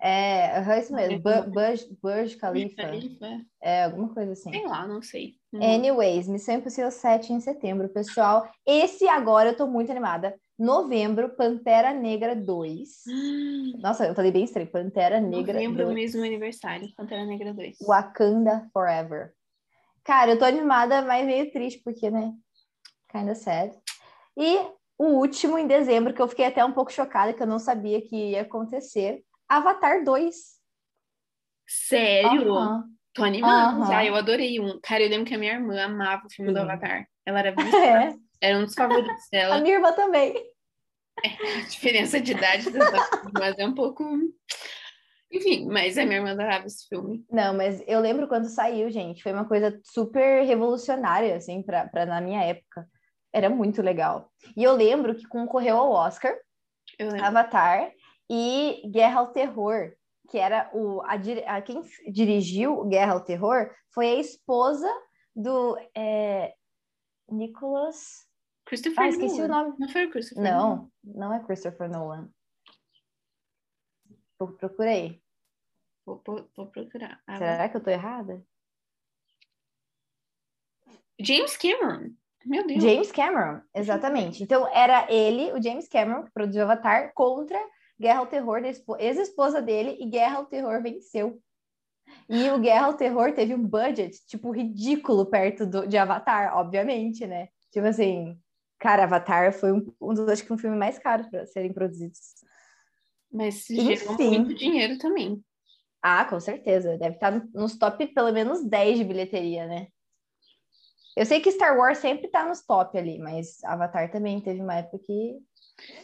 É, 0.00 0.58
aham, 0.58 0.78
isso 0.78 0.94
mesmo. 0.94 1.28
É. 1.28 1.42
Bu- 1.42 1.50
Burj, 1.50 1.86
Burj 2.00 2.36
Khalifa. 2.36 2.82
Khalifa. 2.82 3.40
É, 3.60 3.84
alguma 3.84 4.14
coisa 4.14 4.32
assim. 4.32 4.50
Sei 4.50 4.64
lá, 4.66 4.86
não 4.86 5.02
sei. 5.02 5.34
Anyways, 5.52 6.28
Missão 6.28 6.54
Impossível 6.54 6.90
7 6.90 7.32
em 7.32 7.40
setembro, 7.40 7.88
pessoal. 7.88 8.48
Esse 8.64 9.08
agora 9.08 9.50
eu 9.50 9.56
tô 9.56 9.66
muito 9.66 9.90
animada. 9.90 10.38
Novembro, 10.58 11.30
Pantera 11.30 11.92
Negra 11.92 12.36
2. 12.36 12.88
Hum, 13.08 13.72
Nossa, 13.82 14.06
eu 14.06 14.14
falei 14.14 14.30
bem 14.30 14.44
estranho. 14.44 14.70
Pantera 14.70 15.20
Negra 15.20 15.54
Novembro, 15.54 15.84
2. 15.84 15.94
mesmo 15.94 16.24
aniversário. 16.24 16.88
Pantera 16.96 17.24
Negra 17.24 17.52
2. 17.52 17.76
Wakanda 17.80 18.68
Forever. 18.72 19.32
Cara, 20.04 20.32
eu 20.32 20.38
tô 20.38 20.44
animada, 20.44 21.02
mas 21.02 21.26
meio 21.26 21.50
triste, 21.50 21.80
porque, 21.84 22.10
né? 22.10 22.32
Kinda 23.10 23.34
sad. 23.34 23.72
E 24.36 24.58
o 24.98 25.06
último, 25.18 25.58
em 25.58 25.66
dezembro, 25.66 26.12
que 26.14 26.20
eu 26.22 26.28
fiquei 26.28 26.46
até 26.46 26.64
um 26.64 26.72
pouco 26.72 26.92
chocada, 26.92 27.32
que 27.32 27.42
eu 27.42 27.46
não 27.46 27.58
sabia 27.58 28.00
que 28.00 28.30
ia 28.30 28.42
acontecer. 28.42 29.22
Avatar 29.48 30.04
2. 30.04 30.34
Sério? 31.66 32.54
Aham. 32.54 32.84
Tô 33.14 33.24
animada 33.24 33.86
já. 33.86 34.04
Eu 34.04 34.14
adorei 34.14 34.60
um. 34.60 34.78
Cara, 34.82 35.02
eu 35.02 35.08
lembro 35.08 35.26
que 35.26 35.34
a 35.34 35.38
minha 35.38 35.54
irmã 35.54 35.82
amava 35.82 36.26
o 36.26 36.30
filme 36.30 36.52
do 36.52 36.58
Sim. 36.58 36.64
Avatar. 36.64 37.08
Ela 37.26 37.38
era 37.40 37.52
viciada. 37.52 38.16
É, 38.40 38.50
Era 38.50 38.58
um 38.58 38.64
dos 38.66 38.74
favoritos 38.74 39.24
a 39.26 39.36
dela. 39.36 39.60
minha 39.60 39.74
irmã 39.74 39.92
também. 39.92 40.32
A 41.24 41.60
diferença 41.68 42.20
de 42.20 42.30
idade 42.30 42.70
das 42.70 42.88
duas 42.88 43.24
irmãs 43.24 43.58
é 43.58 43.66
um 43.66 43.74
pouco. 43.74 44.04
Enfim, 45.32 45.66
mas 45.66 45.98
a 45.98 46.04
minha 46.04 46.18
irmã 46.18 46.30
adorava 46.30 46.66
esse 46.66 46.86
filme. 46.88 47.24
Não, 47.28 47.52
mas 47.54 47.82
eu 47.88 47.98
lembro 47.98 48.28
quando 48.28 48.48
saiu, 48.48 48.88
gente. 48.92 49.24
Foi 49.24 49.32
uma 49.32 49.44
coisa 49.44 49.80
super 49.82 50.44
revolucionária, 50.46 51.34
assim, 51.34 51.60
pra, 51.62 51.88
pra, 51.88 52.06
na 52.06 52.20
minha 52.20 52.44
época. 52.44 52.88
Era 53.32 53.50
muito 53.50 53.82
legal. 53.82 54.30
E 54.56 54.62
eu 54.62 54.72
lembro 54.76 55.16
que 55.16 55.26
concorreu 55.26 55.76
ao 55.76 55.90
Oscar, 55.90 56.32
Eu 56.96 57.08
lembro. 57.10 57.24
Avatar 57.26 57.90
e 58.28 58.82
Guerra 58.90 59.20
ao 59.20 59.32
Terror, 59.32 59.94
que 60.30 60.38
era 60.38 60.70
o 60.74 61.00
a, 61.02 61.12
a- 61.56 61.62
quem 61.62 61.82
dirigiu 62.12 62.84
Guerra 62.84 63.14
ao 63.14 63.24
Terror 63.24 63.74
foi 63.90 64.08
a 64.10 64.14
esposa 64.20 64.88
do 65.34 65.76
é, 65.94 66.54
Nicholas. 67.30 68.26
Christopher 68.66 69.04
Ah, 69.04 69.08
esqueci 69.08 69.40
o 69.40 69.48
Nolan. 69.48 69.64
nome. 69.64 69.76
Não 69.78 69.88
foi 69.88 70.04
o 70.06 70.10
Christopher 70.10 70.42
Nolan? 70.44 70.76
Não, 70.76 70.92
não 71.04 71.32
é 71.34 71.42
Christopher 71.44 71.88
Nolan. 71.90 72.30
Eu 74.40 74.52
procurei. 74.56 75.22
Vou, 76.04 76.22
vou- 76.26 76.48
vou 76.56 76.66
procurar. 76.66 77.20
Ah, 77.26 77.38
Será 77.38 77.68
que 77.68 77.76
eu 77.76 77.82
tô 77.82 77.90
errada? 77.90 78.42
James 81.20 81.56
Cameron. 81.56 82.10
Meu 82.44 82.66
Deus. 82.66 82.82
James 82.82 83.10
Cameron, 83.12 83.60
exatamente. 83.74 84.42
Então 84.42 84.66
era 84.68 85.10
ele, 85.12 85.52
o 85.52 85.62
James 85.62 85.88
Cameron, 85.88 86.24
que 86.24 86.30
produziu 86.30 86.62
Avatar, 86.62 87.12
contra 87.14 87.58
Guerra 88.00 88.20
ao 88.20 88.26
Terror 88.26 88.60
ex-esposa 88.98 89.60
dele, 89.60 89.96
e 90.00 90.06
Guerra 90.06 90.38
ao 90.38 90.46
Terror 90.46 90.82
venceu. 90.82 91.40
E 92.28 92.48
o 92.50 92.58
Guerra 92.58 92.86
ao 92.86 92.94
Terror 92.94 93.32
teve 93.32 93.54
um 93.54 93.62
budget, 93.62 94.24
tipo, 94.26 94.50
ridículo 94.50 95.26
perto 95.26 95.66
do, 95.66 95.86
de 95.86 95.96
Avatar, 95.96 96.56
obviamente, 96.56 97.26
né? 97.26 97.48
Tipo 97.70 97.86
assim, 97.86 98.38
cara, 98.78 99.04
Avatar 99.04 99.52
foi 99.52 99.72
um, 99.72 99.94
um 100.00 100.14
dos, 100.14 100.28
acho 100.28 100.44
que 100.44 100.52
um 100.52 100.58
filme 100.58 100.76
mais 100.76 100.98
caro 100.98 101.28
para 101.30 101.46
serem 101.46 101.72
produzidos. 101.72 102.18
Mas 103.30 103.66
gerou 103.66 104.16
muito 104.16 104.54
dinheiro 104.54 104.96
também. 104.98 105.42
Ah, 106.02 106.24
com 106.24 106.40
certeza. 106.40 106.96
Deve 106.96 107.16
estar 107.16 107.46
nos 107.52 107.76
top 107.76 108.06
pelo 108.08 108.32
menos 108.32 108.64
10 108.64 108.98
de 108.98 109.04
bilheteria, 109.04 109.66
né? 109.66 109.88
Eu 111.16 111.26
sei 111.26 111.40
que 111.40 111.50
Star 111.50 111.76
Wars 111.76 111.98
sempre 111.98 112.28
tá 112.28 112.46
nos 112.46 112.64
top 112.64 112.96
ali, 112.96 113.18
mas 113.18 113.62
Avatar 113.64 114.10
também 114.10 114.40
teve 114.40 114.60
uma 114.60 114.76
época 114.76 115.00
que. 115.04 115.36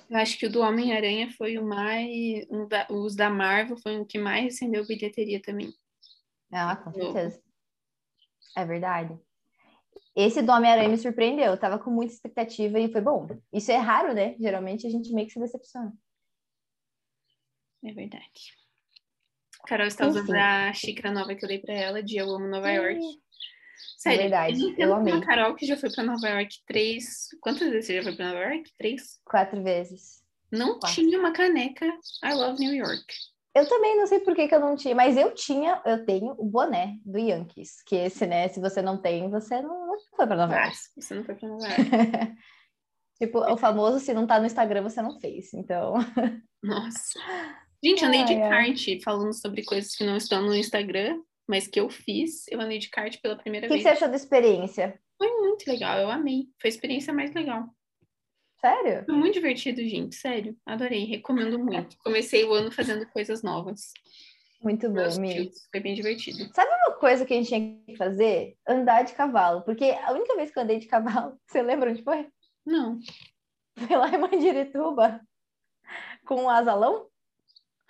Eu 0.08 0.16
acho 0.18 0.38
que 0.38 0.46
o 0.46 0.50
do 0.50 0.60
Homem-Aranha 0.60 1.30
foi 1.32 1.58
o 1.58 1.64
mais. 1.64 2.46
Um 2.50 2.66
da, 2.66 2.86
os 2.90 3.16
da 3.16 3.28
Marvel 3.28 3.76
foi 3.76 3.98
o 3.98 4.06
que 4.06 4.18
mais 4.18 4.44
recebeu 4.44 4.86
bilheteria 4.86 5.40
também. 5.40 5.72
Ah, 6.52 6.76
com 6.76 6.92
certeza. 6.92 7.42
É 8.56 8.64
verdade. 8.64 9.18
Esse 10.14 10.42
do 10.42 10.52
Homem-Aranha 10.52 10.88
me 10.88 10.98
surpreendeu. 10.98 11.46
Eu 11.46 11.58
tava 11.58 11.78
com 11.78 11.90
muita 11.90 12.12
expectativa 12.12 12.78
e 12.78 12.90
foi 12.90 13.00
bom. 13.00 13.26
Isso 13.52 13.72
é 13.72 13.76
raro, 13.76 14.14
né? 14.14 14.36
Geralmente 14.38 14.86
a 14.86 14.90
gente 14.90 15.12
meio 15.12 15.26
que 15.26 15.32
se 15.32 15.40
decepciona. 15.40 15.92
É 17.84 17.92
verdade. 17.92 18.54
Carol 19.66 19.86
está 19.86 20.06
usando 20.06 20.28
Enfim. 20.28 20.38
a 20.38 20.72
xícara 20.72 21.10
nova 21.10 21.34
que 21.34 21.44
eu 21.44 21.48
dei 21.48 21.58
para 21.58 21.74
ela 21.74 22.02
de 22.02 22.16
Eu 22.16 22.30
Amo 22.30 22.46
Nova 22.46 22.70
York. 22.70 23.00
Sério, 23.98 24.18
é 24.18 24.22
verdade, 24.22 24.74
eu, 24.78 24.88
eu 24.88 24.94
amei. 24.94 25.14
A 25.14 25.20
Carol 25.20 25.54
que 25.54 25.66
já 25.66 25.76
foi 25.76 25.90
para 25.90 26.04
Nova 26.04 26.28
York 26.28 26.56
três. 26.66 27.28
Quantas 27.40 27.70
vezes 27.70 27.86
você 27.86 27.96
já 27.96 28.02
foi 28.02 28.14
para 28.14 28.32
Nova 28.32 28.40
York? 28.40 28.70
Três? 28.76 29.20
Quatro 29.24 29.62
vezes. 29.62 30.22
Não 30.52 30.78
Quatro. 30.78 30.94
tinha 30.94 31.18
uma 31.18 31.32
caneca 31.32 31.86
I 32.24 32.32
Love 32.34 32.60
New 32.60 32.74
York. 32.74 33.04
Eu 33.54 33.68
também 33.68 33.96
não 33.96 34.06
sei 34.06 34.18
por 34.18 34.34
que, 34.34 34.48
que 34.48 34.54
eu 34.54 34.60
não 34.60 34.74
tinha, 34.74 34.96
mas 34.96 35.16
eu 35.16 35.32
tinha, 35.32 35.80
eu 35.86 36.04
tenho 36.04 36.34
o 36.36 36.44
boné 36.44 36.96
do 37.04 37.18
Yankees, 37.18 37.82
que 37.86 37.94
esse, 37.94 38.26
né, 38.26 38.48
se 38.48 38.60
você 38.60 38.82
não 38.82 39.00
tem, 39.00 39.30
você 39.30 39.62
não, 39.62 39.86
não 39.86 39.96
foi 40.16 40.26
para 40.26 40.36
Nova 40.36 40.54
York. 40.54 40.76
Ah, 40.76 41.00
você 41.00 41.14
não 41.14 41.24
foi 41.24 41.34
para 41.36 41.48
Nova 41.48 41.64
York. 41.68 42.36
tipo, 43.16 43.38
o 43.38 43.56
famoso 43.56 44.00
se 44.00 44.12
não 44.12 44.26
tá 44.26 44.40
no 44.40 44.46
Instagram, 44.46 44.82
você 44.82 45.00
não 45.00 45.20
fez, 45.20 45.54
então. 45.54 45.94
Nossa. 46.60 47.20
Gente, 47.82 48.04
andei 48.04 48.24
de 48.24 48.34
kart 48.34 49.02
falando 49.04 49.32
sobre 49.32 49.62
coisas 49.64 49.94
que 49.94 50.04
não 50.04 50.16
estão 50.16 50.42
no 50.42 50.54
Instagram, 50.54 51.20
mas 51.48 51.66
que 51.66 51.80
eu 51.80 51.88
fiz. 51.88 52.46
Eu 52.48 52.60
andei 52.60 52.78
de 52.78 52.88
kart 52.90 53.20
pela 53.20 53.36
primeira 53.36 53.66
que 53.66 53.72
vez. 53.72 53.84
O 53.84 53.84
que 53.84 53.90
você 53.90 53.96
achou 53.96 54.08
da 54.08 54.16
experiência? 54.16 54.98
Foi 55.18 55.28
muito 55.28 55.66
legal, 55.68 55.98
eu 55.98 56.10
amei. 56.10 56.48
Foi 56.60 56.68
a 56.68 56.74
experiência 56.74 57.12
mais 57.12 57.32
legal. 57.34 57.68
Sério? 58.60 59.04
Foi 59.04 59.14
muito 59.14 59.34
divertido, 59.34 59.82
gente, 59.82 60.14
sério. 60.14 60.56
Adorei, 60.64 61.04
recomendo 61.04 61.58
muito. 61.58 61.96
Comecei 61.98 62.44
o 62.44 62.52
ano 62.54 62.70
fazendo 62.70 63.06
coisas 63.08 63.42
novas. 63.42 63.92
Muito 64.62 64.88
bom, 64.88 65.20
Mi. 65.20 65.50
Foi 65.70 65.80
bem 65.80 65.94
divertido. 65.94 66.50
Sabe 66.54 66.70
uma 66.86 66.96
coisa 66.96 67.26
que 67.26 67.34
a 67.34 67.36
gente 67.36 67.48
tinha 67.48 67.84
que 67.84 67.96
fazer? 67.96 68.56
Andar 68.66 69.02
de 69.02 69.12
cavalo. 69.12 69.60
Porque 69.60 69.84
a 69.84 70.12
única 70.12 70.34
vez 70.34 70.50
que 70.50 70.58
eu 70.58 70.62
andei 70.62 70.78
de 70.78 70.86
cavalo, 70.86 71.38
você 71.46 71.60
lembra 71.60 71.90
onde 71.90 72.02
foi? 72.02 72.26
Não. 72.64 72.98
Foi 73.76 73.94
lá 73.94 74.08
em 74.08 74.16
Mandirituba. 74.16 75.20
Com 76.26 76.44
o 76.44 76.50
asalão? 76.50 77.08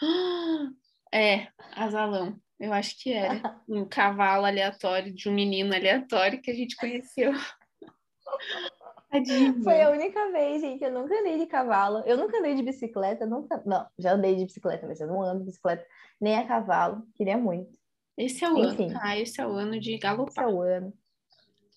É, 1.17 1.47
asalão. 1.77 2.37
Eu 2.59 2.73
acho 2.73 2.99
que 3.01 3.13
era. 3.13 3.61
Um 3.69 3.85
cavalo 3.85 4.45
aleatório 4.47 5.13
de 5.13 5.29
um 5.29 5.35
menino 5.35 5.75
aleatório 5.75 6.41
que 6.41 6.51
a 6.51 6.55
gente 6.55 6.77
conheceu. 6.77 7.33
Tadinho. 9.11 9.63
Foi 9.63 9.81
a 9.81 9.91
única 9.91 10.31
vez, 10.33 10.61
gente. 10.61 10.83
Eu 10.83 10.91
nunca 10.91 11.15
andei 11.19 11.39
de 11.39 11.47
cavalo. 11.47 12.03
Eu 12.05 12.17
nunca 12.17 12.39
andei 12.39 12.55
de 12.55 12.63
bicicleta. 12.63 13.25
Nunca... 13.25 13.63
Não, 13.65 13.87
já 13.99 14.13
andei 14.13 14.35
de 14.35 14.45
bicicleta, 14.45 14.87
mas 14.87 15.01
eu 15.01 15.07
não 15.07 15.23
ando 15.23 15.41
de 15.41 15.47
bicicleta 15.47 15.87
nem 16.21 16.37
a 16.37 16.47
cavalo. 16.47 17.03
Queria 17.15 17.39
muito. 17.39 17.79
Esse 18.17 18.45
é 18.45 18.51
o 18.51 18.59
Enfim. 18.59 18.91
ano, 18.91 18.99
tá? 18.99 19.17
Esse 19.19 19.41
é 19.41 19.47
o 19.47 19.53
ano 19.53 19.79
de 19.81 19.99
galopar. 19.99 20.31
Esse 20.31 20.41
é 20.41 20.47
o 20.47 20.63
ano. 20.63 20.93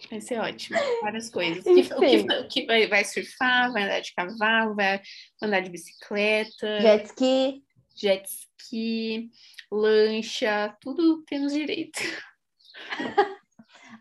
Vai 0.10 0.22
ser 0.22 0.40
ótimo. 0.40 0.80
Várias 1.02 1.30
coisas. 1.30 1.66
O 1.66 2.00
que, 2.00 2.26
o 2.32 2.48
que, 2.48 2.88
vai, 2.88 3.04
surfar, 3.04 3.74
vai 3.74 3.84
andar 3.84 4.00
de 4.00 4.14
cavalo, 4.14 4.74
vai 4.74 5.02
andar 5.44 5.60
de 5.60 5.70
bicicleta. 5.70 6.80
Jet 6.80 7.08
ski. 7.08 7.62
Jet 7.98 8.30
ski, 8.30 9.32
lancha, 9.72 10.78
tudo 10.80 11.24
temos 11.24 11.52
direito. 11.52 12.00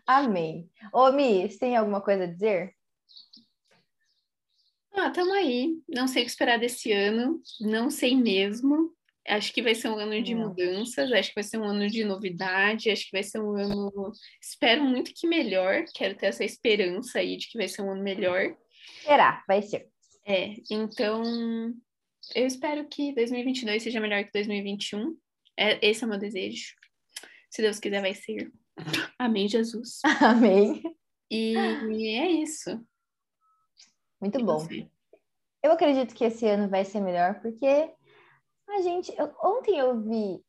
Amém. 0.05 0.69
Ô, 0.93 1.11
Mi, 1.11 1.49
você 1.49 1.57
tem 1.57 1.75
alguma 1.75 1.99
coisa 1.99 2.25
a 2.25 2.27
dizer? 2.27 2.75
Ah, 4.93 5.09
tamo 5.09 5.33
aí. 5.33 5.81
Não 5.89 6.07
sei 6.07 6.21
o 6.21 6.25
que 6.25 6.31
esperar 6.31 6.59
desse 6.59 6.91
ano. 6.91 7.41
Não 7.59 7.89
sei 7.89 8.15
mesmo. 8.15 8.95
Acho 9.27 9.51
que 9.51 9.61
vai 9.61 9.75
ser 9.75 9.89
um 9.89 9.97
ano 9.97 10.21
de 10.23 10.33
mudanças, 10.33 11.11
acho 11.11 11.29
que 11.29 11.35
vai 11.35 11.43
ser 11.43 11.57
um 11.57 11.65
ano 11.65 11.89
de 11.89 12.05
novidade, 12.05 12.89
acho 12.89 13.05
que 13.05 13.11
vai 13.11 13.23
ser 13.23 13.41
um 13.41 13.57
ano. 13.57 13.91
Espero 14.41 14.83
muito 14.83 15.11
que 15.13 15.27
melhor, 15.27 15.83
quero 15.93 16.15
ter 16.15 16.27
essa 16.27 16.45
esperança 16.45 17.19
aí 17.19 17.35
de 17.35 17.49
que 17.49 17.57
vai 17.57 17.67
ser 17.67 17.81
um 17.81 17.91
ano 17.91 18.01
melhor. 18.01 18.55
Será, 19.03 19.43
vai 19.45 19.61
ser. 19.61 19.89
É, 20.25 20.55
então 20.71 21.23
eu 22.35 22.45
espero 22.45 22.87
que 22.87 23.13
2022 23.13 23.83
seja 23.83 23.99
melhor 23.99 24.23
que 24.23 24.31
2021. 24.31 25.17
É, 25.57 25.85
esse 25.87 26.03
é 26.03 26.07
o 26.07 26.09
meu 26.09 26.19
desejo. 26.19 26.75
Se 27.49 27.61
Deus 27.61 27.79
quiser, 27.79 28.01
vai 28.01 28.13
ser. 28.13 28.51
Amém, 29.17 29.47
Jesus. 29.47 29.99
Amém. 30.21 30.83
E 31.29 31.55
é 32.17 32.29
isso. 32.29 32.83
Muito 34.21 34.39
e 34.39 34.43
bom. 34.43 34.59
Você? 34.59 34.87
Eu 35.63 35.71
acredito 35.71 36.13
que 36.13 36.23
esse 36.23 36.47
ano 36.47 36.69
vai 36.69 36.85
ser 36.85 36.99
melhor, 37.01 37.41
porque 37.41 37.91
a 38.69 38.81
gente, 38.81 39.13
eu, 39.17 39.33
ontem 39.43 39.77
eu 39.77 39.99
vi 39.99 40.41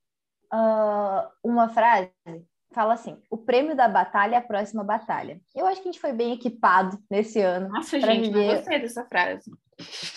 uh, 0.53 1.29
uma 1.43 1.69
frase, 1.69 2.13
fala 2.73 2.95
assim: 2.95 3.21
o 3.31 3.37
prêmio 3.37 3.77
da 3.77 3.89
batalha 3.89 4.37
é 4.37 4.39
a 4.39 4.43
próxima 4.43 4.85
batalha. 4.85 5.41
Eu 5.55 5.67
acho 5.67 5.81
que 5.81 5.89
a 5.89 5.93
gente 5.93 6.01
foi 6.01 6.13
bem 6.13 6.33
equipado 6.33 6.99
nesse 7.11 7.41
ano. 7.41 7.69
Nossa, 7.69 7.99
gente, 8.01 8.29
viver... 8.29 8.47
não 8.47 8.55
gostei 8.57 8.79
dessa 8.81 9.05
frase. 9.07 9.51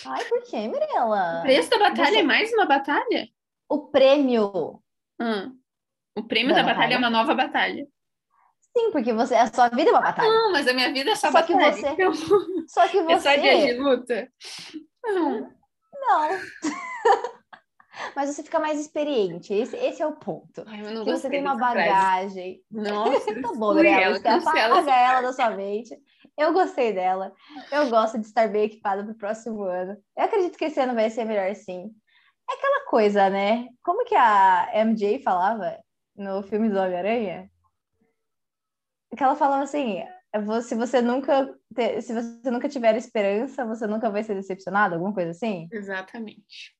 Ai, 0.06 0.24
por 0.24 0.42
que, 0.42 0.56
Mirella? 0.68 1.38
O 1.38 1.42
preço 1.42 1.70
da 1.70 1.78
batalha 1.78 2.10
Você... 2.10 2.18
é 2.18 2.22
mais 2.22 2.52
uma 2.52 2.66
batalha? 2.66 3.28
O 3.68 3.88
prêmio. 3.88 4.82
Hum. 5.20 5.56
O 6.16 6.22
prêmio 6.24 6.50
da, 6.50 6.56
da 6.56 6.62
batalha. 6.62 6.74
batalha 6.74 6.94
é 6.94 6.98
uma 6.98 7.10
nova 7.10 7.34
batalha. 7.34 7.86
Sim, 8.76 8.90
porque 8.90 9.12
você, 9.12 9.34
a 9.34 9.46
sua 9.52 9.68
vida 9.68 9.90
é 9.90 9.92
uma 9.92 10.00
batalha. 10.00 10.28
Não, 10.28 10.52
mas 10.52 10.66
a 10.66 10.72
minha 10.72 10.92
vida 10.92 11.10
é 11.10 11.14
só, 11.14 11.28
só 11.28 11.32
batalha. 11.32 11.72
Que 11.72 11.80
você, 11.80 11.88
então... 11.88 12.12
Só 12.66 12.88
que 12.88 13.02
você... 13.02 13.12
É 13.12 13.20
só 13.20 13.40
dia 13.40 13.66
de 13.66 13.80
luta? 13.80 14.28
Não. 15.04 15.50
Não. 15.92 16.28
mas 18.16 18.30
você 18.30 18.42
fica 18.42 18.58
mais 18.58 18.80
experiente. 18.80 19.52
Esse, 19.52 19.76
esse 19.76 20.02
é 20.02 20.06
o 20.06 20.12
ponto. 20.12 20.64
Ai, 20.66 20.82
que 20.82 21.10
você 21.10 21.28
tem 21.28 21.40
uma 21.40 21.56
bagagem. 21.56 21.90
Frase. 21.90 22.64
Nossa, 22.70 23.34
tá 23.40 23.52
bom, 23.54 23.74
Gabriela. 23.74 24.18
Você 24.18 24.28
apaga 24.28 24.96
ela 24.96 25.20
da 25.20 25.32
sua 25.32 25.50
mente. 25.50 25.94
Eu 26.36 26.52
gostei 26.52 26.92
dela. 26.92 27.32
Eu 27.70 27.90
gosto 27.90 28.18
de 28.18 28.26
estar 28.26 28.48
bem 28.48 28.64
equipada 28.64 29.04
para 29.04 29.12
o 29.12 29.18
próximo 29.18 29.62
ano. 29.64 29.96
Eu 30.16 30.24
acredito 30.24 30.56
que 30.56 30.64
esse 30.64 30.80
ano 30.80 30.94
vai 30.94 31.10
ser 31.10 31.24
melhor 31.24 31.54
sim. 31.54 31.90
É 32.50 32.54
aquela 32.54 32.86
coisa, 32.86 33.30
né? 33.30 33.68
Como 33.82 34.04
que 34.04 34.14
a 34.14 34.70
MJ 34.74 35.22
falava 35.22 35.78
no 36.16 36.42
filme 36.42 36.68
do 36.68 36.78
Homem-Aranha? 36.78 37.50
Que 39.16 39.22
ela 39.22 39.36
falava 39.36 39.62
assim: 39.62 40.02
se 40.62 40.74
você 40.74 41.02
nunca 41.02 41.54
se 42.00 42.12
você 42.12 42.50
nunca 42.50 42.68
tiver 42.68 42.96
esperança, 42.96 43.64
você 43.66 43.86
nunca 43.86 44.10
vai 44.10 44.22
ser 44.22 44.34
decepcionado, 44.34 44.94
alguma 44.94 45.12
coisa 45.12 45.30
assim? 45.30 45.68
Exatamente. 45.70 46.74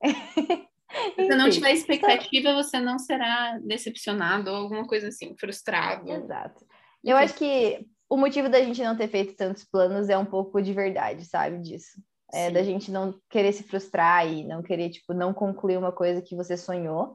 Se 1.14 1.26
você 1.26 1.34
não 1.34 1.50
tiver 1.50 1.72
expectativa, 1.72 2.54
você 2.54 2.78
não 2.78 2.98
será 2.98 3.58
decepcionado 3.58 4.50
ou 4.50 4.56
alguma 4.56 4.86
coisa 4.86 5.08
assim, 5.08 5.36
frustrado. 5.36 6.10
Exato. 6.10 6.64
Eu 7.02 7.16
acho 7.16 7.34
que 7.34 7.86
o 8.08 8.16
motivo 8.16 8.48
da 8.48 8.60
gente 8.60 8.82
não 8.82 8.96
ter 8.96 9.08
feito 9.08 9.36
tantos 9.36 9.64
planos 9.64 10.08
é 10.08 10.16
um 10.16 10.24
pouco 10.24 10.60
de 10.60 10.72
verdade, 10.72 11.24
sabe, 11.24 11.58
disso. 11.58 12.00
É, 12.32 12.50
da 12.50 12.62
gente 12.62 12.90
não 12.90 13.14
querer 13.30 13.52
se 13.52 13.62
frustrar 13.62 14.26
e 14.26 14.44
não 14.44 14.62
querer, 14.62 14.90
tipo, 14.90 15.14
não 15.14 15.32
concluir 15.32 15.76
uma 15.76 15.92
coisa 15.92 16.20
que 16.20 16.34
você 16.34 16.56
sonhou. 16.56 17.14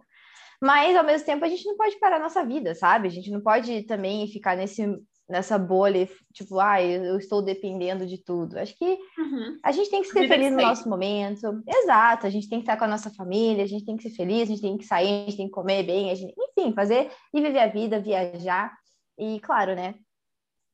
Mas, 0.62 0.96
ao 0.96 1.04
mesmo 1.04 1.26
tempo, 1.26 1.44
a 1.44 1.50
gente 1.50 1.66
não 1.66 1.76
pode 1.76 2.00
parar 2.00 2.18
a 2.18 2.22
nossa 2.22 2.46
vida, 2.46 2.74
sabe? 2.76 3.08
A 3.08 3.12
gente 3.12 3.32
não 3.32 3.42
pode 3.42 3.84
também 3.84 4.28
ficar 4.28 4.56
nesse 4.56 4.86
nessa 5.32 5.58
bolha, 5.58 6.08
tipo, 6.34 6.60
ah, 6.60 6.84
eu 6.84 7.18
estou 7.18 7.42
dependendo 7.42 8.06
de 8.06 8.18
tudo. 8.18 8.60
Acho 8.60 8.78
que 8.78 9.00
uhum. 9.18 9.58
a 9.64 9.72
gente 9.72 9.90
tem 9.90 10.02
que 10.02 10.10
ser 10.10 10.28
feliz 10.28 10.52
no 10.52 10.58
nosso 10.58 10.90
momento. 10.90 11.64
Exato, 11.66 12.28
a 12.28 12.30
gente 12.30 12.50
tem 12.50 12.60
que 12.60 12.64
estar 12.64 12.78
com 12.78 12.84
a 12.84 12.88
nossa 12.88 13.10
família, 13.12 13.64
a 13.64 13.68
gente 13.68 13.86
tem 13.86 13.96
que 13.96 14.04
ser 14.04 14.10
feliz, 14.10 14.44
a 14.44 14.46
gente 14.52 14.62
tem 14.62 14.78
que 14.78 14.86
sair, 14.86 15.08
a 15.08 15.26
gente 15.26 15.38
tem 15.38 15.46
que 15.46 15.54
comer 15.54 15.84
bem, 15.84 16.12
a 16.12 16.16
gente... 16.16 16.36
enfim, 16.38 16.74
fazer 16.74 17.10
e 17.34 17.42
viver 17.42 17.60
a 17.60 17.68
vida, 17.68 18.00
viajar. 18.00 18.74
E, 19.18 19.40
claro, 19.40 19.74
né, 19.74 19.96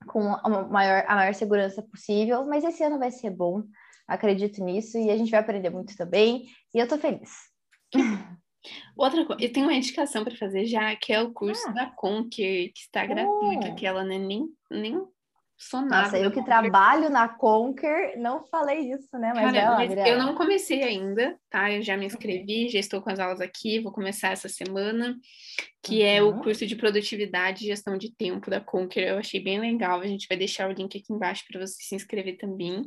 com 0.05 0.33
a 0.33 0.49
maior, 0.67 1.05
a 1.07 1.15
maior 1.15 1.33
segurança 1.33 1.81
possível. 1.81 2.45
Mas 2.45 2.63
esse 2.63 2.83
ano 2.83 2.99
vai 2.99 3.11
ser 3.11 3.31
bom, 3.31 3.63
acredito 4.07 4.63
nisso, 4.63 4.97
e 4.97 5.09
a 5.09 5.17
gente 5.17 5.31
vai 5.31 5.39
aprender 5.39 5.69
muito 5.69 5.95
também. 5.95 6.45
E 6.73 6.79
eu 6.79 6.87
tô 6.87 6.97
feliz. 6.97 7.31
Outra 8.97 9.25
coisa, 9.25 9.43
eu 9.43 9.51
tenho 9.51 9.67
uma 9.67 9.73
indicação 9.73 10.23
para 10.23 10.35
fazer 10.35 10.65
já, 10.65 10.95
que 10.95 11.13
é 11.13 11.21
o 11.21 11.31
curso 11.31 11.67
ah. 11.69 11.71
da 11.71 11.85
Conquer, 11.87 12.69
que 12.73 12.79
está 12.79 13.05
gratuito, 13.05 13.67
oh. 13.67 13.71
aquela, 13.71 14.03
né? 14.03 14.17
Nem, 14.17 14.45
nem 14.69 15.01
sou 15.57 15.81
nada. 15.81 16.03
Nossa, 16.03 16.19
eu 16.19 16.31
que 16.31 16.43
trabalho 16.43 17.09
na 17.09 17.27
Conquer, 17.27 18.17
não 18.17 18.45
falei 18.45 18.91
isso, 18.91 19.17
né? 19.17 19.33
Mas, 19.33 19.51
Cara, 19.51 19.69
lá, 19.71 19.75
mas 19.75 19.91
eu 20.07 20.17
não 20.17 20.35
comecei 20.35 20.83
ainda, 20.83 21.37
tá? 21.49 21.71
Eu 21.71 21.81
já 21.81 21.97
me 21.97 22.05
inscrevi, 22.05 22.69
já 22.69 22.79
estou 22.79 23.01
com 23.01 23.09
as 23.09 23.19
aulas 23.19 23.41
aqui, 23.41 23.79
vou 23.79 23.91
começar 23.91 24.29
essa 24.29 24.47
semana, 24.47 25.15
que 25.81 26.03
é 26.03 26.21
o 26.21 26.27
Uhum. 26.31 26.39
curso 26.43 26.65
de 26.67 26.75
produtividade 26.75 27.63
e 27.63 27.67
gestão 27.67 27.97
de 27.97 28.13
tempo 28.15 28.49
da 28.49 28.61
Conquer. 28.61 29.09
Eu 29.09 29.17
achei 29.17 29.41
bem 29.43 29.59
legal. 29.59 29.99
A 29.99 30.07
gente 30.07 30.27
vai 30.27 30.37
deixar 30.37 30.69
o 30.69 30.73
link 30.73 30.97
aqui 30.97 31.11
embaixo 31.11 31.43
para 31.49 31.59
você 31.65 31.75
se 31.81 31.95
inscrever 31.95 32.37
também, 32.37 32.83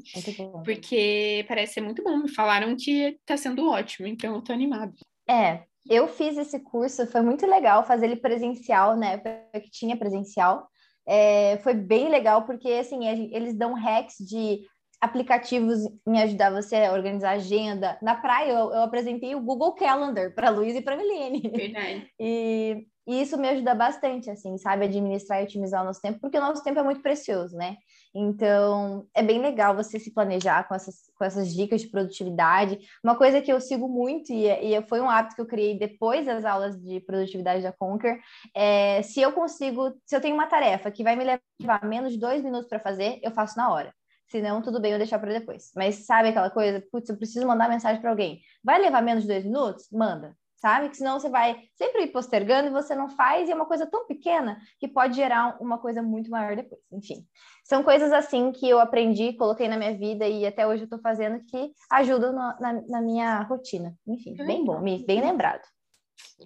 porque 0.64 1.45
parece 1.49 1.75
ser 1.75 1.81
muito 1.81 2.03
bom. 2.03 2.18
Me 2.18 2.29
falaram 2.29 2.77
que 2.77 3.18
tá 3.27 3.37
sendo 3.37 3.68
ótimo, 3.68 4.07
então 4.07 4.35
eu 4.35 4.43
tô 4.43 4.53
animada. 4.53 4.93
É, 5.29 5.64
eu 5.89 6.07
fiz 6.09 6.37
esse 6.37 6.61
curso, 6.61 7.07
foi 7.07 7.21
muito 7.23 7.47
legal 7.47 7.85
fazer 7.85 8.07
ele 8.07 8.16
presencial, 8.16 8.97
né? 8.97 9.16
Porque 9.53 9.68
tinha 9.71 9.97
presencial. 9.97 10.68
É, 11.13 11.59
foi 11.65 11.75
bem 11.75 12.09
legal 12.09 12.47
porque 12.47 12.69
assim 12.69 13.05
eles 13.35 13.53
dão 13.53 13.75
hacks 13.75 14.15
de 14.21 14.61
aplicativos 15.01 15.81
em 16.07 16.23
ajudar 16.23 16.53
você 16.53 16.77
a 16.77 16.93
organizar 16.93 17.31
a 17.31 17.35
agenda. 17.35 17.99
Na 18.01 18.15
praia 18.15 18.53
eu, 18.53 18.71
eu 18.71 18.83
apresentei 18.83 19.35
o 19.35 19.41
Google 19.41 19.75
Calendar 19.75 20.33
para 20.37 20.51
Luiz 20.51 20.77
e 20.77 20.83
para 20.83 20.97
Milene. 20.97 21.41
Verdade. 21.41 22.07
E, 22.21 22.87
e 23.09 23.23
isso 23.23 23.37
me 23.37 23.49
ajuda 23.49 23.75
bastante, 23.75 24.31
assim, 24.31 24.57
sabe? 24.57 24.85
Administrar 24.85 25.41
e 25.41 25.45
otimizar 25.45 25.83
o 25.83 25.87
nosso 25.87 26.01
tempo, 26.01 26.21
porque 26.21 26.39
o 26.39 26.41
nosso 26.41 26.63
tempo 26.63 26.79
é 26.79 26.83
muito 26.85 27.03
precioso, 27.03 27.57
né? 27.57 27.77
Então, 28.15 29.07
é 29.15 29.23
bem 29.23 29.41
legal 29.41 29.75
você 29.75 29.99
se 29.99 30.13
planejar 30.13 30.67
com 30.67 30.75
essas, 30.75 30.97
com 31.17 31.25
essas 31.25 31.55
dicas 31.55 31.81
de 31.83 31.89
produtividade. 31.89 32.79
Uma 33.05 33.17
coisa 33.17 33.41
que 33.41 33.53
eu 33.53 33.61
sigo 33.61 33.89
muito, 33.89 34.33
e, 34.33 34.47
e 34.49 34.83
foi 34.89 35.01
um 35.01 35.09
hábito 35.09 35.37
que 35.37 35.41
eu 35.41 35.47
criei 35.47 35.79
depois 35.79 36.27
das 36.27 36.45
aulas 36.45 36.77
de 36.81 37.01
produtividade 37.01 37.63
da 37.63 37.73
Conquer, 37.73 38.21
é 38.55 39.01
se 39.03 39.21
eu 39.21 39.33
consigo, 39.33 39.95
se 40.05 40.17
eu 40.17 40.21
tenho 40.21 40.35
uma 40.35 40.47
tarefa 40.47 40.91
que 40.91 41.05
vai 41.05 41.15
me 41.15 41.25
levar 41.25 41.85
menos 41.85 42.13
de 42.13 42.19
dois 42.19 42.43
minutos 42.43 42.69
para 42.69 42.81
fazer, 42.81 43.21
eu 43.23 43.31
faço 43.31 43.57
na 43.57 43.73
hora. 43.73 43.95
Se 44.27 44.41
não, 44.41 44.63
tudo 44.63 44.81
bem 44.81 44.93
eu 44.93 44.99
deixar 44.99 45.19
para 45.19 45.33
depois. 45.33 45.71
Mas 45.75 46.07
sabe 46.07 46.29
aquela 46.29 46.51
coisa, 46.51 46.85
putz, 46.91 47.09
eu 47.09 47.17
preciso 47.17 47.47
mandar 47.47 47.69
mensagem 47.69 48.01
para 48.01 48.11
alguém. 48.11 48.41
Vai 48.63 48.81
levar 48.81 49.03
menos 49.03 49.23
de 49.23 49.29
dois 49.29 49.45
minutos? 49.45 49.89
Manda 49.91 50.37
sabe? 50.61 50.89
Que 50.91 50.97
senão 50.97 51.19
você 51.19 51.29
vai 51.29 51.61
sempre 51.75 52.03
ir 52.03 52.13
postergando 52.13 52.69
e 52.69 52.73
você 52.73 52.95
não 52.95 53.09
faz, 53.09 53.49
e 53.49 53.53
é 53.53 53.55
uma 53.55 53.67
coisa 53.67 53.87
tão 53.87 54.07
pequena 54.07 54.61
que 54.79 54.87
pode 54.87 55.15
gerar 55.17 55.57
uma 55.61 55.79
coisa 55.79 56.03
muito 56.03 56.31
maior 56.31 56.55
depois. 56.55 56.81
Enfim, 56.93 57.27
são 57.65 57.83
coisas 57.83 58.13
assim 58.13 58.53
que 58.53 58.69
eu 58.69 58.79
aprendi, 58.79 59.33
coloquei 59.33 59.69
na 59.69 59.77
minha 59.77 59.97
vida 59.97 60.29
e 60.29 60.47
até 60.47 60.67
hoje 60.67 60.85
eu 60.85 60.89
tô 60.89 60.99
fazendo 60.99 61.43
que 61.47 61.73
ajudam 61.91 62.33
na, 62.33 62.61
na, 62.61 62.73
na 62.83 63.01
minha 63.01 63.43
rotina. 63.43 63.95
Enfim, 64.07 64.35
bem 64.37 64.65
bom, 64.65 64.81
bem 64.83 65.21
lembrado. 65.21 65.67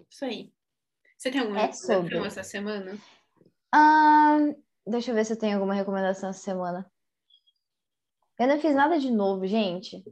Isso 0.09 0.25
aí. 0.25 0.53
Você 1.19 1.31
tem 1.31 1.41
alguma 1.41 1.59
É 1.59 1.67
recomendação 1.67 2.03
sobre. 2.03 2.27
essa 2.27 2.43
semana? 2.43 2.99
Deixa 4.87 5.11
eu 5.11 5.15
ver 5.15 5.25
se 5.25 5.33
eu 5.33 5.39
tenho 5.39 5.55
alguma 5.55 5.75
recomendação 5.75 6.29
essa 6.29 6.41
semana. 6.41 6.91
Eu 8.39 8.47
não 8.47 8.61
fiz 8.61 8.75
nada 8.75 8.99
de 8.99 9.11
novo, 9.11 9.47
gente. 9.47 10.05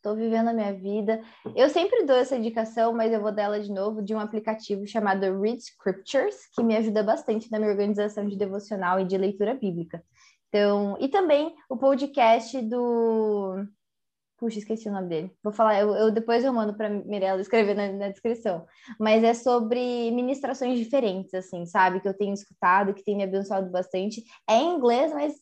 Estou 0.00 0.16
vivendo 0.16 0.48
a 0.48 0.54
minha 0.54 0.72
vida. 0.72 1.20
Eu 1.54 1.68
sempre 1.68 2.04
dou 2.06 2.16
essa 2.16 2.34
indicação, 2.34 2.90
mas 2.94 3.12
eu 3.12 3.20
vou 3.20 3.30
dar 3.30 3.42
ela 3.42 3.60
de 3.60 3.70
novo, 3.70 4.02
de 4.02 4.14
um 4.14 4.18
aplicativo 4.18 4.86
chamado 4.86 5.38
Read 5.38 5.58
Scriptures, 5.58 6.46
que 6.54 6.62
me 6.62 6.74
ajuda 6.74 7.02
bastante 7.02 7.50
na 7.50 7.58
minha 7.58 7.70
organização 7.70 8.26
de 8.26 8.34
devocional 8.34 8.98
e 8.98 9.04
de 9.04 9.18
leitura 9.18 9.52
bíblica. 9.54 10.02
Então, 10.48 10.96
e 10.98 11.06
também 11.08 11.54
o 11.68 11.76
podcast 11.76 12.62
do. 12.62 13.62
Puxa, 14.38 14.58
esqueci 14.58 14.88
o 14.88 14.92
nome 14.92 15.06
dele. 15.06 15.36
Vou 15.44 15.52
falar, 15.52 15.78
eu, 15.78 15.94
eu- 15.94 16.10
depois 16.10 16.42
eu 16.42 16.52
mando 16.54 16.72
para 16.74 16.88
Mirella 16.88 17.42
escrever 17.42 17.74
na, 17.76 17.92
na 17.92 18.08
descrição. 18.08 18.64
Mas 18.98 19.22
é 19.22 19.34
sobre 19.34 20.10
ministrações 20.12 20.78
diferentes, 20.78 21.34
assim, 21.34 21.66
sabe? 21.66 22.00
Que 22.00 22.08
eu 22.08 22.16
tenho 22.16 22.32
escutado, 22.32 22.94
que 22.94 23.04
tem 23.04 23.14
me 23.18 23.24
abençoado 23.24 23.70
bastante. 23.70 24.24
É 24.48 24.54
em 24.56 24.76
inglês, 24.76 25.12
mas 25.12 25.34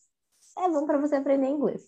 é 0.58 0.68
bom 0.68 0.84
para 0.84 0.98
você 0.98 1.14
aprender 1.14 1.46
inglês. 1.46 1.82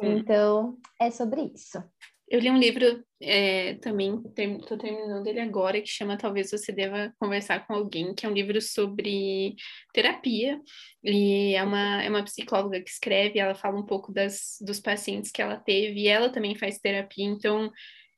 Sim. 0.00 0.16
Então, 0.16 0.78
é 0.98 1.10
sobre 1.10 1.52
isso. 1.54 1.84
Eu 2.28 2.40
li 2.40 2.50
um 2.50 2.58
livro 2.58 3.04
é, 3.20 3.74
também, 3.74 4.22
estou 4.58 4.78
terminando 4.78 5.26
ele 5.26 5.40
agora, 5.40 5.80
que 5.80 5.88
chama 5.88 6.16
Talvez 6.16 6.50
Você 6.50 6.72
Deva 6.72 7.12
Conversar 7.18 7.66
com 7.66 7.74
Alguém, 7.74 8.14
que 8.14 8.24
é 8.24 8.28
um 8.28 8.32
livro 8.32 8.60
sobre 8.62 9.54
terapia. 9.92 10.60
E 11.02 11.54
é 11.54 11.62
uma, 11.62 12.02
é 12.02 12.08
uma 12.08 12.24
psicóloga 12.24 12.80
que 12.80 12.90
escreve, 12.90 13.38
ela 13.38 13.54
fala 13.54 13.78
um 13.78 13.84
pouco 13.84 14.12
das, 14.12 14.56
dos 14.60 14.80
pacientes 14.80 15.30
que 15.30 15.42
ela 15.42 15.56
teve, 15.56 16.00
e 16.00 16.08
ela 16.08 16.30
também 16.30 16.56
faz 16.56 16.78
terapia, 16.78 17.24
então. 17.24 17.70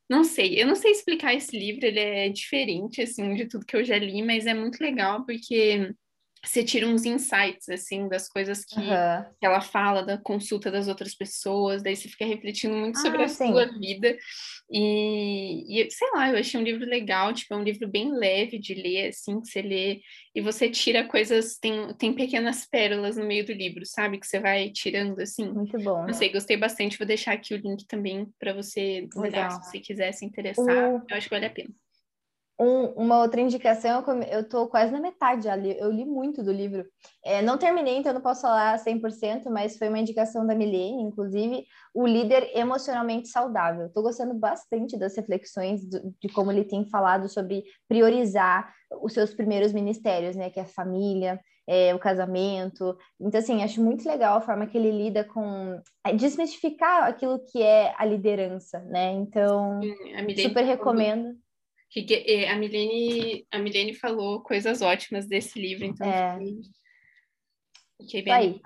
Não 0.09 0.22
sei, 0.22 0.62
eu 0.62 0.68
não 0.68 0.76
sei 0.76 0.92
explicar 0.92 1.34
esse 1.34 1.59
livro, 1.59 1.84
ele 1.84 1.98
é 1.98 2.28
diferente, 2.28 3.02
assim, 3.02 3.34
de 3.34 3.48
tudo 3.48 3.66
que 3.66 3.74
eu 3.74 3.84
já 3.84 3.98
li, 3.98 4.22
mas 4.22 4.46
é 4.46 4.54
muito 4.54 4.80
legal 4.80 5.26
porque 5.26 5.92
você 6.49 6.64
tira 6.64 6.86
uns 6.86 7.05
insights, 7.05 7.68
assim, 7.68 8.09
das 8.09 8.28
coisas 8.28 8.64
que, 8.64 8.80
Aham. 8.80 9.26
que 9.38 9.47
ela 9.47 9.61
fala 9.61 10.03
da 10.03 10.16
consulta 10.18 10.70
das 10.70 10.88
outras 10.88 11.14
pessoas, 11.14 11.82
daí 11.82 11.97
você 11.97 12.09
fica 12.09 12.24
refletindo 12.24 12.74
muito 12.76 12.99
sobre 13.01 13.22
Ah, 13.22 13.24
a 13.24 13.28
sim. 13.28 13.49
sua 13.53 13.66
vida. 13.66 14.16
E, 14.70 15.80
e, 15.82 15.90
sei 15.90 16.09
lá, 16.14 16.30
eu 16.30 16.38
achei 16.38 16.59
um 16.61 16.62
livro 16.64 16.84
legal, 16.84 17.32
tipo, 17.32 17.55
é 17.55 17.57
um 17.57 17.62
livro 17.62 17.88
bem 17.88 18.12
leve 18.12 18.59
de 18.59 18.74
ler, 18.74 19.09
assim, 19.09 19.40
que 19.40 19.49
você 19.49 19.62
lê, 19.62 20.01
e 20.34 20.40
você 20.40 20.68
tira 20.68 21.05
coisas, 21.07 21.57
tem, 21.59 21.94
tem 21.94 22.12
pequenas 22.12 22.66
pérolas 22.66 23.16
no 23.16 23.24
meio 23.26 23.44
do 23.47 23.53
livro, 23.53 23.84
sabe? 23.86 24.18
Que 24.18 24.26
você 24.26 24.40
vai 24.40 24.70
tirando, 24.70 25.20
assim. 25.20 25.49
Muito 25.53 25.78
bom. 25.78 26.05
Não 26.07 26.12
sei, 26.14 26.30
gostei 26.32 26.57
bastante, 26.57 26.99
vou 26.99 27.07
deixar 27.07 27.32
aqui 27.32 27.55
o 27.55 27.59
link 27.59 27.86
também 27.86 28.26
para 28.38 28.53
você 28.53 29.09
olhar, 29.16 29.51
se 29.51 29.70
você 29.70 29.78
quiser 29.80 30.12
se 30.12 30.24
interessar. 30.24 30.64
O- 30.94 31.03
Eu 31.09 31.16
acho 31.16 31.28
que 31.28 31.34
vale 31.34 31.47
a 31.47 31.51
pena. 31.51 31.70
Um- 32.59 32.86
uma 33.04 33.20
outra 33.20 33.38
indicação, 33.40 34.02
eu 34.30 34.48
tô 34.48 34.66
quase 34.66 34.90
na 34.90 34.98
metade 34.98 35.44
já, 35.44 35.54
li- 35.54 35.76
eu 35.78 35.90
li 35.90 36.07
muito 36.07 36.42
do 36.42 36.50
livro. 36.50 36.86
É, 37.22 37.42
não 37.42 37.59
terminei, 37.59 37.98
então 37.98 38.14
não 38.14 38.20
posso 38.22 38.40
falar 38.42 38.78
100%, 38.78 39.50
mas 39.50 39.76
foi 39.76 39.88
uma 39.90 39.98
indicação 39.98 40.46
da 40.46 40.54
Milene, 40.54 41.02
inclusive, 41.02 41.66
o 41.94 42.07
líder 42.07 42.50
emocionalmente 42.57 43.28
saudável. 43.28 43.90
Tô 43.92 44.00
gostando 44.00 44.32
bastante 44.32 44.98
das 44.98 45.14
reflexões 45.14 45.84
do- 45.86 46.14
de 46.18 46.28
como 46.32 46.50
ele 46.50 46.64
tem 46.64 46.88
falado 46.88 47.28
sobre 47.28 47.62
priorizar 47.86 48.72
os 49.02 49.12
seus 49.12 49.34
primeiros 49.34 49.74
ministérios, 49.74 50.34
né, 50.34 50.48
que 50.48 50.59
é 50.59 50.62
a 50.62 50.66
família, 50.66 51.38
é, 51.68 51.94
o 51.94 51.98
casamento. 51.98 52.96
Então, 53.20 53.38
assim, 53.38 53.62
acho 53.64 53.82
muito 53.82 54.09
legal 54.09 54.38
a 54.38 54.40
forma 54.40 54.66
que 54.66 54.78
ele 54.78 54.90
lida 54.92 55.24
com 55.24 55.78
é, 56.07 56.12
desmistificar 56.14 57.02
aquilo 57.04 57.38
que 57.52 57.61
é 57.61 57.92
a 57.98 58.04
liderança, 58.07 58.78
né? 58.80 59.12
Então, 59.12 59.80
super 60.48 60.64
recomendo. 60.64 61.36
Que 61.97 62.03
que- 62.03 62.24
eh, 62.30 62.49
a 62.51 62.57
Milene, 62.57 63.47
a 63.51 63.59
Milene 63.59 63.94
falou 63.94 64.42
coisas 64.42 64.82
ótimas 64.82 65.26
desse 65.26 65.59
livro, 65.59 65.84
então 65.86 66.07
É. 66.07 66.38
fiquei, 66.38 66.61
fiquei 68.03 68.20
Isso 68.20 68.24
bem 68.24 68.34
aí. 68.34 68.61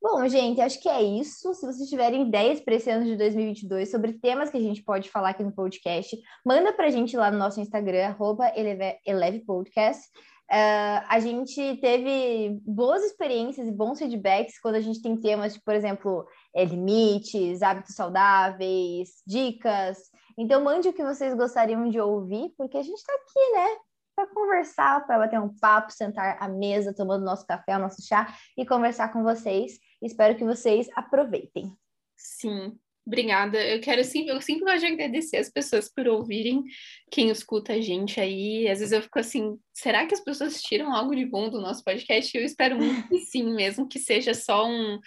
Bom, 0.00 0.28
gente, 0.28 0.60
acho 0.60 0.80
que 0.80 0.88
é 0.88 1.02
isso. 1.02 1.52
Se 1.54 1.66
vocês 1.66 1.88
tiverem 1.88 2.28
ideias 2.28 2.60
para 2.60 2.74
esse 2.76 2.88
ano 2.88 3.04
de 3.04 3.16
2022 3.16 3.90
sobre 3.90 4.12
temas 4.12 4.48
que 4.50 4.56
a 4.56 4.60
gente 4.60 4.82
pode 4.82 5.10
falar 5.10 5.30
aqui 5.30 5.42
no 5.42 5.50
podcast, 5.52 6.16
manda 6.46 6.72
para 6.72 6.86
a 6.86 6.90
gente 6.90 7.16
lá 7.16 7.30
no 7.32 7.38
nosso 7.38 7.60
Instagram, 7.60 8.06
arroba 8.06 8.52
Eleve- 8.54 8.98
elevepodcast. 9.04 10.02
Ah, 10.50 11.04
a 11.08 11.18
gente 11.20 11.76
teve 11.78 12.58
boas 12.64 13.02
experiências 13.02 13.66
e 13.66 13.72
bons 13.72 13.98
feedbacks 13.98 14.58
quando 14.60 14.76
a 14.76 14.80
gente 14.80 15.02
tem 15.02 15.16
temas, 15.16 15.54
tipo, 15.54 15.64
por 15.64 15.74
exemplo, 15.74 16.26
eh, 16.54 16.64
limites, 16.64 17.60
hábitos 17.60 17.94
saudáveis, 17.96 19.22
dicas. 19.26 19.98
Então, 20.38 20.62
mande 20.62 20.88
o 20.88 20.92
que 20.92 21.02
vocês 21.02 21.34
gostariam 21.34 21.90
de 21.90 22.00
ouvir, 22.00 22.54
porque 22.56 22.76
a 22.76 22.82
gente 22.82 22.96
está 22.96 23.12
aqui, 23.12 23.52
né? 23.56 23.76
Para 24.14 24.26
conversar, 24.28 25.04
para 25.04 25.18
bater 25.18 25.40
um 25.40 25.52
papo, 25.58 25.92
sentar 25.92 26.36
à 26.40 26.48
mesa, 26.48 26.94
tomando 26.94 27.24
nosso 27.24 27.44
café, 27.44 27.76
nosso 27.76 28.00
chá 28.06 28.32
e 28.56 28.64
conversar 28.64 29.12
com 29.12 29.24
vocês. 29.24 29.80
Espero 30.00 30.36
que 30.36 30.44
vocês 30.44 30.88
aproveitem. 30.94 31.76
Sim, 32.16 32.78
obrigada. 33.04 33.60
Eu 33.60 33.80
quero 33.80 34.04
sempre, 34.04 34.32
eu 34.32 34.40
sempre 34.40 34.64
gosto 34.64 34.80
de 34.80 34.86
agradecer 34.86 35.38
as 35.38 35.50
pessoas 35.50 35.88
por 35.88 36.06
ouvirem, 36.06 36.62
quem 37.10 37.30
escuta 37.30 37.72
a 37.72 37.80
gente 37.80 38.20
aí. 38.20 38.68
Às 38.68 38.78
vezes 38.78 38.92
eu 38.92 39.02
fico 39.02 39.18
assim, 39.18 39.58
será 39.74 40.06
que 40.06 40.14
as 40.14 40.20
pessoas 40.20 40.62
tiram 40.62 40.94
algo 40.94 41.16
de 41.16 41.26
bom 41.26 41.50
do 41.50 41.60
nosso 41.60 41.82
podcast? 41.82 42.36
Eu 42.36 42.44
espero 42.44 42.76
muito 42.76 43.08
que 43.08 43.18
sim, 43.18 43.52
mesmo 43.54 43.88
que 43.88 43.98
seja 43.98 44.34
só 44.34 44.68
um, 44.68 45.00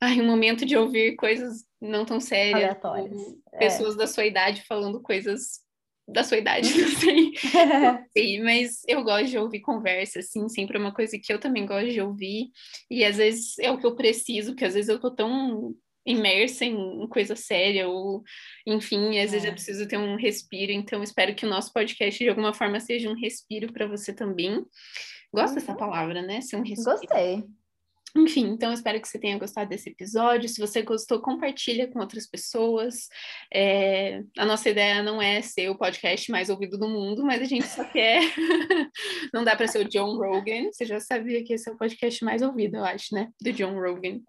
ai, 0.00 0.20
um 0.20 0.26
momento 0.26 0.64
de 0.66 0.76
ouvir 0.76 1.16
coisas 1.16 1.64
não 1.80 2.04
tão 2.04 2.20
sérias, 2.20 2.54
Aleatórias. 2.56 3.20
É. 3.54 3.58
pessoas 3.58 3.96
da 3.96 4.06
sua 4.06 4.24
idade 4.26 4.62
falando 4.62 5.00
coisas 5.02 5.64
da 6.08 6.22
sua 6.22 6.38
idade, 6.38 6.68
não 6.78 6.88
sei. 6.88 7.32
sei, 8.16 8.40
mas 8.40 8.82
eu 8.86 9.02
gosto 9.02 9.26
de 9.28 9.38
ouvir 9.38 9.60
conversa, 9.60 10.20
assim, 10.20 10.48
sempre 10.48 10.76
é 10.76 10.80
uma 10.80 10.94
coisa 10.94 11.18
que 11.18 11.32
eu 11.32 11.40
também 11.40 11.66
gosto 11.66 11.90
de 11.90 12.00
ouvir, 12.00 12.50
e 12.90 13.04
às 13.04 13.16
vezes 13.16 13.58
é 13.58 13.70
o 13.72 13.78
que 13.78 13.86
eu 13.86 13.96
preciso, 13.96 14.52
porque 14.52 14.64
às 14.64 14.74
vezes 14.74 14.88
eu 14.88 15.00
tô 15.00 15.10
tão 15.10 15.74
imersa 16.06 16.64
em 16.64 17.08
coisa 17.08 17.34
séria, 17.34 17.88
ou 17.88 18.22
enfim, 18.64 19.18
às 19.18 19.32
vezes 19.32 19.44
É. 19.44 19.48
eu 19.48 19.52
preciso 19.52 19.88
ter 19.88 19.98
um 19.98 20.14
respiro, 20.16 20.70
então 20.70 21.02
espero 21.02 21.34
que 21.34 21.44
o 21.44 21.48
nosso 21.50 21.72
podcast 21.72 22.22
de 22.22 22.30
alguma 22.30 22.54
forma 22.54 22.78
seja 22.78 23.10
um 23.10 23.14
respiro 23.20 23.72
para 23.72 23.88
você 23.88 24.12
também. 24.14 24.64
Gosto 25.34 25.54
dessa 25.54 25.72
Uhum. 25.72 25.78
palavra, 25.78 26.22
né? 26.22 26.40
Ser 26.40 26.54
um 26.56 26.62
respiro. 26.62 26.96
Gostei. 27.00 27.42
Enfim, 28.14 28.46
então 28.48 28.70
eu 28.70 28.74
espero 28.74 29.00
que 29.00 29.08
você 29.08 29.18
tenha 29.18 29.38
gostado 29.38 29.68
desse 29.68 29.90
episódio. 29.90 30.48
Se 30.48 30.60
você 30.60 30.82
gostou, 30.82 31.20
compartilha 31.20 31.86
com 31.86 31.98
outras 31.98 32.26
pessoas. 32.26 33.08
É, 33.52 34.22
a 34.38 34.44
nossa 34.46 34.70
ideia 34.70 35.02
não 35.02 35.20
é 35.20 35.42
ser 35.42 35.68
o 35.68 35.76
podcast 35.76 36.30
mais 36.30 36.48
ouvido 36.48 36.78
do 36.78 36.88
mundo, 36.88 37.24
mas 37.24 37.42
a 37.42 37.44
gente 37.44 37.66
só 37.66 37.84
quer. 37.92 38.22
não 39.34 39.44
dá 39.44 39.54
para 39.54 39.68
ser 39.68 39.84
o 39.84 39.88
John 39.88 40.16
Rogan. 40.16 40.70
Você 40.72 40.86
já 40.86 40.98
sabia 40.98 41.44
que 41.44 41.54
esse 41.54 41.68
é 41.68 41.72
o 41.72 41.76
podcast 41.76 42.24
mais 42.24 42.40
ouvido, 42.40 42.76
eu 42.76 42.84
acho, 42.84 43.14
né? 43.14 43.30
Do 43.40 43.52
John 43.52 43.74
Rogan. 43.78 44.20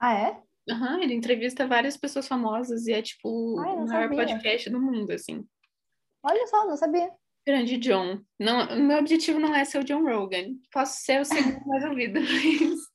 Ah, 0.00 0.14
é? 0.14 0.48
Uhum, 0.72 1.02
ele 1.02 1.14
entrevista 1.14 1.66
várias 1.66 1.96
pessoas 1.96 2.28
famosas 2.28 2.86
e 2.86 2.92
é 2.92 3.00
tipo 3.00 3.58
Ai, 3.58 3.72
o 3.72 3.76
não 3.78 3.86
maior 3.86 4.02
sabia. 4.02 4.16
podcast 4.18 4.70
do 4.70 4.80
mundo, 4.80 5.10
assim. 5.12 5.44
Olha 6.22 6.46
só, 6.46 6.66
não 6.66 6.76
sabia. 6.76 7.10
Grande 7.46 7.78
John. 7.78 8.20
Não, 8.38 8.76
o 8.76 8.82
meu 8.82 8.98
objetivo 8.98 9.40
não 9.40 9.54
é 9.54 9.64
ser 9.64 9.78
o 9.78 9.84
John 9.84 10.04
Rogan. 10.04 10.54
Posso 10.70 11.00
ser 11.00 11.20
o 11.20 11.24
segundo 11.24 11.66
mais 11.66 11.82
ouvido, 11.84 12.20
mas 12.20 12.87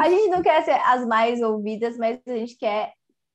A 0.00 0.10
gente 0.10 0.28
não 0.28 0.42
quer 0.42 0.62
ser 0.64 0.72
as 0.72 1.06
mais 1.06 1.40
ouvidas, 1.42 1.96
mas 1.96 2.18
a 2.26 2.34
gente 2.34 2.56
quer 2.56 2.92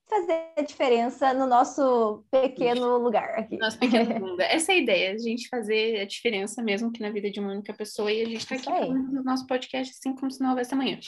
fazer 0.10 0.52
a 0.58 0.62
diferença 0.62 1.34
no 1.34 1.48
nosso 1.48 2.26
pequeno 2.30 2.98
lugar 2.98 3.30
aqui. 3.40 3.58
nosso 3.58 3.80
pequeno 3.80 4.20
mundo. 4.20 4.42
Essa 4.42 4.74
é 4.74 4.76
a 4.76 4.78
ideia, 4.78 5.14
a 5.14 5.18
gente 5.18 5.48
fazer 5.48 6.02
a 6.02 6.06
diferença 6.06 6.62
mesmo 6.62 6.92
que 6.92 7.02
na 7.02 7.10
vida 7.10 7.32
de 7.32 7.40
uma 7.40 7.52
única 7.54 7.74
pessoa 7.74 8.12
e 8.12 8.22
a 8.22 8.26
gente 8.26 8.46
tá 8.46 8.56
aqui 8.56 8.70
aí. 8.70 8.88
falando 8.88 9.12
no 9.14 9.24
nosso 9.24 9.48
podcast 9.48 9.94
assim 9.98 10.14
como 10.14 10.30
se 10.30 10.42
não 10.42 10.50
houvesse 10.50 10.74
amanhã. 10.74 11.00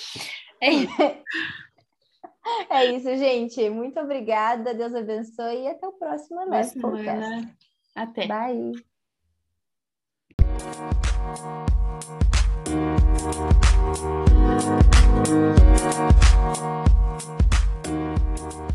É 0.62 0.72
isso. 0.72 0.94
É 2.70 2.86
isso, 2.94 3.08
gente. 3.16 3.70
Muito 3.70 3.98
obrigada. 4.02 4.74
Deus 4.74 4.94
abençoe 4.94 5.62
e 5.62 5.68
até 5.70 5.88
o 5.88 5.94
próximo 5.94 6.46
Last 6.46 6.78
Podcast. 6.78 7.56
Até. 7.96 8.28
Bye. 8.28 8.74
Thank 12.74 13.04
you. 18.54 18.73